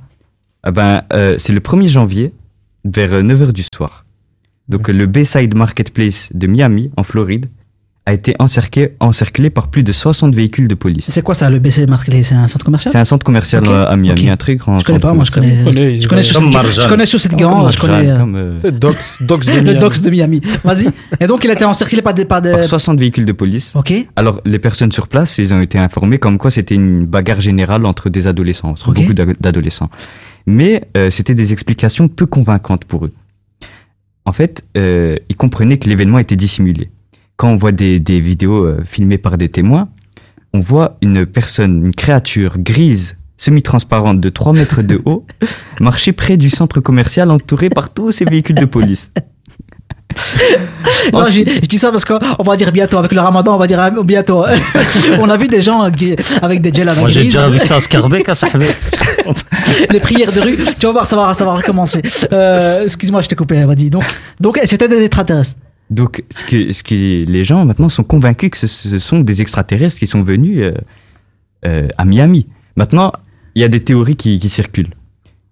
Ah 0.62 0.72
ben, 0.72 1.04
euh, 1.14 1.36
c'est 1.40 1.54
le 1.54 1.60
1er 1.62 1.88
janvier, 1.88 2.34
vers 2.86 3.12
9h 3.24 3.54
du 3.54 3.64
soir. 3.74 4.06
Donc 4.68 4.88
le 4.90 5.06
Bayside 5.08 5.56
Marketplace 5.56 6.30
de 6.34 6.48
Miami, 6.48 6.92
en 6.98 7.04
Floride, 7.04 7.48
a 8.06 8.12
été 8.14 8.36
encerclé, 8.40 8.92
encerclé 9.00 9.50
par 9.50 9.70
plus 9.70 9.84
de 9.84 9.94
60 9.94 10.36
véhicules 10.36 10.68
de 10.68 10.76
police. 10.76 11.10
C'est 11.10 11.22
quoi 11.22 11.36
ça, 11.36 11.50
le 11.50 11.60
BC 11.60 11.86
Market 11.86 12.22
C'est 12.24 12.36
un 12.36 12.48
centre 12.50 12.66
commercial? 12.66 12.92
C'est 12.92 12.98
un 12.98 13.06
centre 13.06 13.26
commercial 13.26 13.64
euh, 13.66 13.88
à 13.88 13.96
Miami, 13.96 14.24
Ok. 14.24 14.28
un 14.28 14.36
très 14.36 14.56
grand 14.58 14.80
Je 14.80 14.84
connais 14.84 14.98
centre 14.98 15.08
pas, 15.08 15.14
moi 15.14 15.24
je 15.24 15.32
connais. 15.32 15.64
connais, 15.64 16.00
je 16.02 16.08
connais 16.10 16.22
cette- 16.22 16.42
Marjan. 16.42 16.82
je 16.82 16.88
connais 16.90 17.06
sur 17.06 17.20
cette 17.20 17.36
grande, 17.38 17.72
je 17.72 17.80
connais 17.80 18.10
euh, 18.10 18.60
C'est 18.60 18.78
Docs, 18.78 18.98
Docs 19.22 19.46
de 19.46 19.52
le 19.56 19.62
Miami. 19.62 19.80
Docs 19.80 20.02
de 20.02 20.10
Miami. 20.10 20.42
Vas-y. 20.66 20.88
Et 21.22 21.28
donc 21.28 21.46
il 21.46 21.50
a 21.50 21.54
été 21.54 21.64
encerclé 21.64 22.02
par 22.02 22.14
des 22.14 22.26
par 22.26 22.42
des. 22.42 22.52
par 22.52 22.64
60 22.64 23.00
véhicules 23.00 23.26
de 23.26 23.32
police. 23.32 23.72
Ok. 23.74 23.94
Alors, 24.18 24.42
les 24.44 24.60
personnes 24.60 24.92
sur 24.92 25.08
place, 25.08 25.38
ils 25.38 25.54
ont 25.54 25.62
été 25.62 25.80
informés 25.80 26.18
comme 26.20 26.38
quoi 26.38 26.52
c'était 26.52 26.76
une 26.76 27.06
bagarre 27.06 27.40
générale 27.40 27.86
entre 27.86 28.10
des 28.10 28.28
adolescents, 28.28 28.70
entre 28.72 28.92
beaucoup 28.92 29.14
d'ado- 29.14 29.34
d'adolescents. 29.40 29.90
Mais 30.46 30.84
euh, 30.98 31.10
c'était 31.10 31.36
des 31.36 31.54
explications 31.54 32.10
peu 32.10 32.26
convaincantes 32.26 32.84
pour 32.84 33.06
eux. 33.06 33.14
En 34.26 34.32
fait, 34.34 34.64
euh, 34.78 35.18
ils 35.30 35.36
comprenaient 35.38 35.78
que 35.78 35.88
l'événement 35.88 36.20
était 36.20 36.36
dissimulé. 36.36 36.90
Quand 37.44 37.50
on 37.50 37.58
voit 37.58 37.74
des, 37.74 38.00
des 38.00 38.22
vidéos 38.22 38.64
euh, 38.64 38.86
filmées 38.88 39.18
par 39.18 39.38
des 39.38 39.50
témoins, 39.50 39.90
on 40.54 40.62
voit 40.62 40.96
une 41.02 41.26
personne, 41.26 41.88
une 41.88 41.94
créature 41.94 42.58
grise, 42.58 43.18
semi-transparente 43.36 44.22
de 44.22 44.30
3 44.30 44.54
mètres 44.54 44.82
de 44.82 45.02
haut, 45.04 45.26
marcher 45.82 46.14
près 46.14 46.38
du 46.38 46.50
centre 46.50 46.80
commercial 46.80 47.30
entouré 47.30 47.68
par 47.68 47.94
tous 47.94 48.12
ces 48.12 48.24
véhicules 48.24 48.56
de 48.56 48.64
police. 48.64 49.12
Non, 51.12 51.20
Ensuite- 51.20 51.50
je 51.64 51.66
dis 51.66 51.80
ça 51.80 51.92
parce 51.92 52.06
qu'on 52.06 52.44
va 52.44 52.56
dire 52.56 52.72
bientôt, 52.72 52.98
avec 52.98 53.12
le 53.12 53.20
ramadan, 53.20 53.56
on 53.56 53.58
va 53.58 53.68
dire 53.68 53.92
bientôt. 54.06 54.46
on 55.20 55.30
a 55.30 55.36
vu 55.36 55.50
des 55.50 55.62
gens 55.62 55.82
avec 55.82 56.62
des 56.62 56.74
gels 56.74 56.88
à 56.88 56.94
la 56.94 57.02
Moi, 57.02 57.10
j'ai 57.10 57.26
déjà 57.26 57.50
vu 57.50 57.60
ça 57.60 57.76
à 57.76 57.80
Scarbeck, 57.82 58.30
à 58.30 58.36
les 59.92 60.00
prières 60.00 60.32
de 60.32 60.40
rue. 60.40 60.58
Tu 60.80 60.86
vas 60.86 60.94
voir, 60.94 61.08
ça 61.08 61.18
va, 61.18 61.34
ça 61.34 61.44
va 61.44 61.56
recommencer. 61.56 62.02
Euh, 62.32 62.86
Excuse-moi, 62.86 63.22
je 63.22 63.28
t'ai 63.28 63.36
coupé, 63.36 63.66
vas-y. 63.66 63.90
Donc, 63.90 64.06
donc 64.40 64.62
c'était 64.64 64.88
des 64.88 65.02
extraterrestres. 65.04 65.56
Donc, 65.94 66.24
ce 66.32 66.44
que, 66.44 66.72
ce 66.74 66.82
que 66.82 66.96
les 66.96 67.44
gens 67.44 67.66
maintenant 67.66 67.88
sont 67.90 68.04
convaincus 68.04 68.50
que 68.50 68.58
ce, 68.58 68.68
ce 68.68 68.98
sont 68.98 69.20
des 69.20 69.42
extraterrestres 69.44 70.00
qui 70.00 70.08
sont 70.08 70.24
venus 70.24 70.60
euh, 70.60 70.74
euh, 71.66 71.88
à 71.98 72.04
Miami. 72.06 72.48
Maintenant, 72.76 73.12
il 73.56 73.62
y 73.62 73.66
a 73.66 73.68
des 73.68 73.80
théories 73.80 74.16
qui, 74.16 74.40
qui 74.40 74.50
circulent. 74.50 74.94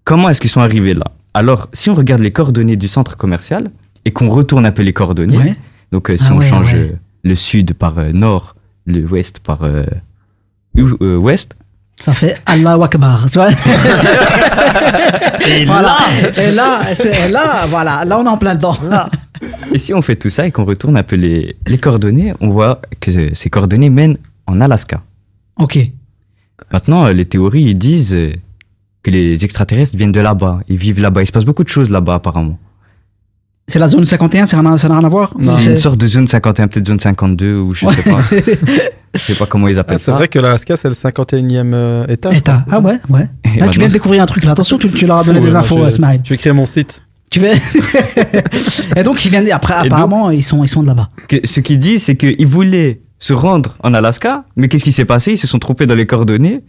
Comment 0.03 0.29
est-ce 0.29 0.41
qu'ils 0.41 0.49
sont 0.49 0.61
arrivés 0.61 0.95
là? 0.95 1.05
Alors, 1.35 1.67
si 1.73 1.89
on 1.91 1.95
regarde 1.95 2.21
les 2.21 2.31
coordonnées 2.31 2.75
du 2.75 2.87
centre 2.87 3.15
commercial 3.17 3.69
et 4.03 4.11
qu'on 4.11 4.29
retourne 4.29 4.65
un 4.65 4.71
peu 4.71 4.81
les 4.81 4.93
coordonnées, 4.93 5.37
Ouais. 5.37 5.55
donc 5.91 6.09
euh, 6.09 6.17
si 6.17 6.25
Ah 6.29 6.33
on 6.33 6.39
ouais, 6.39 6.47
change 6.49 6.73
ouais. 6.73 6.95
le 7.23 7.35
sud 7.35 7.73
par 7.75 7.99
euh, 7.99 8.11
nord, 8.11 8.55
le 8.87 9.05
ouest 9.05 9.39
par 9.39 9.59
euh, 9.63 9.83
ou- 10.75 10.97
euh, 11.03 11.17
ouest, 11.17 11.55
Ça 12.01 12.13
fait 12.13 12.35
Allah 12.47 12.79
Akbar. 12.83 13.27
tu 13.31 13.37
vois 13.37 13.49
Et 15.47 15.65
voilà. 15.65 15.81
là- 15.83 16.43
et 16.43 16.51
là, 16.51 16.95
c'est- 16.95 17.29
là, 17.29 17.65
voilà, 17.67 18.03
là 18.05 18.17
on 18.19 18.25
est 18.25 18.29
en 18.29 18.37
plein 18.37 18.55
dedans. 18.55 18.75
Et 19.73 19.77
si 19.77 19.93
on 19.93 20.01
fait 20.01 20.15
tout 20.15 20.29
ça 20.29 20.45
et 20.45 20.51
qu'on 20.51 20.65
retourne 20.65 20.97
un 20.97 21.03
peu 21.03 21.15
les, 21.15 21.55
les 21.67 21.77
coordonnées, 21.77 22.33
on 22.41 22.49
voit 22.49 22.81
que 22.99 23.33
ces 23.33 23.49
coordonnées 23.49 23.89
mènent 23.89 24.17
en 24.47 24.59
Alaska. 24.61 25.01
Ok. 25.57 25.79
Maintenant, 26.71 27.05
euh, 27.05 27.13
les 27.13 27.25
théories 27.25 27.63
ils 27.63 27.77
disent 27.77 28.13
euh, 28.13 28.33
que 29.03 29.11
les 29.11 29.43
extraterrestres 29.43 29.95
viennent 29.97 30.11
de 30.11 30.21
là-bas, 30.21 30.59
ils 30.67 30.77
vivent 30.77 31.01
là-bas. 31.01 31.23
Il 31.23 31.27
se 31.27 31.31
passe 31.31 31.45
beaucoup 31.45 31.63
de 31.63 31.69
choses 31.69 31.89
là-bas 31.89 32.15
apparemment. 32.15 32.57
C'est 33.67 33.79
la 33.79 33.87
zone 33.87 34.03
51, 34.05 34.45
ça 34.47 34.61
n'a 34.61 34.75
rien 34.75 35.03
à 35.03 35.09
voir? 35.09 35.33
C'est 35.39 35.65
une 35.65 35.77
sorte 35.77 35.97
de 35.97 36.05
zone 36.05 36.27
51, 36.27 36.67
peut-être 36.67 36.87
zone 36.87 36.99
52 36.99 37.55
ou 37.55 37.73
je 37.73 37.85
sais 37.87 38.09
pas. 38.11 38.19
je 39.13 39.19
sais 39.19 39.35
pas 39.35 39.45
comment 39.45 39.67
ils 39.69 39.79
appellent 39.79 39.95
Ah, 39.95 39.99
c'est 39.99 40.05
ça. 40.11 40.13
vrai 40.15 40.27
que 40.27 40.39
l'Alaska, 40.39 40.75
c'est 40.75 40.89
le 40.89 40.93
51e 40.93 41.71
euh, 41.73 42.05
étage. 42.07 42.37
État. 42.39 42.65
Ah 42.69 42.79
ouais, 42.81 42.97
ouais. 43.09 43.29
Ah, 43.61 43.69
tu 43.69 43.79
viens 43.79 43.87
de 43.87 43.93
découvrir 43.93 44.23
un 44.23 44.25
truc 44.25 44.43
là. 44.43 44.51
Attention, 44.51 44.77
tu, 44.77 44.89
tu 44.89 45.05
leur 45.05 45.17
as 45.19 45.23
donné 45.23 45.39
Ouais, 45.39 45.45
des 45.45 45.51
moi, 45.51 45.61
infos, 45.61 45.79
euh, 45.83 45.89
Smile. 45.89 46.19
Je 46.23 46.31
vais 46.31 46.37
créer 46.37 46.51
mon 46.53 46.65
site. 46.65 47.01
Tu 47.32 47.39
veux 47.39 47.51
Et 48.95 49.03
donc, 49.03 49.23
ils 49.25 49.29
viennent. 49.32 49.49
Après, 49.51 49.73
Et 49.73 49.89
donc- 49.89 49.93
apparemment, 49.93 50.29
ils 50.32 50.43
sont, 50.43 50.63
ils 50.63 50.67
sont 50.67 50.84
de 50.84 50.88
là-bas. 50.88 51.09
Ce 51.45 51.59
qu'ils 51.61 51.79
disent, 51.79 52.03
c'est 52.03 52.15
qu'ils 52.17 52.45
voulaient 52.45 53.01
se 53.19 53.34
rendre 53.34 53.77
en 53.82 53.93
Alaska, 53.93 54.43
mais 54.55 54.67
qu'est-ce 54.67 54.84
qui 54.84 54.91
s'est 54.91 55.05
passé? 55.05 55.32
Ils 55.34 55.38
se 55.38 55.47
sont 55.47 55.59
trompés 55.59 55.86
dans 55.86 55.95
les 55.95 56.05
coordonnées. 56.05 56.61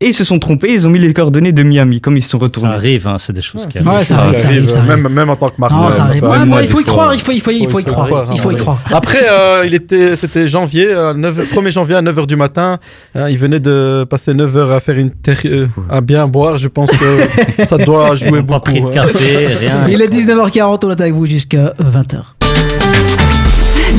Et 0.00 0.08
ils 0.08 0.14
se 0.14 0.24
sont 0.24 0.40
trompés, 0.40 0.72
ils 0.72 0.86
ont 0.88 0.90
mis 0.90 0.98
les 0.98 1.14
coordonnées 1.14 1.52
de 1.52 1.62
Miami, 1.62 2.00
comme 2.00 2.16
ils 2.16 2.20
se 2.20 2.30
sont 2.30 2.38
retournés. 2.38 2.68
Ça 2.68 2.74
arrive, 2.74 3.06
hein, 3.06 3.16
c'est 3.16 3.32
des 3.32 3.40
choses 3.42 3.68
qui 3.68 3.78
Ouais, 3.78 3.86
arrivent. 3.86 4.06
ça 4.06 4.18
arrive, 4.18 4.40
ça 4.40 4.48
arrive, 4.48 4.68
ça 4.68 4.78
arrive. 4.80 4.90
Même, 4.90 5.08
même 5.08 5.30
en 5.30 5.36
tant 5.36 5.50
que 5.50 5.54
marqueur. 5.58 5.80
Non, 5.80 5.92
ça 5.92 6.02
arrive. 6.02 6.24
Ouais, 6.24 6.44
moi, 6.44 6.62
il 6.62 6.68
faut 6.68 6.80
y 6.80 6.84
croire, 6.84 7.14
il 7.14 7.20
faut, 7.20 7.30
il 7.30 7.40
faut, 7.40 7.52
il 7.52 7.68
faut 7.70 7.78
y 7.78 7.84
croire. 7.84 8.26
Il 8.32 8.40
faut 8.40 8.50
y 8.50 8.56
croire. 8.56 8.80
Après, 8.90 9.22
euh, 9.30 9.62
il 9.64 9.72
était, 9.72 10.16
c'était 10.16 10.48
janvier, 10.48 10.88
euh, 10.90 11.14
9 11.14 11.54
1er 11.54 11.70
janvier 11.70 11.94
à 11.94 12.02
9h 12.02 12.26
du 12.26 12.34
matin. 12.34 12.78
Hein, 13.14 13.28
il 13.30 13.38
venait 13.38 13.60
de 13.60 14.04
passer 14.10 14.34
9 14.34 14.56
heures 14.56 14.72
à 14.72 14.80
faire 14.80 14.98
une 14.98 15.10
terre, 15.10 15.38
euh, 15.44 15.66
à 15.88 16.00
bien 16.00 16.26
boire. 16.26 16.58
Je 16.58 16.66
pense 16.68 16.90
que 16.90 17.64
ça 17.64 17.78
doit 17.78 18.16
jouer 18.16 18.42
beaucoup. 18.42 18.72
pris 18.72 18.80
de 18.80 18.86
hein. 18.88 18.90
café, 18.90 19.46
rien. 19.46 19.86
Il 19.88 20.02
est 20.02 20.08
19h40, 20.12 20.80
on 20.84 20.90
est 20.90 21.00
avec 21.00 21.14
vous 21.14 21.26
jusqu'à 21.26 21.72
20h. 21.80 22.20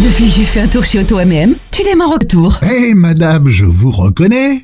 Depuis, 0.03 0.29
j'ai 0.29 0.43
fait 0.43 0.59
un 0.59 0.67
tour 0.67 0.83
chez 0.83 0.99
Auto 0.99 1.17
MM. 1.17 1.53
Tu 1.71 1.83
démarres 1.83 2.11
au 2.11 2.17
tour? 2.19 2.59
Hé 2.61 2.93
madame, 2.93 3.47
je 3.47 3.63
vous 3.65 3.91
reconnais. 3.91 4.63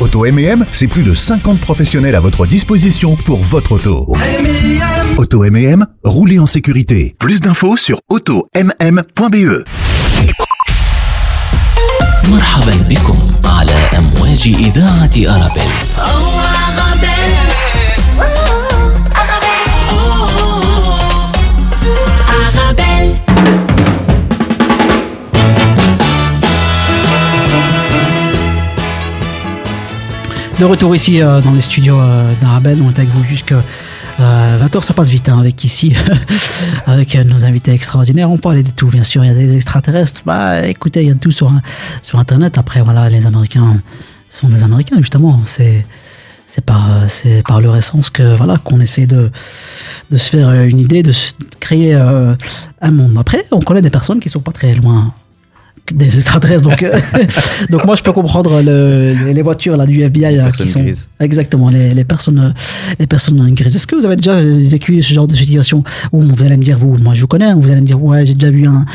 Auto 0.00 0.24
M&M, 0.24 0.64
c'est 0.72 0.86
plus 0.86 1.02
de 1.02 1.14
50 1.14 1.60
professionnels 1.60 2.14
à 2.14 2.20
votre 2.20 2.46
disposition 2.46 3.16
pour 3.16 3.38
votre 3.38 3.72
auto. 3.72 4.06
Auto 5.16 5.44
M&M, 5.44 5.86
roulez 6.04 6.38
en 6.38 6.46
sécurité. 6.46 7.16
Plus 7.18 7.40
d'infos 7.40 7.76
sur 7.76 7.98
automm.be. 8.08 9.64
مرحبا 12.32 12.74
بكم 12.88 13.18
على 13.44 13.72
أمواج 13.72 14.54
إذاعة 14.58 15.10
أرابيل 15.36 16.41
De 30.63 30.67
retour 30.69 30.95
ici 30.95 31.21
euh, 31.21 31.41
dans 31.41 31.51
les 31.51 31.59
studios 31.59 31.99
euh, 31.99 32.25
d'Arabelle, 32.39 32.81
on 32.81 32.89
est 32.89 32.97
avec 32.97 33.09
vous 33.09 33.21
jusqu'à 33.25 33.61
20h, 34.17 34.81
ça 34.81 34.93
passe 34.93 35.09
vite 35.09 35.27
hein, 35.27 35.37
avec 35.37 35.61
ici, 35.65 35.93
avec 36.87 37.17
euh, 37.17 37.25
nos 37.25 37.43
invités 37.43 37.73
extraordinaires. 37.73 38.31
On 38.31 38.37
parlait 38.37 38.63
de 38.63 38.69
tout, 38.69 38.87
bien 38.87 39.03
sûr. 39.03 39.25
Il 39.25 39.27
y 39.27 39.29
a 39.29 39.33
des 39.33 39.57
extraterrestres. 39.57 40.21
Bah, 40.25 40.65
écoutez, 40.65 41.01
il 41.01 41.09
y 41.09 41.11
a 41.11 41.15
tout 41.15 41.31
sur, 41.31 41.51
sur 42.01 42.17
Internet. 42.17 42.57
Après, 42.57 42.81
voilà, 42.81 43.09
les 43.09 43.25
Américains 43.25 43.75
sont 44.31 44.47
des 44.47 44.63
Américains, 44.63 44.95
justement. 44.99 45.41
C'est 45.45 45.85
c'est 46.47 46.63
par, 46.63 46.89
euh, 46.93 47.07
c'est 47.09 47.43
par 47.45 47.59
leur 47.59 47.75
essence 47.75 48.09
que 48.09 48.37
voilà 48.37 48.57
qu'on 48.57 48.79
essaie 48.79 49.05
de, 49.05 49.31
de 50.11 50.17
se 50.17 50.29
faire 50.29 50.47
euh, 50.47 50.63
une 50.63 50.79
idée, 50.79 51.03
de, 51.03 51.11
se- 51.11 51.33
créer 51.59 51.93
euh, 51.93 52.35
un 52.79 52.91
monde. 52.91 53.17
Après, 53.17 53.43
on 53.51 53.59
connaît 53.59 53.81
des 53.81 53.89
personnes 53.89 54.21
qui 54.21 54.29
sont 54.29 54.39
pas 54.39 54.53
très 54.53 54.73
loin 54.75 55.13
des 55.91 56.15
extraterrestres. 56.15 56.63
Donc, 56.63 56.81
euh, 56.83 56.97
donc 57.69 57.83
moi, 57.85 57.95
je 57.95 58.03
peux 58.03 58.13
comprendre 58.13 58.61
le- 58.61 59.13
les, 59.25 59.33
les 59.33 59.41
voitures 59.41 59.75
là, 59.75 59.85
du 59.85 60.01
FBI 60.01 60.21
là, 60.37 60.43
qui 60.51 60.57
personnes 60.59 60.67
sont 60.67 60.79
grises. 60.83 61.09
exactement 61.19 61.69
les, 61.69 61.93
les 61.93 62.03
personnes 62.05 62.39
euh, 62.39 62.93
les 62.99 63.07
personnes 63.07 63.53
grises. 63.53 63.75
Est-ce 63.75 63.85
que 63.87 63.95
vous 63.95 64.05
avez 64.05 64.15
déjà 64.15 64.41
vécu 64.41 65.01
ce 65.03 65.13
genre 65.13 65.27
de 65.27 65.35
situation 65.35 65.83
où 66.11 66.21
vous 66.21 66.43
allez 66.45 66.55
me 66.57 66.63
dire 66.63 66.77
vous, 66.77 66.95
moi 66.97 67.13
je 67.13 67.21
vous 67.21 67.27
connais, 67.27 67.53
vous 67.53 67.69
allez 67.69 67.81
me 67.81 67.85
dire 67.85 68.01
ouais 68.01 68.25
j'ai 68.25 68.33
déjà 68.33 68.49
vu 68.49 68.65
un, 68.67 68.85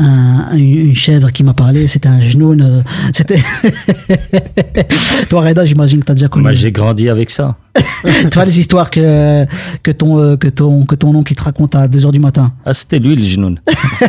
un- 0.00 0.52
une 0.56 0.94
chèvre 0.96 1.30
qui 1.32 1.44
m'a 1.44 1.54
parlé, 1.54 1.86
c'était 1.86 2.08
un 2.08 2.20
genou, 2.20 2.52
euh, 2.60 2.82
c'était 3.12 3.38
toi 5.28 5.42
Reda, 5.42 5.64
j'imagine 5.64 6.00
que 6.00 6.06
tu 6.06 6.12
as 6.12 6.14
déjà 6.14 6.28
connu. 6.28 6.42
Moi, 6.42 6.52
j'ai 6.52 6.72
grandi 6.72 7.08
avec 7.08 7.30
ça. 7.30 7.56
tu 8.04 8.34
vois 8.34 8.44
les 8.44 8.60
histoires 8.60 8.90
que 8.90 9.46
que 9.82 9.90
ton 9.90 10.18
euh, 10.18 10.36
que 10.36 10.48
ton 10.48 10.84
que 10.84 10.94
ton 10.94 11.14
oncle 11.14 11.34
te 11.34 11.42
raconte 11.42 11.74
à 11.74 11.88
2 11.88 12.04
heures 12.04 12.12
du 12.12 12.18
matin 12.20 12.52
Ah, 12.66 12.74
c'était 12.74 12.98
lui 12.98 13.16
le 13.16 13.22
genoun. 13.22 13.60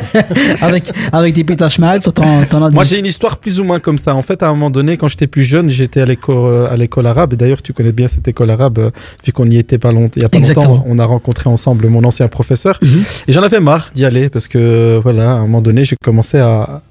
avec 0.62 0.92
avec 1.12 1.34
des 1.34 1.44
pétaches 1.44 1.80
mal, 1.80 2.02
toi 2.02 2.12
t'en 2.12 2.44
t'en 2.46 2.64
as 2.64 2.72
Moi, 2.72 2.84
j'ai 2.84 3.00
une 3.00 3.06
histoire 3.06 3.38
plus 3.38 3.60
ou 3.60 3.64
moins 3.64 3.80
comme 3.80 3.98
ça. 3.98 4.16
En 4.16 4.22
fait, 4.22 4.44
à 4.44 4.48
un 4.48 4.52
moment 4.52 4.70
donné, 4.70 4.98
quand 4.98 5.08
j'étais 5.08 5.28
plus 5.28 5.44
jeune, 5.44 5.70
j'étais 5.70 6.02
à 6.02 6.06
l'école, 6.06 6.36
euh, 6.36 6.72
à 6.72 6.76
l'école 6.76 7.08
arabe. 7.08 7.34
Et 7.34 7.38
d'ailleurs, 7.38 7.62
tu 7.62 7.74
connais 7.74 7.92
bien 7.92 8.08
cette 8.08 8.28
école 8.28 8.50
arabe, 8.50 8.80
euh, 8.80 8.92
vu 9.26 9.32
qu'on 9.32 9.50
y 9.50 9.58
était 9.58 9.78
pas 9.78 9.92
longtemps. 9.92 10.14
Il 10.18 10.22
y 10.24 10.26
a 10.26 10.30
pas 10.30 10.38
Exactement. 10.38 10.68
longtemps, 10.68 10.86
on 10.88 11.00
a 11.00 11.06
rencontré 11.06 11.50
ensemble 11.50 11.88
mon 11.88 12.04
ancien 12.04 12.28
professeur. 12.28 12.78
Mhm. 12.82 13.04
Et 13.28 13.34
j'en 13.34 13.44
avais 13.44 13.60
marre 13.60 13.92
d'y 13.96 14.06
aller 14.06 14.30
parce 14.30 14.48
que, 14.48 15.00
voilà, 15.02 15.32
à 15.32 15.36
un 15.36 15.42
moment 15.42 15.62
donné, 15.62 15.86
j'ai 15.86 15.96
commencé 16.04 16.38
à, 16.40 16.82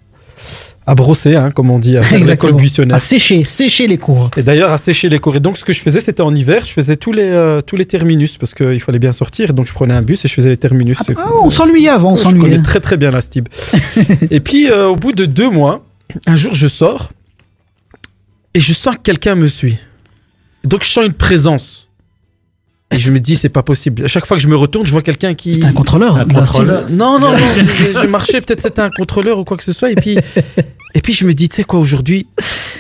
à 0.87 0.95
brosser, 0.97 1.37
hein, 1.37 1.51
comme 1.53 1.71
on 1.71 1.79
dit, 1.79 1.97
à 1.97 2.01
l'école 2.01 2.57
à 2.91 2.99
sécher 2.99 3.45
sécher 3.45 3.87
les 3.87 3.99
cours. 3.99 4.31
Et 4.37 4.43
d'ailleurs, 4.43 4.71
à 4.73 4.79
sécher 4.79 5.09
les 5.09 5.19
cours. 5.21 5.37
Et 5.37 5.41
donc, 5.41 5.57
ce 5.57 5.65
que 5.65 5.73
je 5.73 5.81
faisais, 5.81 6.01
c'était 6.01 6.23
en 6.23 6.35
hiver, 6.35 6.65
je 6.65 6.73
faisais 6.73 6.97
tous 6.97 7.13
les, 7.13 7.23
euh, 7.23 7.61
tous 7.61 7.77
les 7.77 7.85
terminus 7.85 8.37
parce 8.37 8.53
qu'il 8.53 8.81
fallait 8.81 8.99
bien 8.99 9.13
sortir. 9.13 9.53
Donc, 9.55 9.67
je 9.67 9.73
prenais 9.73 9.95
un 9.95 10.03
bus 10.03 10.25
et 10.25 10.29
je 10.29 10.35
faisais 10.35 10.49
les 10.51 10.57
terminus. 10.57 10.99
C'est- 11.07 11.15
Ah, 11.17 11.29
on 11.43 11.51
s'ennuyait 11.51 11.89
avant, 11.89 12.15
on 12.15 12.17
je 12.17 12.23
s'ennuyait. 12.25 12.51
connais 12.51 12.63
très 12.63 12.81
très 12.81 12.97
bien 12.97 13.11
la 13.13 13.21
Stib. 13.21 13.49
et 14.31 14.41
puis, 14.41 14.71
euh, 14.71 14.89
au 14.89 14.97
bout 14.97 15.13
de 15.13 15.25
deux 15.25 15.51
mois, 15.51 15.85
un 16.27 16.35
jour, 16.37 16.55
je 16.55 16.67
sors 16.67 17.13
et 18.55 18.61
je 18.61 18.73
sens 18.73 18.97
que 18.97 19.03
quelqu'un 19.03 19.35
me 19.37 19.49
suit. 19.49 19.77
Donc, 20.65 20.83
je 20.85 20.89
sens 20.89 21.05
une 21.07 21.13
présence. 21.13 21.82
Et 22.93 22.97
je 22.97 23.11
me 23.11 23.21
dis, 23.21 23.37
c'est 23.37 23.49
pas 23.49 23.63
possible. 23.63 24.05
À 24.05 24.09
chaque 24.09 24.27
fois 24.27 24.37
que 24.37 24.43
je 24.43 24.49
me 24.49 24.57
retourne, 24.57 24.87
je 24.87 24.93
vois 24.93 25.03
quelqu'un 25.03 25.35
qui. 25.35 25.55
C'est 25.55 25.65
un 25.65 25.73
contrôleur. 25.73 26.17
Un 26.17 26.25
contrôleur. 26.25 26.85
Non, 26.91 27.19
non, 27.19 27.33
non. 27.33 27.39
je, 27.95 28.01
je 28.01 28.07
marchais, 28.07 28.41
peut-être 28.41 28.61
c'était 28.61 28.83
un 28.83 28.91
contrôleur 28.91 29.39
ou 29.39 29.45
quoi 29.45 29.57
que 29.57 29.65
ce 29.65 29.73
soit. 29.73 29.91
Et 29.91 29.95
puis, 29.95 30.19
et 30.95 31.01
puis 31.01 31.13
je 31.13 31.25
me 31.25 31.33
dis, 31.33 31.49
tu 31.49 31.57
sais 31.57 31.65
quoi, 31.65 31.81
aujourd'hui, 31.81 32.27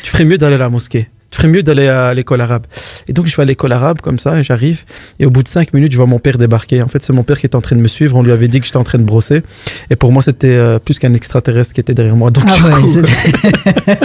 tu 0.02 0.10
ferais 0.10 0.24
mieux 0.24 0.38
d'aller 0.38 0.56
à 0.56 0.58
la 0.58 0.70
mosquée. 0.70 1.08
Tu 1.32 1.38
ferais 1.38 1.48
mieux 1.48 1.62
d'aller 1.64 1.88
à 1.88 2.12
l'école 2.14 2.40
arabe. 2.42 2.66
Et 3.08 3.12
donc, 3.12 3.26
je 3.26 3.34
vais 3.34 3.42
à 3.42 3.46
l'école 3.46 3.72
arabe 3.72 4.00
comme 4.02 4.18
ça, 4.18 4.38
et 4.38 4.42
j'arrive. 4.42 4.84
Et 5.18 5.24
au 5.26 5.30
bout 5.30 5.42
de 5.42 5.48
cinq 5.48 5.72
minutes, 5.72 5.90
je 5.90 5.96
vois 5.96 6.06
mon 6.06 6.18
père 6.18 6.36
débarquer. 6.38 6.82
En 6.82 6.88
fait, 6.88 7.02
c'est 7.02 7.12
mon 7.14 7.22
père 7.24 7.40
qui 7.40 7.46
était 7.46 7.56
en 7.56 7.60
train 7.62 7.74
de 7.74 7.80
me 7.80 7.88
suivre. 7.88 8.16
On 8.16 8.22
lui 8.22 8.32
avait 8.32 8.48
dit 8.48 8.60
que 8.60 8.66
j'étais 8.66 8.76
en 8.76 8.84
train 8.84 8.98
de 8.98 9.04
brosser. 9.04 9.42
Et 9.90 9.96
pour 9.96 10.12
moi, 10.12 10.22
c'était 10.22 10.48
euh, 10.48 10.78
plus 10.78 10.98
qu'un 10.98 11.14
extraterrestre 11.14 11.72
qui 11.74 11.80
était 11.80 11.94
derrière 11.94 12.16
moi. 12.16 12.30
Donc, 12.30 12.44
Ah 12.46 12.56
du 12.56 12.62
ouais, 12.64 12.72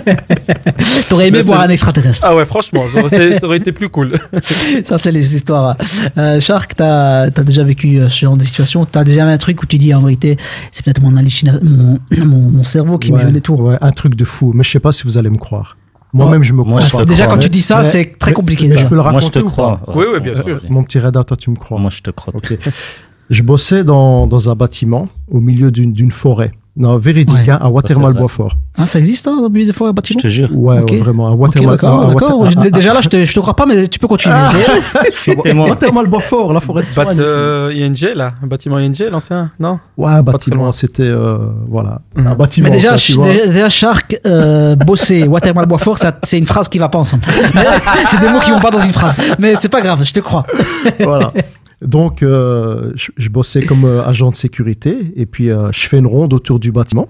T'aurais 1.09 1.27
aimé 1.27 1.41
voir 1.41 1.61
un 1.61 1.69
extraterrestre. 1.69 2.25
Ah 2.27 2.35
ouais, 2.35 2.45
franchement, 2.45 2.83
ça 2.93 2.99
aurait 3.03 3.27
été- 3.27 3.39
ça 3.39 3.47
aurait 3.47 3.57
été 3.57 3.71
plus 3.71 3.89
cool. 3.89 4.13
Ça, 4.85 4.97
c'est 4.97 5.11
les 5.11 5.35
histoires. 5.35 5.77
Euh, 6.17 6.39
Shark, 6.39 6.73
t'as 6.75 7.23
as 7.23 7.29
déjà 7.43 7.63
vécu 7.63 7.99
euh, 7.99 8.09
ce 8.09 8.19
genre 8.21 8.37
de 8.37 8.43
situation? 8.43 8.85
T'as 8.85 9.03
déjà 9.03 9.25
vu 9.25 9.31
un 9.31 9.37
truc 9.37 9.61
où 9.61 9.65
tu 9.65 9.77
dis 9.77 9.93
en 9.93 9.99
vérité, 10.01 10.37
c'est 10.71 10.83
peut-être 10.83 11.01
mon, 11.01 11.11
mon, 11.11 11.99
mon, 12.25 12.49
mon 12.49 12.63
cerveau 12.63 12.97
qui 12.97 13.11
me 13.11 13.19
joue 13.19 13.31
des 13.31 13.41
tours? 13.41 13.61
Ouais, 13.61 13.77
un 13.81 13.91
truc 13.91 14.15
de 14.15 14.25
fou. 14.25 14.51
Mais 14.55 14.63
je 14.63 14.71
sais 14.71 14.79
pas 14.79 14.91
si 14.91 15.03
vous 15.03 15.17
allez 15.17 15.29
me 15.29 15.37
croire. 15.37 15.77
Moi-même, 16.13 16.43
je 16.43 16.53
me 16.53 16.63
Moi, 16.63 16.79
crois 16.81 17.01
je 17.01 17.05
Déjà, 17.05 17.25
crois. 17.25 17.35
quand 17.35 17.41
tu 17.41 17.49
dis 17.49 17.61
ça, 17.61 17.83
c'est 17.83 18.17
très 18.17 18.33
compliqué. 18.33 18.65
Je 18.77 18.85
peux 18.87 18.95
le 18.95 19.01
Moi, 19.01 19.11
je 19.11 19.15
raconter 19.15 19.39
te 19.41 19.45
ou 19.45 19.49
crois. 19.49 19.81
Oui, 19.93 20.05
oui, 20.13 20.19
bien 20.19 20.35
sûr. 20.41 20.61
Mon 20.69 20.83
petit 20.83 20.99
Reda, 20.99 21.23
toi, 21.23 21.35
tu 21.37 21.49
me 21.49 21.55
crois. 21.55 21.79
Moi, 21.79 21.89
je 21.89 22.01
te 22.01 22.11
crois. 22.11 22.33
Ok. 22.35 22.57
Je 23.29 23.43
bossais 23.43 23.83
dans, 23.83 24.25
dans 24.25 24.49
un 24.49 24.55
bâtiment 24.55 25.09
au 25.29 25.41
milieu 25.41 25.69
d'une 25.69 25.91
d'une 25.91 26.11
forêt. 26.11 26.53
Non, 26.79 26.97
véridique, 26.97 27.35
Ouais. 27.35 27.49
hein, 27.49 27.57
à 27.59 27.69
Watermal 27.69 28.11
vrai. 28.11 28.21
Boisfort. 28.21 28.53
Ah, 28.77 28.85
ça 28.85 28.99
existe, 28.99 29.27
hein, 29.27 29.47
des 29.51 29.73
fois, 29.73 29.89
un 29.89 29.93
bâtiment 29.93 30.19
Je 30.19 30.27
te 30.27 30.31
jure. 30.31 30.49
Ouais, 30.53 30.79
vraiment, 30.99 31.27
à 31.27 31.31
Watermal. 31.31 31.75
d'accord, 31.75 32.07
d'accord. 32.13 32.39
Water- 32.41 32.61
à- 32.61 32.69
Déjà 32.69 32.93
là, 32.93 33.01
je 33.01 33.09
te, 33.09 33.25
je 33.25 33.33
te 33.33 33.39
crois 33.39 33.55
pas, 33.55 33.65
mais 33.65 33.87
tu 33.87 33.97
peux 33.97 34.07
continuer. 34.07 34.35
Je 35.11 35.17
suis 35.17 35.35
témoin. 35.37 35.69
Watermal 35.69 36.05
Boisfort, 36.05 36.53
la 36.53 36.59
forêt 36.59 36.83
de 36.83 36.87
Bat, 36.87 36.93
Soigne. 36.93 37.17
euh, 37.19 37.73
ING, 37.73 38.13
là 38.15 38.33
Un 38.43 38.47
bâtiment 38.47 38.77
ING, 38.77 38.93
l'ancien 39.11 39.49
Non? 39.59 39.79
Ouais, 39.97 40.21
bâtiment, 40.21 40.71
c'était, 40.71 41.09
euh, 41.09 41.37
voilà, 41.67 42.01
un 42.15 42.35
bâtiment. 42.35 42.69
Mais 42.69 42.75
déjà, 42.75 43.69
Shark, 43.69 44.19
euh, 44.27 44.75
bosser, 44.75 45.23
Watermal 45.27 45.65
Boisfort, 45.65 45.97
ça, 45.97 46.15
c'est 46.21 46.37
une 46.37 46.45
phrase 46.45 46.67
qui 46.69 46.77
va 46.77 46.89
pas 46.89 46.99
ensemble. 46.99 47.23
C'est 48.11 48.19
des 48.21 48.29
mots 48.29 48.39
qui 48.39 48.51
vont 48.51 48.59
pas 48.59 48.71
dans 48.71 48.79
une 48.79 48.93
phrase. 48.93 49.19
Mais 49.39 49.55
c'est 49.55 49.69
pas 49.69 49.81
grave, 49.81 50.03
je 50.03 50.13
te 50.13 50.19
crois. 50.19 50.45
voilà. 50.99 51.31
Donc, 51.81 52.23
euh, 52.23 52.91
je, 52.95 53.11
je 53.17 53.29
bossais 53.29 53.61
comme 53.61 53.85
euh, 53.85 54.03
agent 54.03 54.31
de 54.31 54.35
sécurité 54.35 55.13
et 55.15 55.25
puis 55.25 55.51
euh, 55.51 55.71
je 55.71 55.87
fais 55.87 55.99
une 55.99 56.07
ronde 56.07 56.33
autour 56.33 56.59
du 56.59 56.71
bâtiment. 56.71 57.07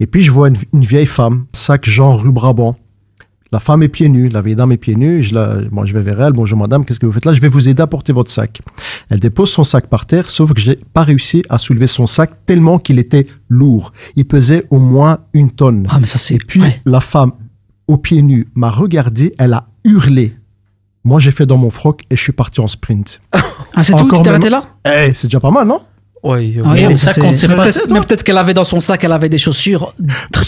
Et 0.00 0.06
puis, 0.06 0.22
je 0.22 0.30
vois 0.30 0.48
une, 0.48 0.56
une 0.72 0.84
vieille 0.84 1.06
femme, 1.06 1.46
sac 1.52 1.88
genre 1.88 2.20
rue 2.20 2.32
Brabant. 2.32 2.76
La 3.50 3.60
femme 3.60 3.82
est 3.82 3.88
pieds 3.88 4.10
nus, 4.10 4.28
la 4.28 4.42
vieille 4.42 4.56
dame 4.56 4.72
est 4.72 4.76
pieds 4.76 4.94
nus. 4.94 5.22
Je, 5.22 5.34
la, 5.34 5.56
moi, 5.70 5.86
je 5.86 5.94
vais 5.94 6.02
vers 6.02 6.20
elle. 6.20 6.34
Bonjour 6.34 6.58
madame, 6.58 6.84
qu'est-ce 6.84 7.00
que 7.00 7.06
vous 7.06 7.12
faites 7.12 7.24
là? 7.24 7.32
Je 7.32 7.40
vais 7.40 7.48
vous 7.48 7.68
aider 7.68 7.82
à 7.82 7.86
porter 7.86 8.12
votre 8.12 8.30
sac. 8.30 8.60
Elle 9.08 9.20
dépose 9.20 9.50
son 9.50 9.64
sac 9.64 9.86
par 9.86 10.04
terre, 10.04 10.28
sauf 10.28 10.52
que 10.52 10.60
j'ai 10.60 10.76
pas 10.76 11.02
réussi 11.02 11.42
à 11.48 11.56
soulever 11.56 11.86
son 11.86 12.06
sac 12.06 12.44
tellement 12.44 12.78
qu'il 12.78 12.98
était 12.98 13.26
lourd. 13.48 13.92
Il 14.16 14.26
pesait 14.26 14.66
au 14.70 14.78
moins 14.78 15.20
une 15.32 15.50
tonne. 15.50 15.86
Ah, 15.90 15.98
mais 15.98 16.06
ça, 16.06 16.18
c'est. 16.18 16.34
Et 16.34 16.38
puis, 16.38 16.62
la 16.84 17.00
femme, 17.00 17.32
aux 17.86 17.96
pieds 17.96 18.22
nus, 18.22 18.48
m'a 18.54 18.70
regardé, 18.70 19.34
elle 19.38 19.54
a 19.54 19.66
hurlé. 19.82 20.34
Moi, 21.04 21.18
j'ai 21.18 21.30
fait 21.30 21.46
dans 21.46 21.56
mon 21.56 21.70
froc 21.70 22.02
et 22.10 22.16
je 22.16 22.22
suis 22.22 22.32
parti 22.32 22.60
en 22.60 22.68
sprint. 22.68 23.22
Ah, 23.78 23.82
c'est 23.84 23.92
tout 23.92 24.08
Tu 24.16 24.22
t'es 24.22 24.28
arrêté 24.30 24.50
là? 24.50 24.62
Eh, 24.84 25.12
c'est 25.14 25.26
déjà 25.28 25.40
pas 25.40 25.50
mal, 25.50 25.66
non? 25.66 25.80
Oui, 26.24 26.58
Ah, 26.64 26.74
mais 26.74 26.94
ça, 26.94 27.12
c'est- 27.12 27.20
c'est 27.32 27.46
peut-être- 27.48 27.90
Mais 27.90 28.00
peut-être 28.00 28.24
qu'elle 28.24 28.38
avait 28.38 28.54
dans 28.54 28.64
son 28.64 28.80
sac, 28.80 29.04
elle 29.04 29.12
avait 29.12 29.28
des 29.28 29.38
chaussures 29.38 29.94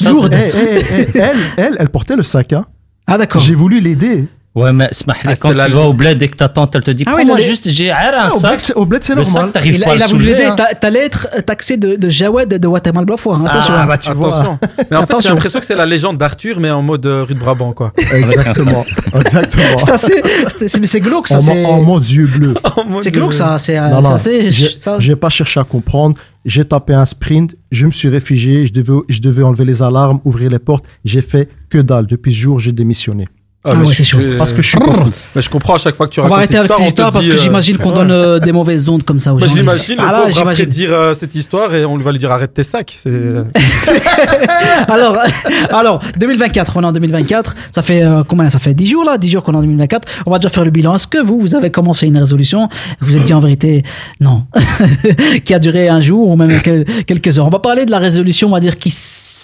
lourdes. 0.04 0.34
Eh, 0.34 0.52
eh, 0.58 1.06
eh, 1.14 1.18
elle, 1.18 1.36
elle, 1.56 1.76
elle 1.78 1.88
portait 1.90 2.16
le 2.16 2.24
sac. 2.24 2.52
Hein. 2.52 2.66
Ah, 3.06 3.18
d'accord. 3.18 3.40
J'ai 3.40 3.54
voulu 3.54 3.80
l'aider. 3.80 4.26
Ouais, 4.52 4.72
mais 4.72 4.88
Smahli, 4.90 5.20
Ah, 5.26 5.36
quand 5.36 5.50
c'est 5.50 5.54
la- 5.54 5.66
tu 5.66 5.72
vas 5.74 5.82
au 5.82 5.92
bled 5.92 6.20
et 6.20 6.28
que 6.28 6.36
ta 6.36 6.48
tante, 6.48 6.74
elle 6.74 6.82
te 6.82 6.90
dit, 6.90 7.04
Ah 7.06 7.14
a- 7.16 7.38
juste, 7.38 7.70
j'ai 7.70 7.92
un 7.92 7.96
Ah, 8.12 8.26
au 8.26 8.30
sac. 8.36 8.50
bled, 8.50 8.60
c'est- 8.60 8.72
au 8.74 8.84
bled, 8.84 9.04
c'est 9.04 9.14
Le 9.14 9.22
normal. 9.22 9.42
sac, 9.44 9.52
t'arrives 9.52 9.80
pas 9.80 9.90
a- 9.90 9.92
à 9.92 9.94
le 9.94 10.00
soulever. 10.02 10.32
l'aider. 10.32 10.44
hein. 10.46 10.56
T'a- 10.56 10.74
T'allais 10.74 11.04
être 11.06 11.28
taxé 11.46 11.76
de, 11.76 11.94
de 11.94 12.08
Jawed 12.08 12.48
de 12.48 12.66
Watermal 12.66 13.04
Boisfort. 13.04 13.36
hein. 13.36 13.46
Attention. 13.46 13.74
Ah, 13.76 13.86
bah, 13.86 13.96
tu. 13.96 14.10
Attention. 14.10 14.58
Mais 14.90 14.96
en 14.96 15.06
fait, 15.06 15.14
j'ai 15.22 15.28
l'impression 15.28 15.60
que 15.60 15.64
c'est 15.66 15.76
la 15.76 15.86
légende 15.86 16.18
d'Arthur, 16.18 16.58
mais 16.58 16.68
en 16.72 16.82
mode 16.82 17.06
euh, 17.06 17.22
rue 17.22 17.34
de 17.34 17.38
Brabant, 17.38 17.72
quoi. 17.72 17.92
Exactement. 17.96 18.84
Exactement. 19.20 19.78
C'est 19.78 19.90
assez. 19.92 20.22
c'est- 20.58 20.66
c'est- 20.68 20.80
Mais 20.80 20.86
c'est 20.88 21.00
glauque, 21.00 21.28
ça. 21.28 21.38
En, 21.38 21.48
en 21.48 21.82
mon 21.82 22.00
Dieu 22.00 22.26
bleu. 22.26 22.54
C'est 23.02 23.12
glauque, 23.12 23.34
ça. 23.34 23.56
C'est 23.58 23.78
euh, 23.78 23.88
Non, 23.88 24.02
c'est 24.02 24.08
non, 24.08 24.14
assez. 24.16 24.50
j'ai 24.98 25.14
pas 25.16 25.28
cherché 25.30 25.60
à 25.60 25.64
comprendre. 25.64 26.16
J'ai 26.44 26.64
tapé 26.64 26.94
un 26.94 27.06
sprint, 27.06 27.54
je 27.70 27.86
me 27.86 27.92
suis 27.92 28.08
réfugié, 28.08 28.66
je 28.66 28.72
devais, 28.72 28.98
je 29.08 29.20
devais 29.20 29.42
enlever 29.44 29.64
les 29.66 29.80
alarmes, 29.82 30.20
ouvrir 30.24 30.50
les 30.50 30.58
portes. 30.58 30.86
J'ai 31.04 31.20
fait 31.22 31.48
que 31.68 31.78
dalle. 31.78 32.06
Depuis 32.06 32.32
ce 32.32 32.38
jour, 32.38 32.58
j'ai 32.58 32.72
démissionné. 32.72 33.28
Ah 33.62 33.74
ouais, 33.74 33.84
je- 33.84 33.92
c'est 33.92 34.04
chaud. 34.04 34.18
Parce 34.38 34.52
que 34.54 34.62
je 34.62 34.68
suis 34.68 34.78
pas 34.78 34.90
fou. 34.90 35.10
Mais 35.36 35.42
je 35.42 35.50
comprends 35.50 35.74
à 35.74 35.78
chaque 35.78 35.94
fois 35.94 36.06
que 36.08 36.12
tu 36.14 36.20
On 36.20 36.22
va 36.22 36.36
racontes 36.36 36.38
arrêter 36.54 36.56
avec 36.58 36.70
cette 36.72 36.86
histoire, 36.88 37.10
parce 37.12 37.26
que 37.26 37.32
euh, 37.32 37.36
j'imagine 37.36 37.76
qu'on 37.76 37.92
donne 37.92 38.10
euh, 38.10 38.38
des 38.38 38.52
mauvaises 38.52 38.88
ondes 38.88 39.02
comme 39.02 39.18
ça 39.18 39.34
aux 39.34 39.38
gens. 39.38 39.46
je 39.48 39.56
l'imagine, 39.56 39.96
le 39.96 40.02
Ah 40.02 40.12
là, 40.12 40.18
pauvre, 40.22 40.38
après 40.38 40.54
j'imagine. 40.54 40.64
dire 40.64 40.92
euh, 40.94 41.12
cette 41.14 41.34
histoire 41.34 41.74
et 41.74 41.84
on 41.84 41.96
lui 41.98 42.02
va 42.04 42.12
lui 42.12 42.18
dire 42.18 42.32
arrête 42.32 42.54
tes 42.54 42.62
sacs. 42.62 42.98
Alors, 44.88 45.16
alors, 45.70 46.00
2024, 46.18 46.76
on 46.76 46.82
est 46.82 46.86
en 46.86 46.92
2024. 46.92 47.54
Ça 47.70 47.82
fait 47.82 48.02
euh, 48.02 48.22
combien 48.26 48.48
Ça 48.50 48.58
fait 48.58 48.74
10 48.74 48.86
jours 48.86 49.04
là? 49.04 49.18
10 49.18 49.30
jours 49.30 49.42
qu'on 49.42 49.52
est 49.52 49.56
en 49.58 49.60
2024. 49.62 50.08
On 50.26 50.30
va 50.30 50.38
déjà 50.38 50.48
faire 50.50 50.64
le 50.64 50.70
bilan. 50.70 50.94
Est-ce 50.94 51.06
que 51.06 51.18
vous, 51.22 51.38
vous 51.40 51.54
avez 51.54 51.70
commencé 51.70 52.06
une 52.06 52.18
résolution? 52.18 52.68
Vous 53.00 53.16
êtes 53.16 53.24
dit 53.24 53.34
en 53.34 53.40
vérité 53.40 53.82
non, 54.20 54.44
qui 55.44 55.54
a 55.54 55.58
duré 55.58 55.88
un 55.88 56.00
jour 56.00 56.28
ou 56.30 56.36
même 56.36 56.56
quel- 56.62 56.84
quelques 57.06 57.38
heures. 57.38 57.46
On 57.46 57.50
va 57.50 57.58
parler 57.58 57.86
de 57.86 57.90
la 57.90 57.98
résolution, 57.98 58.48
on 58.48 58.52
va 58.52 58.60
dire 58.60 58.78
qui 58.78 58.90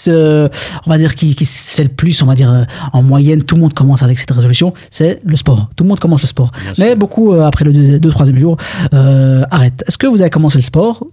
se, 0.06 0.48
on 0.86 0.90
va 0.90 0.98
dire 0.98 1.14
qui, 1.14 1.34
qui 1.34 1.44
se 1.44 1.76
fait 1.76 1.82
le 1.84 1.88
plus, 1.90 2.20
on 2.22 2.26
va 2.26 2.34
dire 2.34 2.50
euh, 2.50 2.64
en 2.92 3.02
moyenne. 3.02 3.42
Tout 3.42 3.54
le 3.56 3.60
monde 3.62 3.74
commence 3.74 4.02
avec 4.02 4.18
cette 4.18 4.30
résolution. 4.30 4.72
C'est 4.90 5.20
le 5.24 5.36
sport. 5.36 5.70
Tout 5.76 5.84
le 5.84 5.88
monde 5.88 6.00
commence 6.00 6.22
le 6.22 6.28
sport. 6.28 6.50
Mais 6.78 6.94
beaucoup 6.94 7.32
euh, 7.32 7.44
après 7.44 7.64
le 7.64 7.72
2 7.72 7.98
deux, 7.98 8.10
troisième 8.10 8.38
jour 8.38 8.56
euh, 8.94 9.44
arrêtent. 9.50 9.84
Est-ce 9.86 9.98
que 9.98 10.06
vous 10.06 10.20
avez 10.20 10.30
commencé 10.30 10.58
le 10.58 10.62
sport 10.64 11.04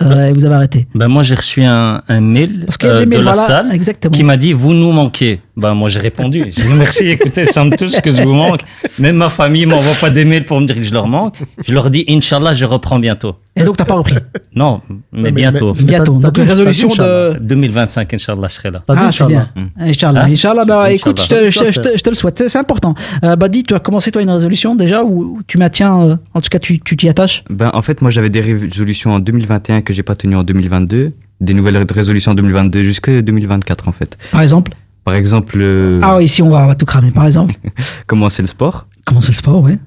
euh, 0.00 0.28
et 0.28 0.32
vous 0.32 0.44
avez 0.44 0.54
arrêté? 0.54 0.86
Ben 0.94 1.08
moi 1.08 1.22
j'ai 1.22 1.34
reçu 1.34 1.62
un, 1.62 2.02
un 2.08 2.20
mail 2.20 2.64
Parce 2.66 2.78
euh, 2.84 3.06
mails, 3.06 3.20
de 3.20 3.24
la 3.24 3.32
voilà, 3.32 3.46
salle 3.46 3.72
exactement. 3.72 4.12
qui 4.12 4.24
m'a 4.24 4.36
dit 4.36 4.52
vous 4.52 4.72
nous 4.74 4.92
manquez. 4.92 5.40
Ben 5.56 5.74
moi 5.74 5.88
j'ai 5.90 6.00
répondu. 6.00 6.44
Je 6.56 6.62
dis 6.62 6.68
merci, 6.78 7.08
écoutez, 7.08 7.44
ça 7.44 7.62
me 7.64 7.76
touche 7.76 8.00
que 8.00 8.10
je 8.10 8.22
vous 8.22 8.32
manque. 8.32 8.60
Même 8.98 9.16
ma 9.16 9.28
famille 9.28 9.66
m'envoie 9.66 9.94
pas 10.00 10.08
des 10.10 10.24
mails 10.24 10.44
pour 10.46 10.58
me 10.60 10.66
dire 10.66 10.76
que 10.76 10.82
je 10.82 10.92
leur 10.94 11.06
manque. 11.06 11.36
Je 11.66 11.74
leur 11.74 11.90
dis 11.90 12.04
Inch'Allah 12.08 12.54
je 12.54 12.64
reprends 12.64 12.98
bientôt. 12.98 13.34
Et 13.54 13.64
donc 13.64 13.76
t'as 13.76 13.84
pas 13.84 13.94
repris? 13.96 14.14
Non, 14.54 14.80
mais, 15.12 15.24
mais- 15.24 15.32
bientôt. 15.32 15.74
mais- 15.78 15.84
bientôt. 15.84 16.14
Donc 16.18 16.32
dit 16.34 16.40
résolution 16.42 16.88
de 16.88 17.36
2025 17.38 18.14
Inch'Allah 18.14 18.48
je 18.48 18.54
serai 18.54 18.70
là. 18.70 18.80
Ah, 18.88 19.10
c'est 19.12 19.26
bien. 19.26 19.50
Inch'Allah. 19.78 19.90
Inch'Allah. 19.90 20.24
Hein? 20.24 20.32
Inch'Allah, 20.32 20.64
bah, 20.64 20.90
écoute, 20.92 21.20
je 21.22 21.28
te, 21.28 21.34
Inch'Allah. 21.34 21.70
je, 21.70 21.80
te- 21.80 21.88
je 21.88 21.92
te- 21.92 21.98
je 21.98 22.02
te 22.02 22.08
le 22.08 22.14
souhaite, 22.16 22.42
c'est 22.48 22.58
important. 22.58 22.94
Euh, 23.22 23.36
Badi, 23.36 23.62
tu 23.64 23.74
as 23.74 23.78
commencé 23.80 24.10
toi 24.10 24.22
une 24.22 24.30
résolution 24.30 24.74
déjà 24.74 25.04
ou 25.04 25.40
tu 25.46 25.58
maintiens, 25.58 26.00
euh, 26.00 26.16
en 26.32 26.40
tout 26.40 26.48
cas 26.48 26.58
tu 26.60 26.80
tu 26.80 26.96
t'y 26.96 27.08
attaches? 27.10 27.44
Ben, 27.50 27.70
en 27.74 27.82
fait, 27.82 28.00
moi, 28.00 28.10
j'avais 28.10 28.30
des 28.30 28.40
résolutions 28.40 29.12
en 29.12 29.18
2021 29.18 29.82
que 29.82 29.92
j'ai 29.92 30.02
pas 30.02 30.14
tenues 30.16 30.36
en 30.36 30.44
2022. 30.44 31.12
Des 31.42 31.54
nouvelles 31.54 31.84
résolutions 31.90 32.30
en 32.32 32.34
2022 32.36 32.84
jusqu'à 32.84 33.20
2024, 33.20 33.88
en 33.88 33.92
fait. 33.92 34.16
Par 34.30 34.40
exemple? 34.42 34.72
Par 35.04 35.14
exemple, 35.14 35.56
euh, 35.60 36.00
Ah 36.02 36.16
oui, 36.16 36.24
ici 36.24 36.42
on 36.42 36.50
va, 36.50 36.64
on 36.64 36.66
va 36.68 36.74
tout 36.74 36.86
cramer. 36.86 37.10
Par 37.10 37.26
exemple, 37.26 37.54
commencer 38.06 38.42
le 38.42 38.48
sport? 38.48 38.86
comment 39.04 39.20
c'est 39.20 39.32
le 39.32 39.36
sport, 39.36 39.60
ouais. 39.62 39.78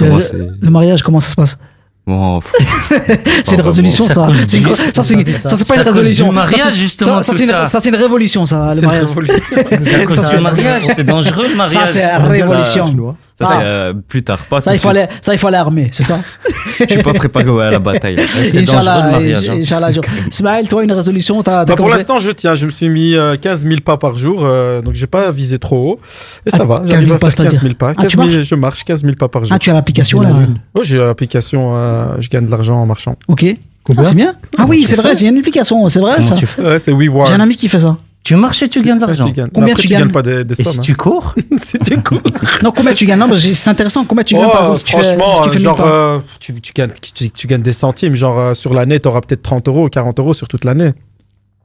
Le, 0.00 0.70
mariage, 0.70 1.02
comment 1.02 1.20
ça 1.20 1.28
se 1.30 1.34
passe? 1.36 1.58
Bon, 2.06 2.40
C'est 3.44 3.52
une 3.56 3.60
résolution, 3.60 4.04
Ça 4.06 4.14
ça. 4.14 4.28
C'est 4.46 4.58
Ça, 4.94 5.02
c'est 5.02 5.14
ça, 5.46 5.56
c'est 5.56 5.68
pas 5.68 5.74
C'est 5.74 5.74
une 5.80 5.86
résolution. 5.88 6.32
mariage, 6.32 6.60
Ça, 6.60 6.70
c'est- 6.70 6.76
justement, 6.78 7.22
ça, 7.22 7.32
c'est 7.34 7.42
une- 7.44 7.48
ça. 7.50 7.66
ça, 7.66 7.80
c'est 7.80 7.88
une 7.90 7.96
révolution, 7.96 8.46
ça, 8.46 8.68
le 8.74 8.76
C'est 8.76 8.80
une 8.80 8.86
mariage. 8.86 9.08
révolution. 9.08 9.36
C'est 9.54 9.84
c'est- 9.84 10.94
c'est 10.94 11.04
dangereux 11.04 11.48
le 11.50 11.56
mariage. 11.56 11.82
Ça, 11.86 11.92
c'est 11.92 12.00
la 12.00 12.18
Ça, 12.18 12.24
révolution. 12.26 13.16
Ça, 13.38 13.44
Ah. 13.48 13.54
c'est 13.56 13.64
euh, 13.64 13.92
plus 13.94 14.24
tard. 14.24 14.38
Pas 14.46 14.60
Ça, 14.60 14.74
il 14.74 14.80
faut 14.80 14.88
aller, 14.88 15.06
ça, 15.20 15.32
il 15.32 15.38
faut 15.38 15.46
aller 15.46 15.56
armer, 15.58 15.88
c'est 15.92 16.02
ça? 16.02 16.18
Je 16.80 16.86
suis 16.92 17.02
pas 17.04 17.12
préparé 17.12 17.44
à 17.66 17.70
la 17.70 17.78
bataille. 17.78 18.16
C'est 18.26 18.50
dangereux 18.52 18.54
le 18.54 18.60
Inch'Allah, 18.80 19.10
mariage. 19.12 19.48
hein. 19.50 19.58
Inch'Allah. 19.60 19.92
je- 19.92 20.00
Ismaël, 20.32 20.68
toi, 20.68 20.82
une 20.82 20.90
résolution, 20.92 21.40
t'as 21.44 21.64
t'as 21.64 21.72
Bah, 21.72 21.76
pour 21.76 21.88
l'instant, 21.88 22.18
je 22.18 22.30
tiens. 22.32 22.54
Je 22.56 22.66
me 22.66 22.70
suis 22.70 22.88
mis 22.88 23.14
euh, 23.14 23.36
15 23.36 23.64
000 23.64 23.80
pas 23.84 23.96
par 23.96 24.18
jour, 24.18 24.40
euh, 24.44 24.82
donc 24.82 24.94
j'ai 24.94 25.06
pas 25.06 25.30
visé 25.30 25.58
trop 25.60 25.92
haut. 25.92 26.00
Et 26.46 26.50
ça 26.50 26.58
Ah, 26.62 26.64
va, 26.64 26.78
15 26.78 26.88
j'arrive 26.90 27.04
000 27.06 27.16
à 27.16 27.18
pas, 27.20 27.30
faire 27.30 27.36
15 27.44 27.52
000 27.52 27.60
c'est-à-dire 27.60 27.76
pas. 27.76 27.90
Ah, 27.90 27.94
tu 27.94 28.16
15 28.16 28.26
000, 28.26 28.26
marches? 28.36 28.48
je 28.48 28.54
marche 28.56 28.84
15 28.84 29.02
000 29.02 29.14
pas 29.14 29.28
par 29.28 29.44
jour. 29.44 29.52
Ah, 29.54 29.58
tu 29.60 29.70
as 29.70 29.74
l'application 29.74 30.20
là? 30.20 30.30
Ouais, 30.74 30.82
j'ai 30.84 30.98
l'application, 30.98 31.72
euh, 31.74 32.16
je 32.18 32.28
gagne 32.28 32.46
de 32.46 32.50
l'argent 32.50 32.76
en 32.76 32.86
marchant. 32.86 33.14
Ok. 33.28 33.44
Combien? 33.84 34.02
Ah, 34.02 34.04
c'est 34.08 34.14
bien? 34.16 34.34
Ah 34.58 34.66
oui, 34.68 34.84
c'est 34.84 34.96
vrai, 34.96 35.12
il 35.14 35.22
y 35.22 35.26
a 35.26 35.30
une 35.30 35.38
application, 35.38 35.88
c'est 35.88 36.00
vrai 36.00 36.20
ça. 36.22 36.34
Ouais, 36.60 36.78
c'est 36.80 36.92
WeWork. 36.92 37.28
J'ai 37.28 37.34
un 37.34 37.40
ami 37.40 37.56
qui 37.56 37.68
fait 37.68 37.78
ça. 37.78 37.96
Tu 38.28 38.36
marches 38.36 38.62
et 38.62 38.68
tu 38.68 38.82
gagnes 38.82 38.98
de 38.98 39.06
l'argent. 39.06 39.24
Tu. 39.32 39.40
Combien 39.54 39.72
Après, 39.72 39.80
tu 39.80 39.88
tu 39.88 39.94
gagnes 39.94 40.02
gagnes 40.02 40.12
pas 40.12 40.20
des, 40.20 40.44
des 40.44 40.60
Et 40.60 40.62
sommes. 40.62 40.74
si 40.74 40.78
hein. 40.80 40.82
tu 40.82 40.96
cours 40.96 41.34
si 41.56 41.78
tu 41.78 41.96
cours. 42.02 42.20
Non, 42.62 42.72
combien 42.76 42.92
tu 42.92 43.06
gagnes 43.06 43.20
Non, 43.20 43.30
c'est 43.32 43.70
intéressant. 43.70 44.04
Combien 44.04 44.22
tu 44.22 44.34
gagnes 44.34 44.44
Oh, 44.48 44.52
par 44.52 44.60
exemple 44.60 44.80
si 44.80 44.84
tu 44.84 44.96
fais, 44.96 45.02
franchement, 45.02 45.36
si 45.36 45.42
tu 45.44 45.48
fais 45.48 45.54
euh, 45.54 45.58
1000 45.60 45.62
genre, 45.62 45.80
euh, 45.80 46.18
tu, 46.38 46.60
tu, 46.60 46.72
gagnes, 46.74 46.90
tu, 47.00 47.30
tu 47.30 47.46
gagnes 47.46 47.62
des 47.62 47.72
centimes. 47.72 48.14
Genre, 48.14 48.38
euh, 48.38 48.52
sur 48.52 48.74
l'année, 48.74 49.00
t'auras 49.00 49.22
peut-être 49.22 49.40
30 49.40 49.68
euros, 49.68 49.88
40 49.88 50.20
euros 50.20 50.34
sur 50.34 50.46
toute 50.46 50.66
l'année. 50.66 50.90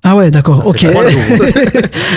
Ah 0.05 0.15
ouais, 0.17 0.29
d'accord. 0.31 0.63
Ok. 0.67 0.79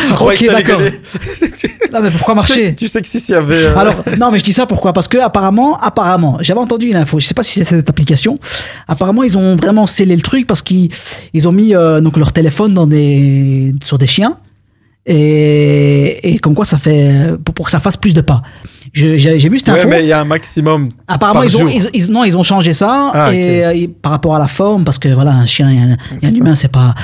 Tu 0.07 0.13
croyais 0.13 0.39
Ok, 0.39 0.45
que 0.45 0.51
t'allais 0.51 0.63
d'accord. 0.65 0.81
Non, 1.93 2.01
mais 2.03 2.11
pourquoi 2.11 2.35
Tu 2.35 2.41
sais- 2.41 2.55
marcher 2.61 2.75
Tu 2.75 2.89
sais 2.89 3.01
que 3.01 3.07
si, 3.09 3.21
s'il 3.21 3.35
y 3.35 3.39
avait. 3.39 3.55
euh, 3.67 3.77
Alors, 3.79 3.95
non, 4.19 4.31
mais 4.33 4.39
je 4.39 4.45
dis 4.45 4.53
ça 4.53 4.67
pourquoi? 4.67 4.93
Parce 4.93 5.07
que 5.09 5.19
apparemment, 5.19 5.79
apparemment, 5.81 6.39
j'avais 6.41 6.59
entendu 6.59 6.87
une 6.89 6.97
info. 6.97 7.21
Je 7.21 7.27
sais 7.27 7.35
pas 7.35 7.45
si 7.45 7.53
c'est 7.55 7.65
cette 7.65 7.89
application. 7.89 8.39
Apparemment, 8.89 9.23
ils 9.23 9.39
ont 9.39 9.55
vraiment 9.57 9.87
scellé 9.87 10.17
le 10.17 10.23
truc 10.23 10.47
parce 10.49 10.63
qu'ils 10.63 10.91
ils 11.33 11.47
ont 11.47 11.53
mis 11.53 11.75
euh, 11.77 12.01
donc 12.01 12.17
leur 12.17 12.33
téléphone 12.33 12.75
dans 12.75 12.87
des 12.89 13.73
sur 13.85 13.99
des 13.99 14.07
chiens 14.09 14.37
et, 15.07 16.33
et 16.35 16.39
comme 16.41 16.55
quoi 16.55 16.65
ça 16.65 16.79
fait 16.79 17.33
pour, 17.45 17.55
pour 17.55 17.67
que 17.67 17.71
ça 17.73 17.81
fasse 17.81 17.97
plus 17.97 18.15
de 18.15 18.21
pas. 18.21 18.43
J'ai 18.93 19.49
vu 19.49 19.59
cette 19.59 19.69
Ouais, 19.69 19.87
mais 19.87 20.03
il 20.03 20.07
y 20.09 20.13
a 20.13 20.21
un 20.21 20.25
maximum. 20.25 20.89
Apparemment, 21.09 21.41
par 21.41 21.49
ils 21.49 21.57
ont, 21.57 21.61
jour. 21.61 21.71
ils, 21.71 21.89
ils- 21.93 22.11
non, 22.13 22.25
ils 22.25 22.37
ont 22.37 22.43
changé 22.43 22.73
ça 22.73 23.11
Ah, 23.13 23.33
et, 23.35 23.65
euh, 23.65 23.73
et 23.75 23.89
par 23.89 24.13
rapport 24.13 24.35
à 24.35 24.39
la 24.39 24.49
forme, 24.49 24.85
parce 24.85 24.99
que 24.99 25.09
voilà, 25.09 25.33
un 25.33 25.47
chien 25.47 25.71
et 25.71 25.79
un, 25.79 25.97
et 26.23 26.27
un 26.27 26.31
humain, 26.35 26.55
c'est 26.55 26.71
pas, 26.73 26.95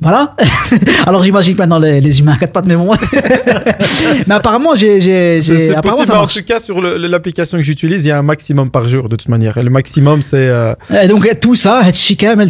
voilà. 0.00 0.36
Alors 1.06 1.22
j'imagine 1.22 1.54
que 1.54 1.58
maintenant 1.58 1.78
les, 1.78 2.00
les 2.00 2.20
humains 2.20 2.32
à 2.34 2.36
quatre 2.36 2.52
pattes, 2.52 2.66
mais 2.66 2.76
bon. 2.76 2.92
mais 4.26 4.34
apparemment, 4.34 4.74
j'ai, 4.74 5.00
C'est 5.42 5.74
possible, 5.82 6.06
ça 6.06 6.22
en 6.22 6.26
tout 6.26 6.42
cas, 6.42 6.60
sur 6.60 6.80
l'application 6.80 7.58
que 7.58 7.62
j'utilise, 7.64 8.04
il 8.04 8.08
y 8.08 8.12
a 8.12 8.18
un 8.18 8.22
maximum 8.22 8.70
par 8.70 8.88
jour, 8.88 9.08
de 9.08 9.16
toute 9.16 9.28
manière. 9.28 9.56
Et 9.56 9.62
le 9.62 9.70
maximum, 9.70 10.22
c'est 10.22 10.36
euh, 10.48 10.74
donc 11.08 11.28
tout 11.40 11.54
ça, 11.54 11.82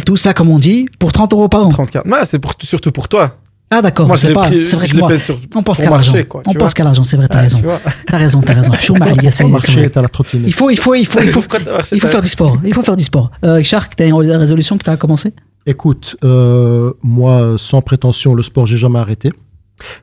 tout 0.05 0.17
ça, 0.17 0.33
comme 0.33 0.49
on 0.49 0.59
dit, 0.59 0.85
pour 0.99 1.11
30 1.11 1.33
euros 1.33 1.47
par 1.49 1.65
an. 1.65 1.69
34. 1.69 2.07
Ouais, 2.07 2.19
c'est 2.25 2.39
pour- 2.39 2.53
surtout 2.61 2.91
pour 2.91 3.07
toi. 3.07 3.37
Ah 3.73 3.81
d'accord, 3.81 4.05
Moi, 4.05 4.17
c'est 4.17 4.33
pas, 4.33 4.47
c'est 4.49 4.75
vrai 4.75 4.85
que 4.85 4.97
moi, 4.97 5.17
sur- 5.17 5.39
on 5.55 5.63
pense 5.63 5.77
qu'à 5.77 5.89
l'argent. 5.89 6.13
quoi, 6.27 6.41
On 6.45 6.51
vois. 6.51 6.59
pense 6.59 6.73
qu'à 6.73 6.83
l'argent, 6.83 7.03
c'est 7.03 7.15
vrai, 7.15 7.29
t'as 7.29 7.37
Ouais, 7.37 7.41
raison. 7.43 7.61
T'as 8.05 8.17
raison, 8.17 8.41
t'as 8.41 8.53
raison. 8.53 8.71
T'as 9.93 10.01
trottinette. 10.09 10.47
Il 10.47 10.53
faut, 10.53 10.69
il 10.69 10.77
faut, 10.77 10.93
il 10.93 11.05
faut, 11.07 11.21
il 11.21 11.29
faut, 11.29 11.41
il 11.93 12.01
faut 12.01 12.07
faire 12.09 12.21
du 12.21 12.27
sport. 12.27 12.57
Il 12.65 12.73
faut 12.73 12.83
faire 12.83 12.97
du 12.97 13.03
sport. 13.05 13.31
Euh, 13.45 13.63
Shark, 13.63 13.95
t'as 13.95 14.07
une 14.07 14.13
résolution 14.13 14.77
que 14.77 14.83
t'as 14.83 14.97
commencé 14.97 15.33
Écoute, 15.65 16.17
euh, 16.25 16.91
moi, 17.01 17.55
sans 17.57 17.81
prétention, 17.81 18.35
le 18.35 18.43
sport, 18.43 18.65
j'ai 18.65 18.77
jamais 18.77 18.99
arrêté. 18.99 19.31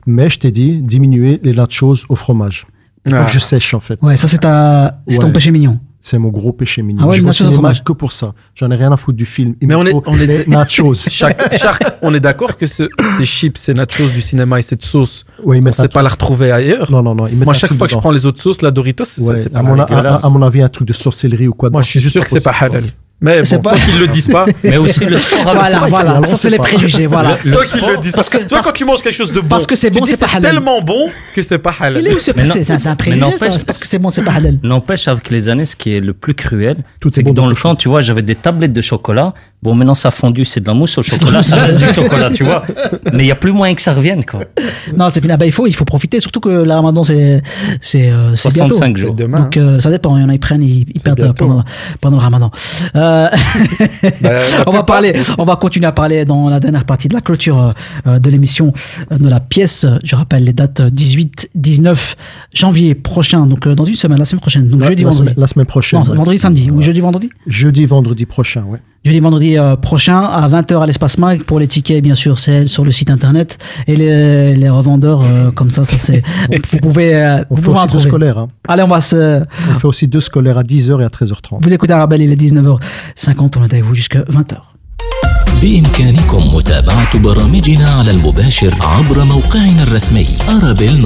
Mais 0.07 0.31
je 0.31 0.39
t'ai 0.39 0.51
dit, 0.51 0.81
diminuer 0.81 1.39
les 1.43 1.53
nachos 1.53 2.05
au 2.09 2.15
fromage. 2.15 2.65
Ah. 3.05 3.19
Donc, 3.21 3.29
je 3.29 3.39
sèche, 3.39 3.73
en 3.75 3.79
fait. 3.79 3.99
Ouais, 4.01 4.17
ça 4.17 4.27
c'est 4.27 4.39
ta, 4.39 4.99
c'est 5.07 5.19
ton 5.19 5.31
péché 5.31 5.51
mignon. 5.51 5.79
C'est 6.09 6.17
mon 6.17 6.29
gros 6.29 6.51
péché 6.53 6.81
mignon. 6.81 7.01
Ah 7.03 7.07
ouais, 7.07 7.17
je 7.17 7.21
vais 7.23 7.29
au 7.29 7.31
cinéma 7.33 7.53
fromage. 7.53 7.83
que 7.83 7.93
pour 7.93 8.11
ça. 8.13 8.33
J'en 8.55 8.71
ai 8.71 8.75
rien 8.75 8.91
à 8.91 8.97
foutre 8.97 9.17
du 9.17 9.27
film. 9.27 9.53
Il 9.61 9.67
Mais 9.67 9.75
me 9.75 9.79
on 9.81 9.85
est, 9.85 9.93
on 10.07 10.19
est 10.19 10.25
les 10.25 10.45
nachos. 10.47 10.95
Chaque, 11.09 11.55
chaque- 11.55 11.97
on 12.01 12.13
est 12.15 12.19
d'accord 12.19 12.57
que 12.57 12.65
ce, 12.65 12.89
ces 13.17 13.25
chips, 13.25 13.57
ces 13.59 13.73
nachos 13.75 14.07
du 14.07 14.21
cinéma 14.21 14.57
et 14.57 14.63
cette 14.63 14.83
sauce, 14.83 15.25
Ouais, 15.43 15.57
ils 15.57 15.59
on 15.59 15.61
ne 15.61 15.65
mettent 15.65 15.75
sait 15.75 15.87
pas 15.87 16.01
la 16.01 16.09
retrouver 16.09 16.51
ailleurs. 16.51 16.91
Non, 16.91 17.03
non, 17.03 17.13
non. 17.13 17.27
Moi, 17.31 17.53
chaque 17.53 17.73
fois 17.73 17.85
que 17.87 17.93
je 17.93 17.97
prends 17.99 18.11
les 18.11 18.25
autres 18.25 18.41
sauces, 18.41 18.61
la 18.63 18.71
Doritos, 18.71 19.03
c'est 19.05 19.21
Ouais, 19.23 19.37
c'est 19.37 19.55
à, 19.55 19.61
mon, 19.61 19.79
à, 19.79 19.83
à- 19.83 20.25
à 20.25 20.29
mon 20.29 20.41
avis, 20.41 20.61
un 20.63 20.69
truc 20.69 20.87
de 20.87 20.93
sorcellerie 20.93 21.47
ou 21.47 21.53
quoi. 21.53 21.69
Moi, 21.69 21.81
je 21.83 21.89
suis 21.89 22.01
sûr 22.09 22.23
que 22.23 22.29
c'est 22.31 22.43
pas 22.43 22.55
halal. 22.59 22.85
Mais 23.21 23.43
C'est 23.43 23.57
bon, 23.57 23.63
pas- 23.63 23.75
qu'ils 23.77 23.99
le 23.99 24.07
disent 24.07 24.29
pas. 24.29 24.45
Mais 24.63 24.77
aussi 24.77 25.03
le 25.03 25.17
sport 25.17 25.47
avec 25.49 25.59
Voilà, 25.59 25.87
voilà, 25.89 26.27
ça 26.27 26.37
c'est 26.37 26.49
les 26.49 26.57
préjugés, 26.57 27.05
voilà. 27.05 27.31
Tant 27.31 27.59
qu'ils 27.71 27.85
le 27.87 27.97
disent. 27.97 28.13
Parce 28.13 28.29
que- 28.29 28.37
Toi, 28.37 28.61
quand 28.63 28.71
tu 28.71 28.85
manges 28.85 29.01
quelque 29.01 29.13
chose 29.15 29.31
de 29.33 29.41
bon, 29.41 29.47
parce 29.49 29.67
que 29.67 29.75
c'est 29.75 29.89
bon, 29.89 30.05
c'est 30.05 30.17
pas 30.19 30.27
halal. 30.33 30.53
tellement 30.53 30.81
bon 30.81 31.09
que 31.35 31.41
c'est 31.41 31.57
pas 31.57 31.75
halal. 31.79 32.01
Il 32.03 32.07
est 32.07 32.15
où 32.15 32.19
c'est 32.19 32.31
un- 32.31 32.95
préjugé, 32.95 33.19
parce 33.65 33.77
que 33.77 33.87
c'est 33.87 33.99
bon, 33.99 34.09
c'est 34.09 34.21
pas 34.23 34.33
halal. 34.33 34.57
N'empêche, 34.63 35.07
avec 35.07 35.29
les 35.29 35.49
années, 35.49 35.65
ce 35.65 35.75
qui 35.75 35.95
est 35.95 35.99
le 35.99 36.13
plus 36.13 36.33
cruel, 36.33 36.77
c'est 37.03 37.17
est 37.17 37.23
que 37.23 37.27
bon 37.27 37.33
dans 37.33 37.41
dans 37.43 37.49
le 37.49 37.55
champ, 37.55 37.75
tu 37.75 37.89
vois, 37.89 38.01
j'avais 38.01 38.21
des 38.21 38.35
tablettes 38.35 38.73
de 38.73 38.81
chocolat. 38.81 39.33
Bon, 39.61 39.75
maintenant, 39.75 39.93
ça 39.93 40.07
a 40.07 40.11
fondu, 40.11 40.45
c'est 40.45 40.61
de 40.61 40.67
la 40.67 40.73
mousse 40.73 40.97
au 40.97 41.03
chocolat, 41.03 41.43
ça 41.43 41.57
reste 41.57 41.79
du 41.79 41.93
chocolat, 41.93 42.31
tu 42.31 42.45
vois. 42.45 42.63
Mais 43.13 43.23
il 43.23 43.25
n'y 43.25 43.31
a 43.31 43.35
plus 43.35 43.51
moyen 43.51 43.75
que 43.75 43.81
ça 43.81 43.91
revienne, 43.93 44.23
quoi. 44.23 44.39
Non, 44.95 45.09
c'est 45.11 45.19
fini. 45.19 45.33
Ah 45.33 45.37
bah, 45.37 45.45
il 45.45 45.51
faut, 45.51 45.67
il 45.67 45.73
faut 45.75 45.83
profiter. 45.83 46.21
Surtout 46.21 46.39
que 46.39 46.47
le 46.49 46.71
Ramadan, 46.71 47.03
c'est, 47.03 47.41
c'est, 47.81 48.09
euh, 48.09 48.33
c'est 48.35 48.53
bientôt. 48.53 48.75
65 48.75 48.97
jours. 48.97 49.13
Demain. 49.15 49.41
Donc 49.41 49.57
euh, 49.57 49.79
ça 49.81 49.91
dépend. 49.91 50.15
Il 50.17 50.21
y 50.21 50.25
en 50.25 50.29
a 50.29 50.33
ils 50.33 50.39
prennent, 50.39 50.63
ils, 50.63 50.85
ils 50.93 51.01
perdent 51.01 51.17
bientôt. 51.19 51.45
pendant, 51.45 51.63
pendant 51.99 52.17
le 52.17 52.23
Ramadan. 52.23 52.51
Euh, 52.95 53.27
Bah, 54.21 54.31
la 54.33 54.39
on 54.67 54.71
va 54.71 54.83
parler, 54.83 55.13
on 55.37 55.43
va 55.43 55.55
continuer 55.55 55.87
à 55.87 55.91
parler 55.91 56.25
dans 56.25 56.49
la 56.49 56.59
dernière 56.59 56.85
partie 56.85 57.07
de 57.07 57.13
la 57.13 57.21
clôture 57.21 57.73
euh, 58.07 58.19
de 58.19 58.29
l'émission 58.29 58.73
euh, 59.11 59.17
de 59.17 59.27
la 59.27 59.39
pièce. 59.39 59.85
Je 60.03 60.15
rappelle 60.15 60.43
les 60.45 60.53
dates 60.53 60.79
euh, 60.79 60.89
18, 60.89 61.49
19 61.55 62.15
janvier 62.53 62.95
prochain. 62.95 63.45
Donc 63.45 63.67
euh, 63.67 63.75
dans 63.75 63.85
une 63.85 63.95
semaine, 63.95 64.17
la 64.19 64.25
semaine 64.25 64.39
prochaine. 64.39 64.67
Donc 64.69 64.81
La, 64.81 64.87
jeudi, 64.87 65.03
la 65.03 65.09
vendredi. 65.09 65.25
semaine, 65.29 65.41
la 65.41 65.47
semaine 65.47 65.65
prochaine. 65.65 65.99
Non, 65.99 66.13
vendredi, 66.15 66.37
samedi 66.37 66.71
ou 66.71 66.81
jeudi, 66.81 66.99
vendredi. 67.01 67.29
Jeudi, 67.47 67.85
vendredi 67.85 68.25
prochain, 68.25 68.63
ouais 68.63 68.79
Jeudi, 69.04 69.20
vendredi 69.20 69.58
euh, 69.58 69.76
prochain 69.76 70.20
à 70.22 70.48
20h 70.48 70.82
à 70.82 70.86
l'espace 70.86 71.18
Mag. 71.18 71.42
Pour 71.42 71.60
les 71.60 71.68
tickets, 71.68 72.02
bien 72.02 72.14
sûr, 72.14 72.38
c'est 72.38 72.66
sur 72.66 72.84
le 72.86 72.90
site 72.92 73.10
internet. 73.10 73.58
Et 73.86 73.96
les, 73.96 74.54
les 74.56 74.70
revendeurs, 74.70 75.20
euh, 75.22 75.50
comme 75.50 75.68
ça, 75.70 75.84
ça 75.84 75.98
c'est. 75.98 76.22
Vous 76.72 76.78
pouvez, 76.78 77.14
euh, 77.14 77.44
On 77.50 77.54
vous 77.54 77.62
fait 77.62 77.68
pouvez 77.68 77.78
en 77.78 77.82
aussi 77.84 77.86
deux 77.86 77.98
trouver. 77.98 78.08
scolaires. 78.08 78.38
hein. 78.38 78.48
Allez, 78.66 78.82
on 78.82 78.88
va 78.88 79.02
se. 79.02 79.42
On 79.70 79.78
fait 79.78 79.86
aussi 79.86 80.08
deux 80.08 80.20
scolaires 80.22 80.56
à 80.56 80.62
10h 80.62 81.02
et 81.02 81.04
à 81.04 81.08
13h30. 81.08 81.58
Vous 81.60 81.74
écoutez 81.74 81.92
Arabelle, 81.92 82.22
il 82.22 82.32
est 82.32 82.40
19h50, 82.40 83.58
on 83.58 83.62
est 83.64 83.72
avec 83.74 83.84
vous 83.84 83.94
jusqu'à 83.94 84.20
20h. 84.22 84.56
بإمكانكم 85.62 86.54
متابعة 86.56 87.18
برامجنا 87.18 87.88
على 87.88 88.10
المباشر 88.10 88.74
عبر 88.82 89.24
موقعنا 89.24 89.82
الرسمي 89.82 90.26
أرابيل 90.48 91.00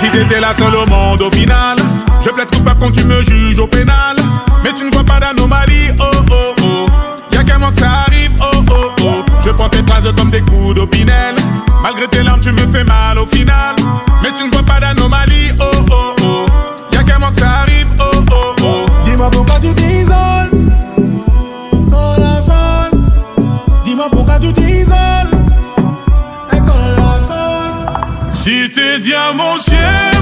si 0.00 0.10
t'étais 0.10 0.40
la 0.40 0.52
seule 0.54 0.74
au 0.74 0.86
monde 0.86 1.20
au 1.20 1.30
final. 1.30 1.76
Je 2.22 2.30
plaide 2.30 2.50
coupable 2.54 2.80
quand 2.80 2.90
tu 2.92 3.04
me 3.04 3.22
juges 3.22 3.60
au 3.60 3.66
pénal. 3.66 4.16
Mais 4.64 4.72
tu 4.72 4.84
ne 4.84 4.90
vois 4.90 5.04
pas 5.04 5.20
d'anomalie, 5.20 5.90
oh 6.00 6.10
oh 6.30 6.54
oh. 6.62 6.86
Y'a 7.32 7.44
qu'un 7.44 7.58
mois 7.58 7.70
que 7.70 7.78
ça 7.78 7.90
arrive, 8.06 8.32
oh 8.40 8.64
oh 8.70 8.90
oh. 9.02 9.24
Je 9.44 9.50
prends 9.50 9.68
tes 9.68 9.82
phrases 9.82 10.10
comme 10.16 10.30
des 10.30 10.40
coups 10.42 10.74
d'opinel. 10.74 11.34
Malgré 11.82 12.08
tes 12.08 12.22
larmes, 12.22 12.40
tu 12.40 12.52
me 12.52 12.66
fais 12.72 12.84
mal 12.84 13.18
au 13.18 13.26
final. 13.26 13.76
Mais 14.22 14.32
tu 14.32 14.44
ne 14.44 14.50
vois 14.50 14.62
pas 14.62 14.80
d'anomalie, 14.80 15.50
oh 15.60 15.70
oh 15.90 16.14
oh. 16.22 16.46
Y'a 16.92 17.02
qu'un 17.02 17.18
mois 17.18 17.30
que 17.30 17.36
ça 17.38 17.50
arrive, 17.62 17.88
oh 18.00 18.24
oh 18.30 18.54
oh. 18.62 18.86
Dis-moi 19.04 19.30
pourquoi 19.30 19.58
tu 19.60 19.74
t'isoles. 19.74 20.50
Corazon. 21.90 22.90
Dis-moi 23.84 24.08
pourquoi 24.10 24.38
tu 24.38 24.52
t'isoles. 24.52 24.69
Te 28.72 28.98
llamo 28.98 29.58
siempre, 29.58 30.19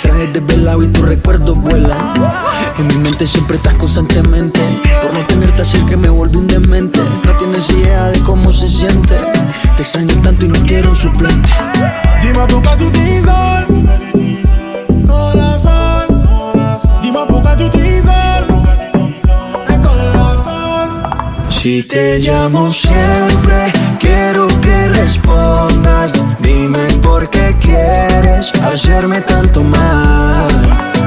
traes 0.00 0.32
desvelado 0.32 0.82
y 0.82 0.88
tus 0.88 1.04
recuerdos 1.04 1.56
vuelan. 1.56 2.14
En 2.78 2.86
mi 2.88 2.96
mente 2.96 3.26
siempre 3.26 3.56
estás 3.56 3.74
constantemente. 3.74 4.60
Por 5.02 5.16
no 5.16 5.26
tenerte 5.26 5.64
cerca 5.64 5.96
me 5.96 6.08
vuelvo 6.08 6.38
un 6.38 6.46
demente. 6.46 7.00
No 7.24 7.36
tienes 7.36 7.68
idea 7.70 8.06
de 8.06 8.20
cómo 8.20 8.52
se 8.52 8.68
siente. 8.68 9.16
Te 9.76 9.82
extraño 9.82 10.14
tanto 10.22 10.46
y 10.46 10.48
no 10.48 10.60
quiero 10.66 10.90
un 10.90 10.96
suplente. 10.96 11.50
Pourquoi 12.48 12.76
tu 12.76 12.90
t'isoles. 12.90 13.66
Corazon. 15.06 16.06
Dis-moi 17.02 17.26
pourquoi 17.26 17.56
tu 17.56 17.68
t'isoles. 17.68 18.46
Corazon. 19.82 20.88
Si 21.50 21.82
te 21.82 22.18
llamo 22.18 22.70
siempre, 22.70 23.72
quiero 23.98 24.46
que 24.60 24.88
respondas. 24.88 26.12
Dime 26.48 26.86
por 27.02 27.28
qué 27.28 27.54
quieres 27.60 28.50
hacerme 28.62 29.20
tanto 29.20 29.62
mal. 29.62 30.48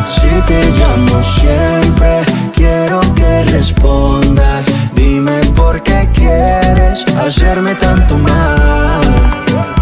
Si 0.06 0.30
te 0.46 0.62
llamo 0.78 1.24
siempre, 1.24 2.22
quiero 2.54 3.02
que 3.16 3.44
respondas. 3.46 4.66
Dime 4.94 5.40
por 5.56 5.82
qué 5.82 6.08
quieres 6.14 7.04
hacerme 7.18 7.74
tanto 7.74 8.20
mal. 8.20 9.81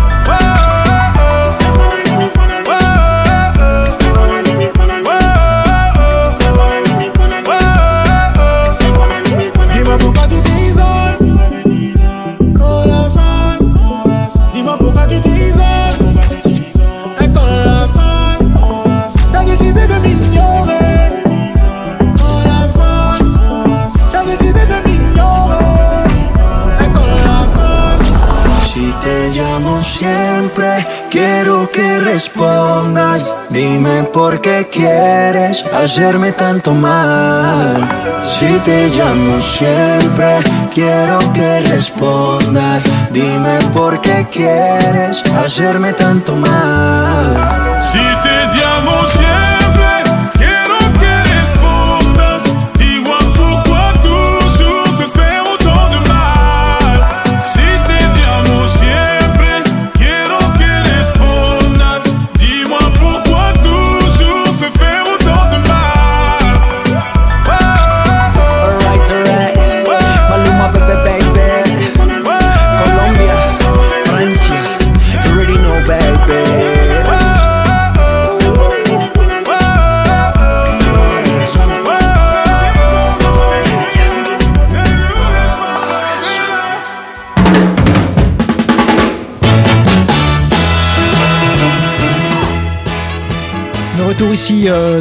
Por 34.20 34.42
qué 34.42 34.68
quieres 34.70 35.64
hacerme 35.74 36.34
tanto 36.34 36.74
mal. 36.74 38.20
Si 38.22 38.52
te 38.66 38.90
llamo 38.90 39.40
siempre, 39.40 40.40
quiero 40.74 41.20
que 41.32 41.62
respondas. 41.62 42.84
Dime 43.12 43.58
por 43.74 44.02
qué 44.02 44.28
quieres 44.30 45.24
hacerme 45.42 45.94
tanto 45.94 46.36
mal. 46.36 47.80
Si 47.80 48.06
te 48.26 48.38
llamo 48.58 49.06
siempre, 49.06 50.09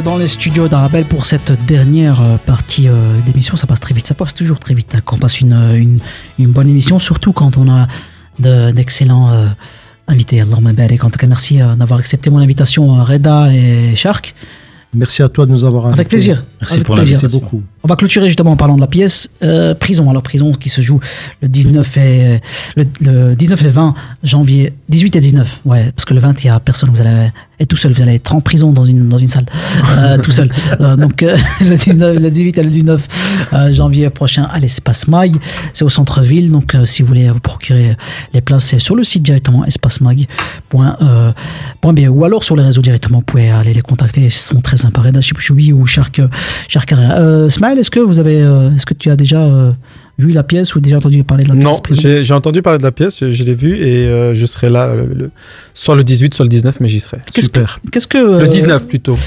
dans 0.03 0.17
les 0.17 0.27
studios 0.27 0.67
d'Arabelle 0.67 1.05
pour 1.05 1.25
cette 1.25 1.51
dernière 1.65 2.21
euh, 2.21 2.37
partie 2.37 2.87
euh, 2.87 2.93
d'émission. 3.25 3.55
Ça 3.57 3.67
passe 3.67 3.79
très 3.79 3.93
vite, 3.93 4.07
ça 4.07 4.13
passe 4.13 4.33
toujours 4.33 4.59
très 4.59 4.73
vite 4.73 4.93
hein, 4.95 4.99
quand 5.03 5.15
on 5.17 5.19
passe 5.19 5.41
une, 5.41 5.53
euh, 5.53 5.75
une, 5.77 5.99
une 6.37 6.51
bonne 6.51 6.69
émission, 6.69 6.99
surtout 6.99 7.33
quand 7.33 7.57
on 7.57 7.69
a 7.69 7.87
de- 8.39 8.71
d'excellents 8.71 9.31
euh, 9.31 9.47
invités. 10.07 10.41
Allahumma 10.41 10.73
barik. 10.73 11.03
En 11.03 11.09
tout 11.09 11.19
cas, 11.19 11.27
merci 11.27 11.61
euh, 11.61 11.75
d'avoir 11.75 11.99
accepté 11.99 12.29
mon 12.29 12.39
invitation, 12.39 13.03
Reda 13.03 13.53
et 13.53 13.95
Shark. 13.95 14.33
Merci 14.93 15.21
à 15.21 15.29
toi 15.29 15.45
de 15.45 15.51
nous 15.51 15.65
avoir 15.65 15.85
invités. 15.87 15.99
Avec 16.01 16.09
plaisir. 16.09 16.43
Avec 16.61 16.83
plaisir. 16.95 17.19
Merci 17.21 17.37
beaucoup. 17.39 17.63
On 17.83 17.87
va 17.87 17.95
clôturer 17.95 18.27
justement 18.27 18.51
en 18.51 18.57
parlant 18.57 18.75
de 18.75 18.81
la 18.81 18.87
pièce 18.87 19.29
euh, 19.41 19.73
Prison. 19.73 20.09
Alors 20.09 20.23
Prison 20.23 20.53
qui 20.53 20.69
se 20.69 20.81
joue 20.81 20.99
le 21.41 21.47
19 21.47 21.97
et 21.97 22.41
le, 22.75 22.85
le 23.01 23.35
19 23.35 23.63
et 23.63 23.69
20 23.69 23.95
janvier, 24.23 24.73
18 24.89 25.15
et 25.15 25.21
19. 25.21 25.61
Ouais, 25.65 25.91
parce 25.95 26.05
que 26.05 26.13
le 26.13 26.19
20 26.19 26.43
il 26.43 26.47
y 26.47 26.49
a 26.49 26.59
personne. 26.59 26.89
Vous 26.89 27.01
allez 27.01 27.31
être 27.59 27.69
tout 27.69 27.77
seul. 27.77 27.91
Vous 27.91 28.01
allez 28.01 28.15
être 28.15 28.33
en 28.33 28.41
prison 28.41 28.71
dans 28.71 28.83
une 28.83 29.07
dans 29.09 29.17
une 29.17 29.27
salle 29.27 29.45
euh, 29.97 30.17
tout 30.17 30.31
seul. 30.31 30.49
Euh, 30.81 30.95
donc 30.95 31.23
euh, 31.23 31.35
le 31.61 31.75
19, 31.75 32.19
le 32.19 32.29
18 32.29 32.57
et 32.57 32.63
le 32.63 32.69
19 32.69 33.07
euh, 33.53 33.73
janvier 33.73 34.09
prochain 34.09 34.43
à 34.43 34.59
l'espace 34.59 35.07
Mag. 35.07 35.35
C'est 35.73 35.83
au 35.83 35.89
centre 35.89 36.21
ville. 36.21 36.51
Donc 36.51 36.75
euh, 36.75 36.85
si 36.85 37.01
vous 37.01 37.07
voulez 37.07 37.29
vous 37.29 37.39
procurer 37.39 37.95
les 38.33 38.41
places, 38.41 38.65
c'est 38.65 38.79
sur 38.79 38.95
le 38.95 39.03
site 39.03 39.23
directement 39.23 39.65
espacemag.be 39.65 40.29
ou 42.09 42.23
alors 42.23 42.43
sur 42.43 42.55
les 42.55 42.63
réseaux 42.63 42.81
directement. 42.81 43.17
Vous 43.19 43.25
pouvez 43.25 43.49
aller 43.49 43.73
les 43.73 43.81
contacter. 43.81 44.21
Ils 44.21 44.31
sont 44.31 44.61
très 44.61 44.77
sympas. 44.77 45.01
Reda 45.01 45.21
Chipchoubi 45.21 45.73
ou 45.73 45.85
Shark 45.85 46.21
Shark 46.67 46.87
Carrera. 46.87 47.49
Est-ce 47.77 47.91
que 47.91 47.99
vous 47.99 48.19
avez, 48.19 48.41
euh, 48.41 48.71
est-ce 48.75 48.85
que 48.85 48.93
tu 48.93 49.09
as 49.09 49.15
déjà 49.15 49.41
euh, 49.41 49.71
vu 50.17 50.31
la 50.31 50.43
pièce 50.43 50.75
ou 50.75 50.79
déjà 50.79 50.97
entendu 50.97 51.23
parler 51.23 51.43
de 51.43 51.49
la 51.49 51.55
Non, 51.55 51.69
pièce 51.79 51.81
Prison 52.01 52.21
j'ai 52.21 52.33
entendu 52.33 52.61
parler 52.61 52.79
de 52.79 52.83
la 52.83 52.91
pièce, 52.91 53.19
je, 53.19 53.31
je 53.31 53.43
l'ai 53.43 53.53
vue 53.55 53.75
et 53.75 54.05
euh, 54.07 54.33
je 54.35 54.45
serai 54.45 54.69
là 54.69 54.95
le- 54.95 55.05
le- 55.13 55.31
soit 55.73 55.95
le 55.95 56.03
18, 56.03 56.33
soit 56.33 56.45
le 56.45 56.49
19, 56.49 56.79
mais 56.79 56.87
j'y 56.87 56.99
serai. 56.99 57.17
Qu'est-ce 57.33 57.49
que- 57.49 57.59
Qu'est-ce 57.91 58.07
que 58.07 58.17
euh, 58.17 58.39
Le 58.41 58.47
19 58.47 58.87
plutôt. 58.87 59.17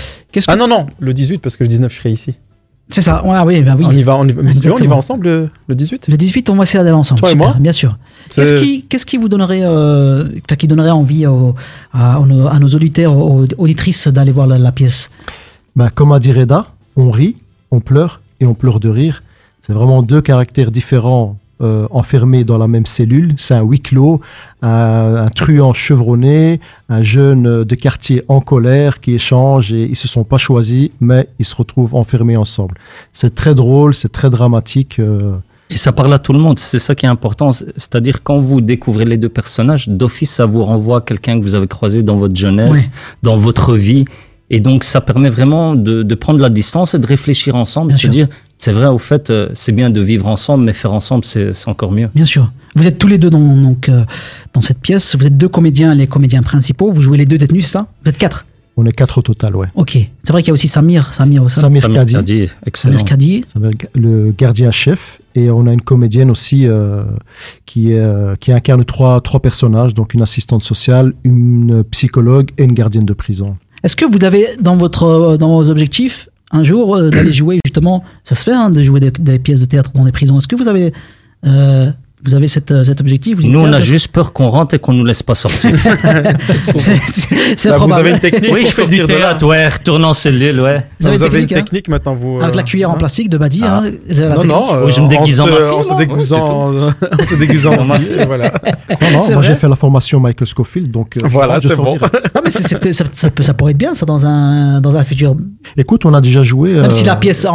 Ah 0.48 0.56
non, 0.56 0.66
non, 0.68 0.86
le 0.98 1.12
18 1.14 1.38
parce 1.38 1.56
que 1.56 1.64
le 1.64 1.68
19 1.68 1.92
je 1.92 1.98
serai 1.98 2.10
ici. 2.10 2.34
C'est 2.88 3.00
ça. 3.00 3.24
Ouais, 3.24 3.38
oui, 3.46 3.62
ben 3.62 3.74
oui. 3.78 3.84
On 3.88 3.92
y 3.92 4.02
va, 4.02 4.16
on 4.16 4.26
y 4.28 4.32
va, 4.32 4.42
mais 4.42 4.52
tu 4.52 4.58
veux, 4.58 4.72
on 4.72 4.76
y 4.76 4.86
va 4.86 4.96
Exactement. 4.96 4.96
ensemble 4.98 5.26
le, 5.26 5.48
le 5.68 5.74
18 5.74 6.08
Le 6.08 6.16
18, 6.16 6.50
on 6.50 6.56
va 6.56 6.64
essayer 6.64 6.82
d'aller 6.82 6.90
ensemble. 6.96 7.20
Toi 7.20 7.30
et 7.30 7.34
moi 7.34 7.54
bien 7.58 7.72
sûr. 7.72 7.96
Qu'est-ce 8.34 9.06
qui, 9.06 9.16
vous 9.16 9.28
donnerait, 9.28 9.60
euh, 9.62 10.28
qui 10.58 10.66
donnerait 10.66 10.90
envie 10.90 11.26
aux- 11.26 11.54
à, 11.92 12.16
à 12.16 12.20
nos, 12.20 12.46
à 12.48 12.58
nos 12.58 12.68
auditeurs, 12.68 13.16
aux 13.16 13.46
auditrices 13.56 14.08
d'aller 14.08 14.32
voir 14.32 14.46
la, 14.46 14.58
la 14.58 14.72
pièce? 14.72 15.10
Ben, 15.76 15.88
comme 15.94 16.12
a 16.12 16.18
dit 16.18 16.32
Reda, 16.32 16.66
on 16.96 17.10
rit, 17.10 17.36
on 17.70 17.80
pleure 17.80 18.20
et 18.42 18.46
on 18.46 18.54
pleure 18.54 18.80
de 18.80 18.88
rire. 18.88 19.22
C'est 19.60 19.72
vraiment 19.72 20.02
deux 20.02 20.20
caractères 20.20 20.70
différents 20.70 21.36
euh, 21.60 21.86
enfermés 21.90 22.42
dans 22.42 22.58
la 22.58 22.66
même 22.66 22.86
cellule. 22.86 23.34
C'est 23.38 23.54
un 23.54 23.62
huis 23.62 23.80
clos, 23.80 24.20
un, 24.62 25.14
un 25.26 25.28
truand 25.28 25.72
chevronné, 25.72 26.58
un 26.88 27.02
jeune 27.04 27.62
de 27.64 27.74
quartier 27.76 28.22
en 28.26 28.40
colère 28.40 29.00
qui 29.00 29.12
échange 29.14 29.72
et 29.72 29.84
ils 29.84 29.94
se 29.96 30.08
sont 30.08 30.24
pas 30.24 30.38
choisis, 30.38 30.90
mais 31.00 31.28
ils 31.38 31.44
se 31.44 31.54
retrouvent 31.54 31.94
enfermés 31.94 32.36
ensemble. 32.36 32.74
C'est 33.12 33.34
très 33.36 33.54
drôle, 33.54 33.94
c'est 33.94 34.10
très 34.10 34.28
dramatique. 34.30 34.98
euh, 34.98 35.34
Et 35.70 35.76
ça 35.76 35.92
parle 35.92 36.12
à 36.12 36.18
tout 36.18 36.32
le 36.32 36.40
monde, 36.40 36.58
c'est 36.58 36.80
ça 36.80 36.94
qui 36.96 37.06
est 37.06 37.08
important. 37.08 37.52
C'est-à-dire 37.52 38.24
quand 38.24 38.40
vous 38.40 38.60
découvrez 38.60 39.04
les 39.04 39.16
deux 39.16 39.28
personnages, 39.28 39.86
d'office 39.88 40.32
ça 40.32 40.46
vous 40.46 40.64
renvoie 40.64 40.98
à 40.98 41.00
quelqu'un 41.02 41.38
que 41.38 41.44
vous 41.44 41.54
avez 41.54 41.68
croisé 41.68 42.02
dans 42.02 42.16
votre 42.16 42.34
jeunesse, 42.36 42.78
dans 43.22 43.36
votre 43.36 43.74
vie. 43.76 44.04
Et 44.54 44.60
donc 44.60 44.84
ça 44.84 45.00
permet 45.00 45.30
vraiment 45.30 45.74
de, 45.74 46.04
de 46.04 46.14
prendre 46.14 46.38
la 46.38 46.50
distance 46.50 46.94
et 46.94 46.98
de 46.98 47.06
réfléchir 47.06 47.56
ensemble, 47.56 47.88
Bien 47.88 47.96
de 47.96 48.00
se 48.00 48.06
dire, 48.06 48.28
c'est 48.58 48.70
vrai, 48.70 48.86
au 48.86 48.98
fait, 48.98 49.30
euh, 49.30 49.48
c'est 49.54 49.72
bien 49.72 49.90
de 49.90 50.00
vivre 50.00 50.28
ensemble, 50.28 50.62
mais 50.64 50.74
faire 50.74 50.92
ensemble, 50.92 51.24
c'est 51.24 51.52
encore 51.66 51.90
mieux. 51.90 52.10
Bien 52.14 52.26
sûr. 52.26 52.52
Vous 52.76 52.86
êtes 52.86 52.98
tous 52.98 53.08
les 53.08 53.18
deux 53.18 53.30
dans, 53.30 53.40
donc, 53.40 53.88
euh, 53.88 54.04
dans 54.52 54.60
cette 54.60 54.78
pièce. 54.78 55.16
Vous 55.16 55.26
êtes 55.26 55.36
deux 55.36 55.48
comédiens, 55.48 55.94
les 55.94 56.06
comédiens 56.06 56.42
principaux. 56.42 56.92
Vous 56.92 57.02
jouez 57.02 57.18
les 57.18 57.26
deux 57.26 57.38
détenus, 57.38 57.64
c'est 57.66 57.72
ça? 57.72 57.86
Vous 58.04 58.10
êtes 58.10 58.18
quatre? 58.18 58.46
On 58.76 58.86
est 58.86 58.92
quatre 58.92 59.18
au 59.18 59.22
total, 59.22 59.56
ouais. 59.56 59.66
Ok. 59.74 59.98
C'est 60.22 60.32
vrai 60.32 60.42
qu'il 60.42 60.48
y 60.48 60.50
a 60.50 60.54
aussi 60.54 60.68
Samir. 60.68 61.12
Samir 61.12 61.42
aussi. 61.42 61.60
Samir 61.60 61.82
Samir 61.82 62.00
Kadi. 62.00 62.14
Kadi, 62.14 62.46
excellent. 62.64 62.98
Samir 62.98 63.04
Kadi. 63.04 63.44
Le 63.94 64.32
gardien 64.32 64.70
chef 64.70 65.20
et 65.34 65.50
on 65.50 65.66
a 65.66 65.72
une 65.72 65.82
comédienne 65.82 66.30
aussi 66.30 66.66
euh, 66.66 67.02
qui, 67.66 67.92
est, 67.92 67.98
euh, 67.98 68.34
qui 68.36 68.52
incarne 68.52 68.84
trois, 68.84 69.20
trois 69.20 69.40
personnages, 69.40 69.92
donc 69.92 70.14
une 70.14 70.22
assistante 70.22 70.62
sociale, 70.62 71.12
une 71.24 71.84
psychologue 71.84 72.50
et 72.58 72.64
une 72.64 72.74
gardienne 72.74 73.04
de 73.04 73.12
prison. 73.12 73.56
Est-ce 73.82 73.96
que 73.96 74.04
vous 74.04 74.24
avez 74.24 74.56
dans, 74.60 74.76
votre, 74.76 75.04
euh, 75.04 75.36
dans 75.36 75.48
vos 75.48 75.70
objectifs 75.70 76.28
un 76.50 76.62
jour 76.62 76.96
euh, 76.96 77.10
d'aller 77.10 77.32
jouer 77.32 77.58
justement 77.64 78.04
Ça 78.24 78.34
se 78.34 78.44
fait 78.44 78.52
hein, 78.52 78.70
de 78.70 78.82
jouer 78.82 79.00
des, 79.00 79.38
pièces 79.38 79.60
de 79.60 79.66
théâtre 79.66 79.92
dans 79.94 80.04
des 80.04 80.12
prisons. 80.12 80.38
Est-ce 80.38 80.48
que 80.48 80.56
vous 80.56 80.68
avez, 80.68 80.92
euh, 81.46 81.90
vous 82.24 82.34
avez 82.34 82.46
cet, 82.48 82.70
euh, 82.70 82.84
cet 82.84 83.00
objectif 83.00 83.36
Vous 83.36 83.42
dites, 83.42 83.50
Nous, 83.52 83.60
on 83.60 83.72
a 83.72 83.76
ça- 83.78 83.82
juste 83.82 84.08
peur 84.08 84.32
qu'on 84.32 84.48
rentre 84.48 84.74
et 84.74 84.78
qu'on 84.78 84.92
nous 84.92 85.04
laisse 85.04 85.22
pas 85.22 85.34
sortir. 85.34 85.70
C'est- 86.54 86.72
c'est 86.76 86.98
c'est 87.56 87.68
Bah, 87.68 87.78
vous 87.78 87.92
avez 87.92 88.10
une 88.10 88.18
technique 88.20 88.52
oui, 88.52 88.60
pour 88.62 88.70
je 88.70 88.74
fais 88.74 88.86
du 88.86 88.98
sortir 88.98 89.06
de 89.08 89.12
là. 89.12 89.18
théâtre, 89.18 89.46
ouais, 89.46 89.68
retourne 89.68 90.04
en 90.04 90.12
cellule, 90.12 90.60
ouais. 90.60 90.86
Vous 91.00 91.06
avez 91.08 91.16
Vous 91.16 91.22
avez 91.22 91.40
une 91.40 91.46
technique, 91.46 91.52
hein 91.58 91.62
technique 91.64 91.88
maintenant, 91.88 92.14
vous. 92.14 92.38
Avec 92.40 92.54
euh, 92.54 92.56
la 92.56 92.62
cuillère 92.62 92.90
en 92.90 92.94
hein 92.94 92.98
plastique 92.98 93.28
de 93.28 93.38
Badi. 93.38 93.60
Ah. 93.64 93.82
hein, 93.84 93.90
la 94.08 94.36
Non, 94.36 94.44
non, 94.44 94.74
euh, 94.74 94.86
Oui, 94.86 94.92
je 94.92 95.00
me 95.00 95.08
déguise 95.16 95.40
en 95.40 95.48
en 95.48 95.82
se 95.82 95.96
déguisant, 95.96 96.70
en- 96.78 96.90
se 97.22 97.34
déguisant 97.34 97.72
en 97.74 97.84
voilà. 98.26 98.52
Non, 99.00 99.08
non, 99.12 99.32
moi 99.32 99.42
j'ai 99.42 99.56
fait 99.56 99.68
la 99.68 99.76
formation 99.76 100.20
Michael 100.20 100.46
Scofield, 100.46 100.90
donc 100.90 101.16
euh, 101.16 101.26
Voilà, 101.26 101.58
c'est 101.60 101.76
bon. 101.76 101.98
Ah, 102.34 102.40
mais 102.44 102.50
ça, 102.50 103.54
pourrait 103.54 103.72
être 103.72 103.78
bien 103.78 103.94
ça 103.94 104.06
dans 104.06 104.24
un, 104.26 104.80
dans 104.80 104.96
un 104.96 105.04
futur. 105.04 105.34
Écoute, 105.76 106.04
on 106.06 106.14
a 106.14 106.20
déjà 106.20 106.42
joué. 106.42 106.72
Même 106.72 106.84
euh, 106.86 106.90
si 106.90 107.04
la 107.04 107.16
pièce, 107.16 107.46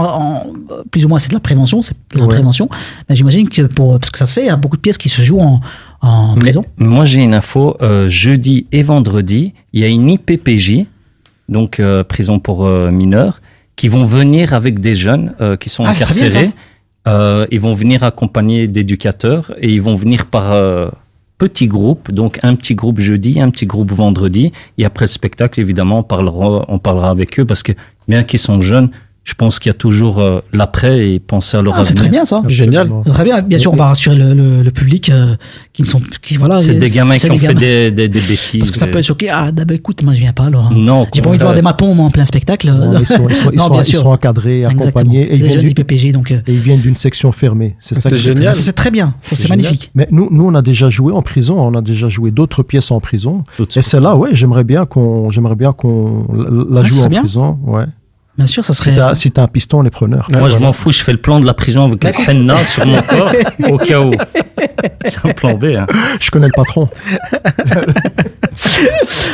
plus 0.92 1.06
ou 1.06 1.08
moins, 1.10 1.20
c'est 1.20 1.30
de 1.30 1.34
la 1.34 1.40
prévention, 1.40 1.82
c'est 1.82 1.96
de 2.14 2.20
la 2.20 2.28
prévention. 2.28 2.70
Mais 3.10 3.16
j'imagine 3.16 3.48
que 3.50 3.64
pour, 3.64 4.00
parce 4.00 4.10
que 4.10 4.18
ça 4.18 4.26
se 4.28 4.34
fait, 4.34 4.46
y 4.46 4.57
a 4.58 4.62
beaucoup 4.62 4.78
de 4.78 4.82
pièces 4.82 4.98
qui 4.98 5.10
se 5.10 5.22
jouent 5.22 5.42
en, 6.02 6.36
prison. 6.36 6.66
Moi, 6.78 7.06
j'ai 7.06 7.24
une 7.24 7.34
info. 7.34 7.78
euh, 7.82 8.08
jeudi 8.08 8.68
et 8.72 8.84
vendredi, 8.84 9.54
il 9.74 9.82
y 9.82 9.84
a 9.84 9.88
une 9.88 10.10
IPPJ, 10.10 10.86
donc 11.50 11.80
euh, 11.80 12.04
prison 12.04 12.40
pour 12.40 12.66
euh, 12.66 12.92
mineurs, 12.92 13.42
qui 13.76 13.88
vont 13.88 14.06
venir 14.06 14.54
avec 14.54 14.80
des 14.80 14.96
jeunes 14.96 15.34
qui 15.60 15.70
sont 15.70 15.84
Ah, 15.86 15.92
bien, 15.92 16.02
incarcérés. 16.02 16.50
Ils 17.52 17.60
vont 17.60 17.74
venir 17.74 18.04
accompagner 18.04 18.68
d'éducateurs 18.68 19.54
et 19.60 19.72
ils 19.72 19.82
vont 19.82 19.96
venir 19.96 20.26
par 20.26 20.58
petits 21.38 21.68
groupes. 21.68 22.12
Donc 22.12 22.40
un 22.44 22.56
petit 22.56 22.76
groupe 22.76 23.00
jeudi, 23.00 23.40
un 23.40 23.50
petit 23.50 23.66
groupe 23.66 23.92
vendredi. 23.92 24.52
Et 24.78 24.86
après 24.86 25.06
le 25.06 25.10
spectacle, 25.10 25.60
évidemment, 25.60 26.00
on 26.00 26.04
parlera, 26.04 26.66
on 26.68 26.80
parlera 26.80 27.10
avec 27.10 27.40
eux 27.40 27.46
parce 27.46 27.64
que 27.64 27.74
bien 28.08 28.24
qu'ils 28.24 28.40
sont 28.40 28.62
jeunes, 28.62 28.90
je 29.28 29.34
pense 29.34 29.60
qu'il 29.60 29.70
y 29.70 29.72
a 29.72 29.74
toujours 29.74 30.20
euh, 30.20 30.40
l'après 30.54 31.10
et 31.10 31.20
penser 31.20 31.58
à 31.58 31.62
leur 31.62 31.76
Ah, 31.76 31.84
c'est 31.84 31.94
très 31.96 32.08
bien 32.08 32.24
ça. 32.24 32.42
Génial. 32.48 32.90
Très 33.08 33.26
bien. 33.26 33.42
Bien 33.42 33.58
sûr, 33.58 33.74
on 33.74 33.76
va 33.76 33.88
rassurer 33.88 34.16
le, 34.16 34.34
le- 34.34 34.64
le 34.64 34.72
public 34.72 35.10
euh, 35.10 35.36
qui 35.74 35.82
ne 35.82 35.88
sont, 35.88 36.00
qui 36.22 36.38
voilà. 36.38 36.60
C'est 36.60 36.76
des 36.76 36.90
gamins 36.90 37.18
qui 37.18 37.30
ont 37.30 37.34
des 37.34 37.40
fait 37.40 37.54
des, 37.54 37.92
des, 37.92 38.08
des 38.08 38.22
bêtises. 38.22 38.62
Parce 38.62 38.72
que 38.72 38.78
ça 38.80 38.88
peut 38.88 39.00
être 39.00 39.06
choqué. 39.06 39.30
Ah, 39.30 39.52
bah, 39.52 39.66
écoute, 39.74 40.02
moi 40.02 40.14
je 40.14 40.20
viens 40.22 40.32
pas 40.32 40.46
alors. 40.46 40.72
Non, 40.72 41.06
J'ai 41.14 41.22
pas 41.22 41.28
envie 41.28 41.40
de 41.40 41.44
voir 41.44 41.54
des 41.56 41.62
matons 41.62 41.94
moi, 41.94 42.06
en 42.06 42.10
plein 42.10 42.24
spectacle. 42.24 42.70
non, 42.72 42.98
ils 42.98 43.06
sont, 43.06 43.28
ils 43.30 43.36
sont- 43.36 43.50
ils 43.52 43.58
Non, 43.58 43.66
sont- 43.66 43.74
bien 43.74 43.82
ils 43.82 43.86
sûr. 43.86 44.00
sont 44.04 44.12
encadrés, 44.12 44.60
Exactement. 44.62 44.86
accompagnés. 44.86 45.24
Et 45.24 45.36
ils, 45.36 45.52
jeunes 45.52 45.66
du- 45.66 46.12
donc. 46.14 46.32
euh, 46.32 46.40
et 46.48 46.54
ils 46.54 46.60
viennent 46.60 46.80
d'une 46.80 46.96
section 46.96 47.34
fermée. 47.34 47.76
C'est 47.82 47.96
ça 47.96 48.10
C'est 48.10 48.16
génial. 48.16 48.54
c'est 48.54 48.72
très 48.72 48.92
bien. 48.92 49.14
Ça, 49.24 49.36
c'est 49.36 49.50
magnifique. 49.50 49.92
Mais 49.94 50.08
nous, 50.10 50.30
nous, 50.32 50.46
on 50.46 50.56
a 50.56 50.62
déjà 50.62 50.90
joué 50.90 51.12
en 51.12 51.22
prison, 51.22 51.60
on 51.60 51.74
a 51.76 51.82
déjà 51.82 52.08
joué 52.08 52.32
d'autres 52.32 52.64
pièces 52.64 52.92
en 52.92 53.02
prison. 53.02 53.44
Et 53.76 53.82
celle-là, 53.82 54.16
ouais, 54.16 54.30
j'aimerais 54.32 54.64
bien 54.64 54.86
qu'on, 54.86 55.30
j'aimerais 55.32 55.56
bien 55.56 55.74
qu'on 55.74 56.26
la- 56.34 56.82
la 56.82 56.88
joue 56.88 57.02
en 57.04 57.10
prison. 57.10 57.60
Ouais. 57.66 57.84
Bien 58.38 58.46
sûr, 58.46 58.64
ça 58.64 58.74
Si 58.74 58.80
serait. 58.84 58.96
t'as, 58.96 59.16
si 59.16 59.32
t'as 59.32 59.44
un 59.44 59.48
piston, 59.48 59.80
on 59.80 59.86
est 59.86 59.90
preneurs. 59.90 60.28
Moi, 60.32 60.50
je 60.50 60.58
m'en 60.58 60.74
fous, 60.74 60.92
je 60.92 61.02
fais 61.04 61.12
le 61.12 61.18
plan 61.22 61.40
de 61.40 61.46
la 61.46 61.54
prison 61.54 61.86
avec 61.86 62.04
le 62.28 62.30
henna 62.34 62.64
sur 62.64 62.86
mon 62.86 63.02
corps, 63.10 63.32
au 63.70 63.78
cas 63.78 64.00
où. 64.02 64.14
C'est 65.06 65.26
un 65.26 65.34
plan 65.34 65.54
B. 65.56 65.66
Hein. 65.78 65.88
Je 66.20 66.30
connais 66.30 66.48
le 66.48 66.54
patron. 66.56 66.88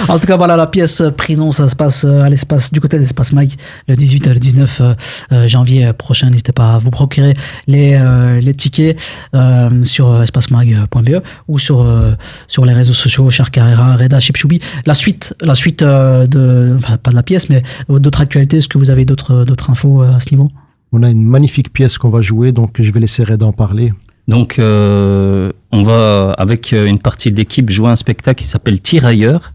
En 0.09 0.19
tout 0.19 0.27
cas, 0.27 0.35
voilà, 0.37 0.57
la 0.57 0.67
pièce 0.67 0.99
euh, 1.01 1.09
prison, 1.09 1.51
ça 1.51 1.69
se 1.69 1.75
passe 1.75 2.03
euh, 2.05 2.21
à 2.21 2.29
l'espace, 2.29 2.71
du 2.73 2.81
côté 2.81 2.97
de 2.97 3.01
l'espace 3.01 3.31
Mike, 3.31 3.57
le 3.87 3.95
18 3.95 4.27
et 4.27 4.33
le 4.33 4.39
19 4.39 4.81
euh, 4.81 4.93
euh, 5.31 5.47
janvier 5.47 5.91
prochain. 5.93 6.29
N'hésitez 6.29 6.51
pas 6.51 6.73
à 6.73 6.77
vous 6.77 6.91
procurer 6.91 7.33
les, 7.67 7.95
euh, 7.95 8.39
les 8.41 8.53
tickets 8.53 8.97
euh, 9.33 9.83
sur 9.85 10.21
espacemag.be 10.21 11.21
ou 11.47 11.57
sur, 11.59 11.81
euh, 11.81 12.11
sur 12.47 12.65
les 12.65 12.73
réseaux 12.73 12.93
sociaux, 12.93 13.29
Char 13.29 13.49
Carrera, 13.51 13.95
Reda, 13.95 14.19
Chipchoubi. 14.19 14.59
La 14.85 14.93
suite, 14.93 15.33
la 15.41 15.55
suite 15.55 15.81
euh, 15.83 16.27
de, 16.27 16.75
enfin, 16.77 16.97
pas 16.97 17.11
de 17.11 17.15
la 17.15 17.23
pièce, 17.23 17.49
mais 17.49 17.63
d'autres 17.89 18.21
actualités. 18.21 18.57
Est-ce 18.57 18.67
que 18.67 18.77
vous 18.77 18.89
avez 18.89 18.92
d'autres, 19.05 19.43
d'autres 19.43 19.69
infos 19.69 20.03
euh, 20.03 20.15
à 20.15 20.19
ce 20.19 20.31
niveau? 20.31 20.49
On 20.91 21.03
a 21.03 21.09
une 21.09 21.23
magnifique 21.23 21.73
pièce 21.73 21.97
qu'on 21.97 22.09
va 22.09 22.21
jouer, 22.21 22.51
donc 22.51 22.79
je 22.79 22.91
vais 22.91 22.99
laisser 22.99 23.23
Reda 23.23 23.45
en 23.45 23.51
parler. 23.51 23.93
Donc, 24.27 24.57
euh, 24.57 25.51
on 25.71 25.81
va, 25.81 26.33
avec 26.37 26.71
euh, 26.71 26.85
une 26.85 26.99
partie 26.99 27.31
de 27.31 27.37
l'équipe, 27.37 27.69
jouer 27.69 27.89
un 27.89 27.95
spectacle 27.95 28.41
qui 28.41 28.47
s'appelle 28.47 28.79
Tirailleurs. 28.79 29.53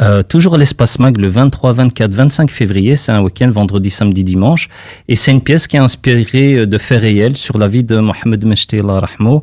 Euh, 0.00 0.22
toujours 0.22 0.54
à 0.54 0.58
l'espace 0.58 0.98
MAG 0.98 1.18
le 1.18 1.28
23, 1.28 1.72
24, 1.72 2.14
25 2.14 2.50
février. 2.50 2.96
C'est 2.96 3.12
un 3.12 3.20
week-end, 3.20 3.50
vendredi, 3.50 3.90
samedi, 3.90 4.24
dimanche. 4.24 4.68
Et 5.08 5.16
c'est 5.16 5.30
une 5.30 5.42
pièce 5.42 5.66
qui 5.66 5.76
est 5.76 5.80
inspirée 5.80 6.54
euh, 6.54 6.66
de 6.66 6.78
faits 6.78 7.00
réels 7.00 7.36
sur 7.36 7.58
la 7.58 7.68
vie 7.68 7.84
de 7.84 7.98
Mohamed 7.98 8.44
Meshti, 8.46 8.80
rahmo, 8.80 9.42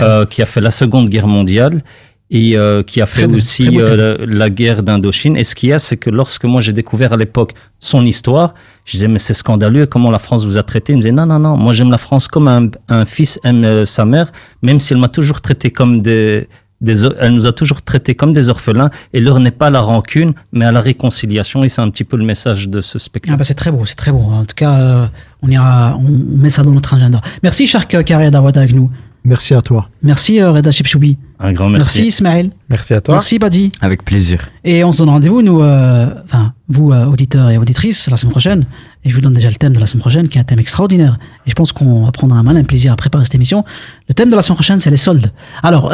euh, 0.00 0.24
qui 0.26 0.42
a 0.42 0.46
fait 0.46 0.60
la 0.60 0.70
Seconde 0.70 1.08
Guerre 1.08 1.26
mondiale 1.26 1.82
et 2.30 2.56
euh, 2.56 2.82
qui 2.82 3.00
a 3.00 3.06
fait 3.06 3.26
Très 3.26 3.36
aussi 3.36 3.80
euh, 3.80 4.18
la, 4.18 4.26
la 4.26 4.50
guerre 4.50 4.82
d'Indochine. 4.82 5.36
Et 5.36 5.44
ce 5.44 5.54
qu'il 5.54 5.70
y 5.70 5.72
a, 5.72 5.78
c'est 5.78 5.96
que 5.96 6.10
lorsque 6.10 6.44
moi 6.44 6.60
j'ai 6.60 6.72
découvert 6.72 7.12
à 7.12 7.16
l'époque 7.16 7.54
son 7.80 8.04
histoire, 8.04 8.54
je 8.84 8.92
disais 8.92 9.08
mais 9.08 9.18
c'est 9.18 9.34
scandaleux 9.34 9.86
comment 9.86 10.10
la 10.10 10.18
France 10.18 10.44
vous 10.44 10.58
a 10.58 10.62
traité. 10.62 10.92
Il 10.92 10.96
me 10.96 11.02
disait 11.02 11.12
non 11.12 11.26
non 11.26 11.38
non, 11.38 11.56
moi 11.56 11.72
j'aime 11.72 11.90
la 11.90 11.98
France 11.98 12.28
comme 12.28 12.48
un, 12.48 12.68
un 12.88 13.04
fils 13.06 13.40
aime 13.44 13.64
euh, 13.64 13.84
sa 13.84 14.04
mère, 14.04 14.30
même 14.62 14.80
si 14.80 14.92
elle 14.92 14.98
m'a 14.98 15.08
toujours 15.08 15.40
traité 15.40 15.70
comme 15.70 16.02
des 16.02 16.48
elle 16.80 17.34
nous 17.34 17.48
a 17.48 17.52
toujours 17.52 17.82
traités 17.82 18.14
comme 18.14 18.32
des 18.32 18.50
orphelins 18.50 18.90
et 19.12 19.18
l'heure 19.18 19.40
n'est 19.40 19.50
pas 19.50 19.66
à 19.66 19.70
la 19.70 19.80
rancune, 19.80 20.34
mais 20.52 20.64
à 20.64 20.70
la 20.70 20.80
réconciliation. 20.80 21.64
Et 21.64 21.68
c'est 21.68 21.82
un 21.82 21.90
petit 21.90 22.04
peu 22.04 22.16
le 22.16 22.24
message 22.24 22.68
de 22.68 22.80
ce 22.80 23.00
spectacle. 23.00 23.34
Ah 23.34 23.36
bah 23.36 23.42
c'est 23.42 23.54
très 23.54 23.72
beau, 23.72 23.84
c'est 23.84 23.96
très 23.96 24.12
beau. 24.12 24.20
En 24.20 24.44
tout 24.44 24.54
cas, 24.54 25.10
on 25.42 25.50
ira, 25.50 25.96
on 25.98 26.08
met 26.38 26.50
ça 26.50 26.62
dans 26.62 26.70
notre 26.70 26.94
agenda. 26.94 27.20
Merci 27.42 27.66
Shark 27.66 28.04
Carrière 28.04 28.30
d'avoir 28.30 28.50
été 28.50 28.60
avec 28.60 28.74
nous. 28.74 28.92
Merci 29.28 29.52
à 29.52 29.60
toi. 29.60 29.90
Merci 30.02 30.40
euh, 30.40 30.52
Reda 30.52 30.72
Chipchoubi. 30.72 31.18
Un 31.38 31.52
grand 31.52 31.68
Merci 31.68 32.06
Ismaël. 32.06 32.48
Merci 32.70 32.94
à 32.94 33.02
toi. 33.02 33.16
Merci 33.16 33.38
Badi. 33.38 33.70
Avec 33.82 34.02
plaisir. 34.02 34.48
Et 34.64 34.82
on 34.84 34.92
se 34.92 34.98
donne 34.98 35.10
rendez-vous, 35.10 35.42
nous, 35.42 35.60
euh, 35.60 36.06
enfin, 36.24 36.54
vous, 36.68 36.92
euh, 36.92 37.04
auditeurs 37.04 37.50
et 37.50 37.58
auditrices, 37.58 38.08
la 38.08 38.16
semaine 38.16 38.30
prochaine. 38.30 38.66
Et 39.04 39.10
je 39.10 39.14
vous 39.14 39.20
donne 39.20 39.34
déjà 39.34 39.50
le 39.50 39.56
thème 39.56 39.74
de 39.74 39.78
la 39.78 39.86
semaine 39.86 40.00
prochaine, 40.00 40.28
qui 40.28 40.38
est 40.38 40.40
un 40.40 40.44
thème 40.44 40.60
extraordinaire. 40.60 41.18
Et 41.46 41.50
je 41.50 41.54
pense 41.54 41.72
qu'on 41.72 42.06
va 42.06 42.10
prendre 42.10 42.34
un 42.34 42.42
malin 42.42 42.64
plaisir 42.64 42.90
à 42.90 42.96
préparer 42.96 43.24
cette 43.24 43.34
émission. 43.34 43.66
Le 44.08 44.14
thème 44.14 44.30
de 44.30 44.36
la 44.36 44.40
semaine 44.40 44.56
prochaine, 44.56 44.78
c'est 44.78 44.90
les 44.90 44.96
soldes. 44.96 45.30
Alors, 45.62 45.92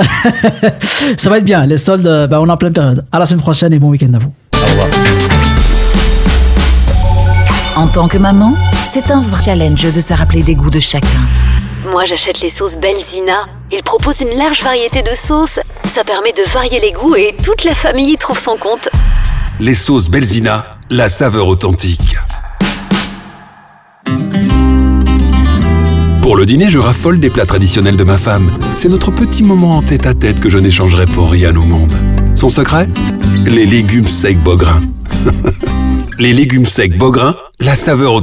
ça 1.16 1.28
va 1.28 1.38
être 1.38 1.44
bien. 1.44 1.66
Les 1.66 1.78
soldes, 1.78 2.28
bah, 2.30 2.40
on 2.40 2.46
est 2.46 2.52
en 2.52 2.56
pleine 2.56 2.72
période. 2.72 3.04
À 3.10 3.18
la 3.18 3.26
semaine 3.26 3.40
prochaine 3.42 3.72
et 3.72 3.80
bon 3.80 3.90
week-end 3.90 4.14
à 4.14 4.18
vous. 4.18 4.32
En 7.76 7.88
tant 7.88 8.06
que 8.06 8.18
maman, 8.18 8.54
c'est 8.92 9.10
un 9.10 9.22
vrai 9.22 9.42
challenge 9.42 9.92
de 9.92 10.00
se 10.00 10.14
rappeler 10.14 10.44
des 10.44 10.54
goûts 10.54 10.70
de 10.70 10.78
chacun. 10.78 11.08
Moi, 11.90 12.06
j'achète 12.06 12.40
les 12.40 12.48
sauces 12.48 12.78
Belzina. 12.78 13.46
Ils 13.70 13.82
proposent 13.82 14.22
une 14.22 14.38
large 14.38 14.62
variété 14.62 15.02
de 15.02 15.14
sauces. 15.14 15.60
Ça 15.84 16.02
permet 16.02 16.32
de 16.32 16.42
varier 16.50 16.80
les 16.80 16.92
goûts 16.92 17.14
et 17.14 17.34
toute 17.44 17.64
la 17.64 17.74
famille 17.74 18.12
y 18.12 18.16
trouve 18.16 18.38
son 18.38 18.56
compte. 18.56 18.88
Les 19.60 19.74
sauces 19.74 20.08
Belzina, 20.08 20.78
la 20.88 21.10
saveur 21.10 21.46
authentique. 21.46 22.16
Pour 26.22 26.36
le 26.36 26.46
dîner, 26.46 26.70
je 26.70 26.78
raffole 26.78 27.20
des 27.20 27.28
plats 27.28 27.44
traditionnels 27.44 27.98
de 27.98 28.04
ma 28.04 28.16
femme. 28.16 28.50
C'est 28.76 28.88
notre 28.88 29.10
petit 29.10 29.42
moment 29.42 29.76
en 29.76 29.82
tête 29.82 30.06
à 30.06 30.14
tête 30.14 30.40
que 30.40 30.48
je 30.48 30.56
n'échangerai 30.56 31.04
pour 31.04 31.30
rien 31.30 31.54
au 31.54 31.62
monde. 31.62 31.92
Son 32.34 32.48
secret? 32.48 32.88
Les 33.44 33.66
légumes 33.66 34.08
secs 34.08 34.42
Beaugrain. 34.42 34.80
Les 36.18 36.32
légumes 36.32 36.66
secs 36.66 36.96
Beaugrain, 36.96 37.36
la 37.60 37.76
saveur 37.76 38.14
authentique. 38.14 38.22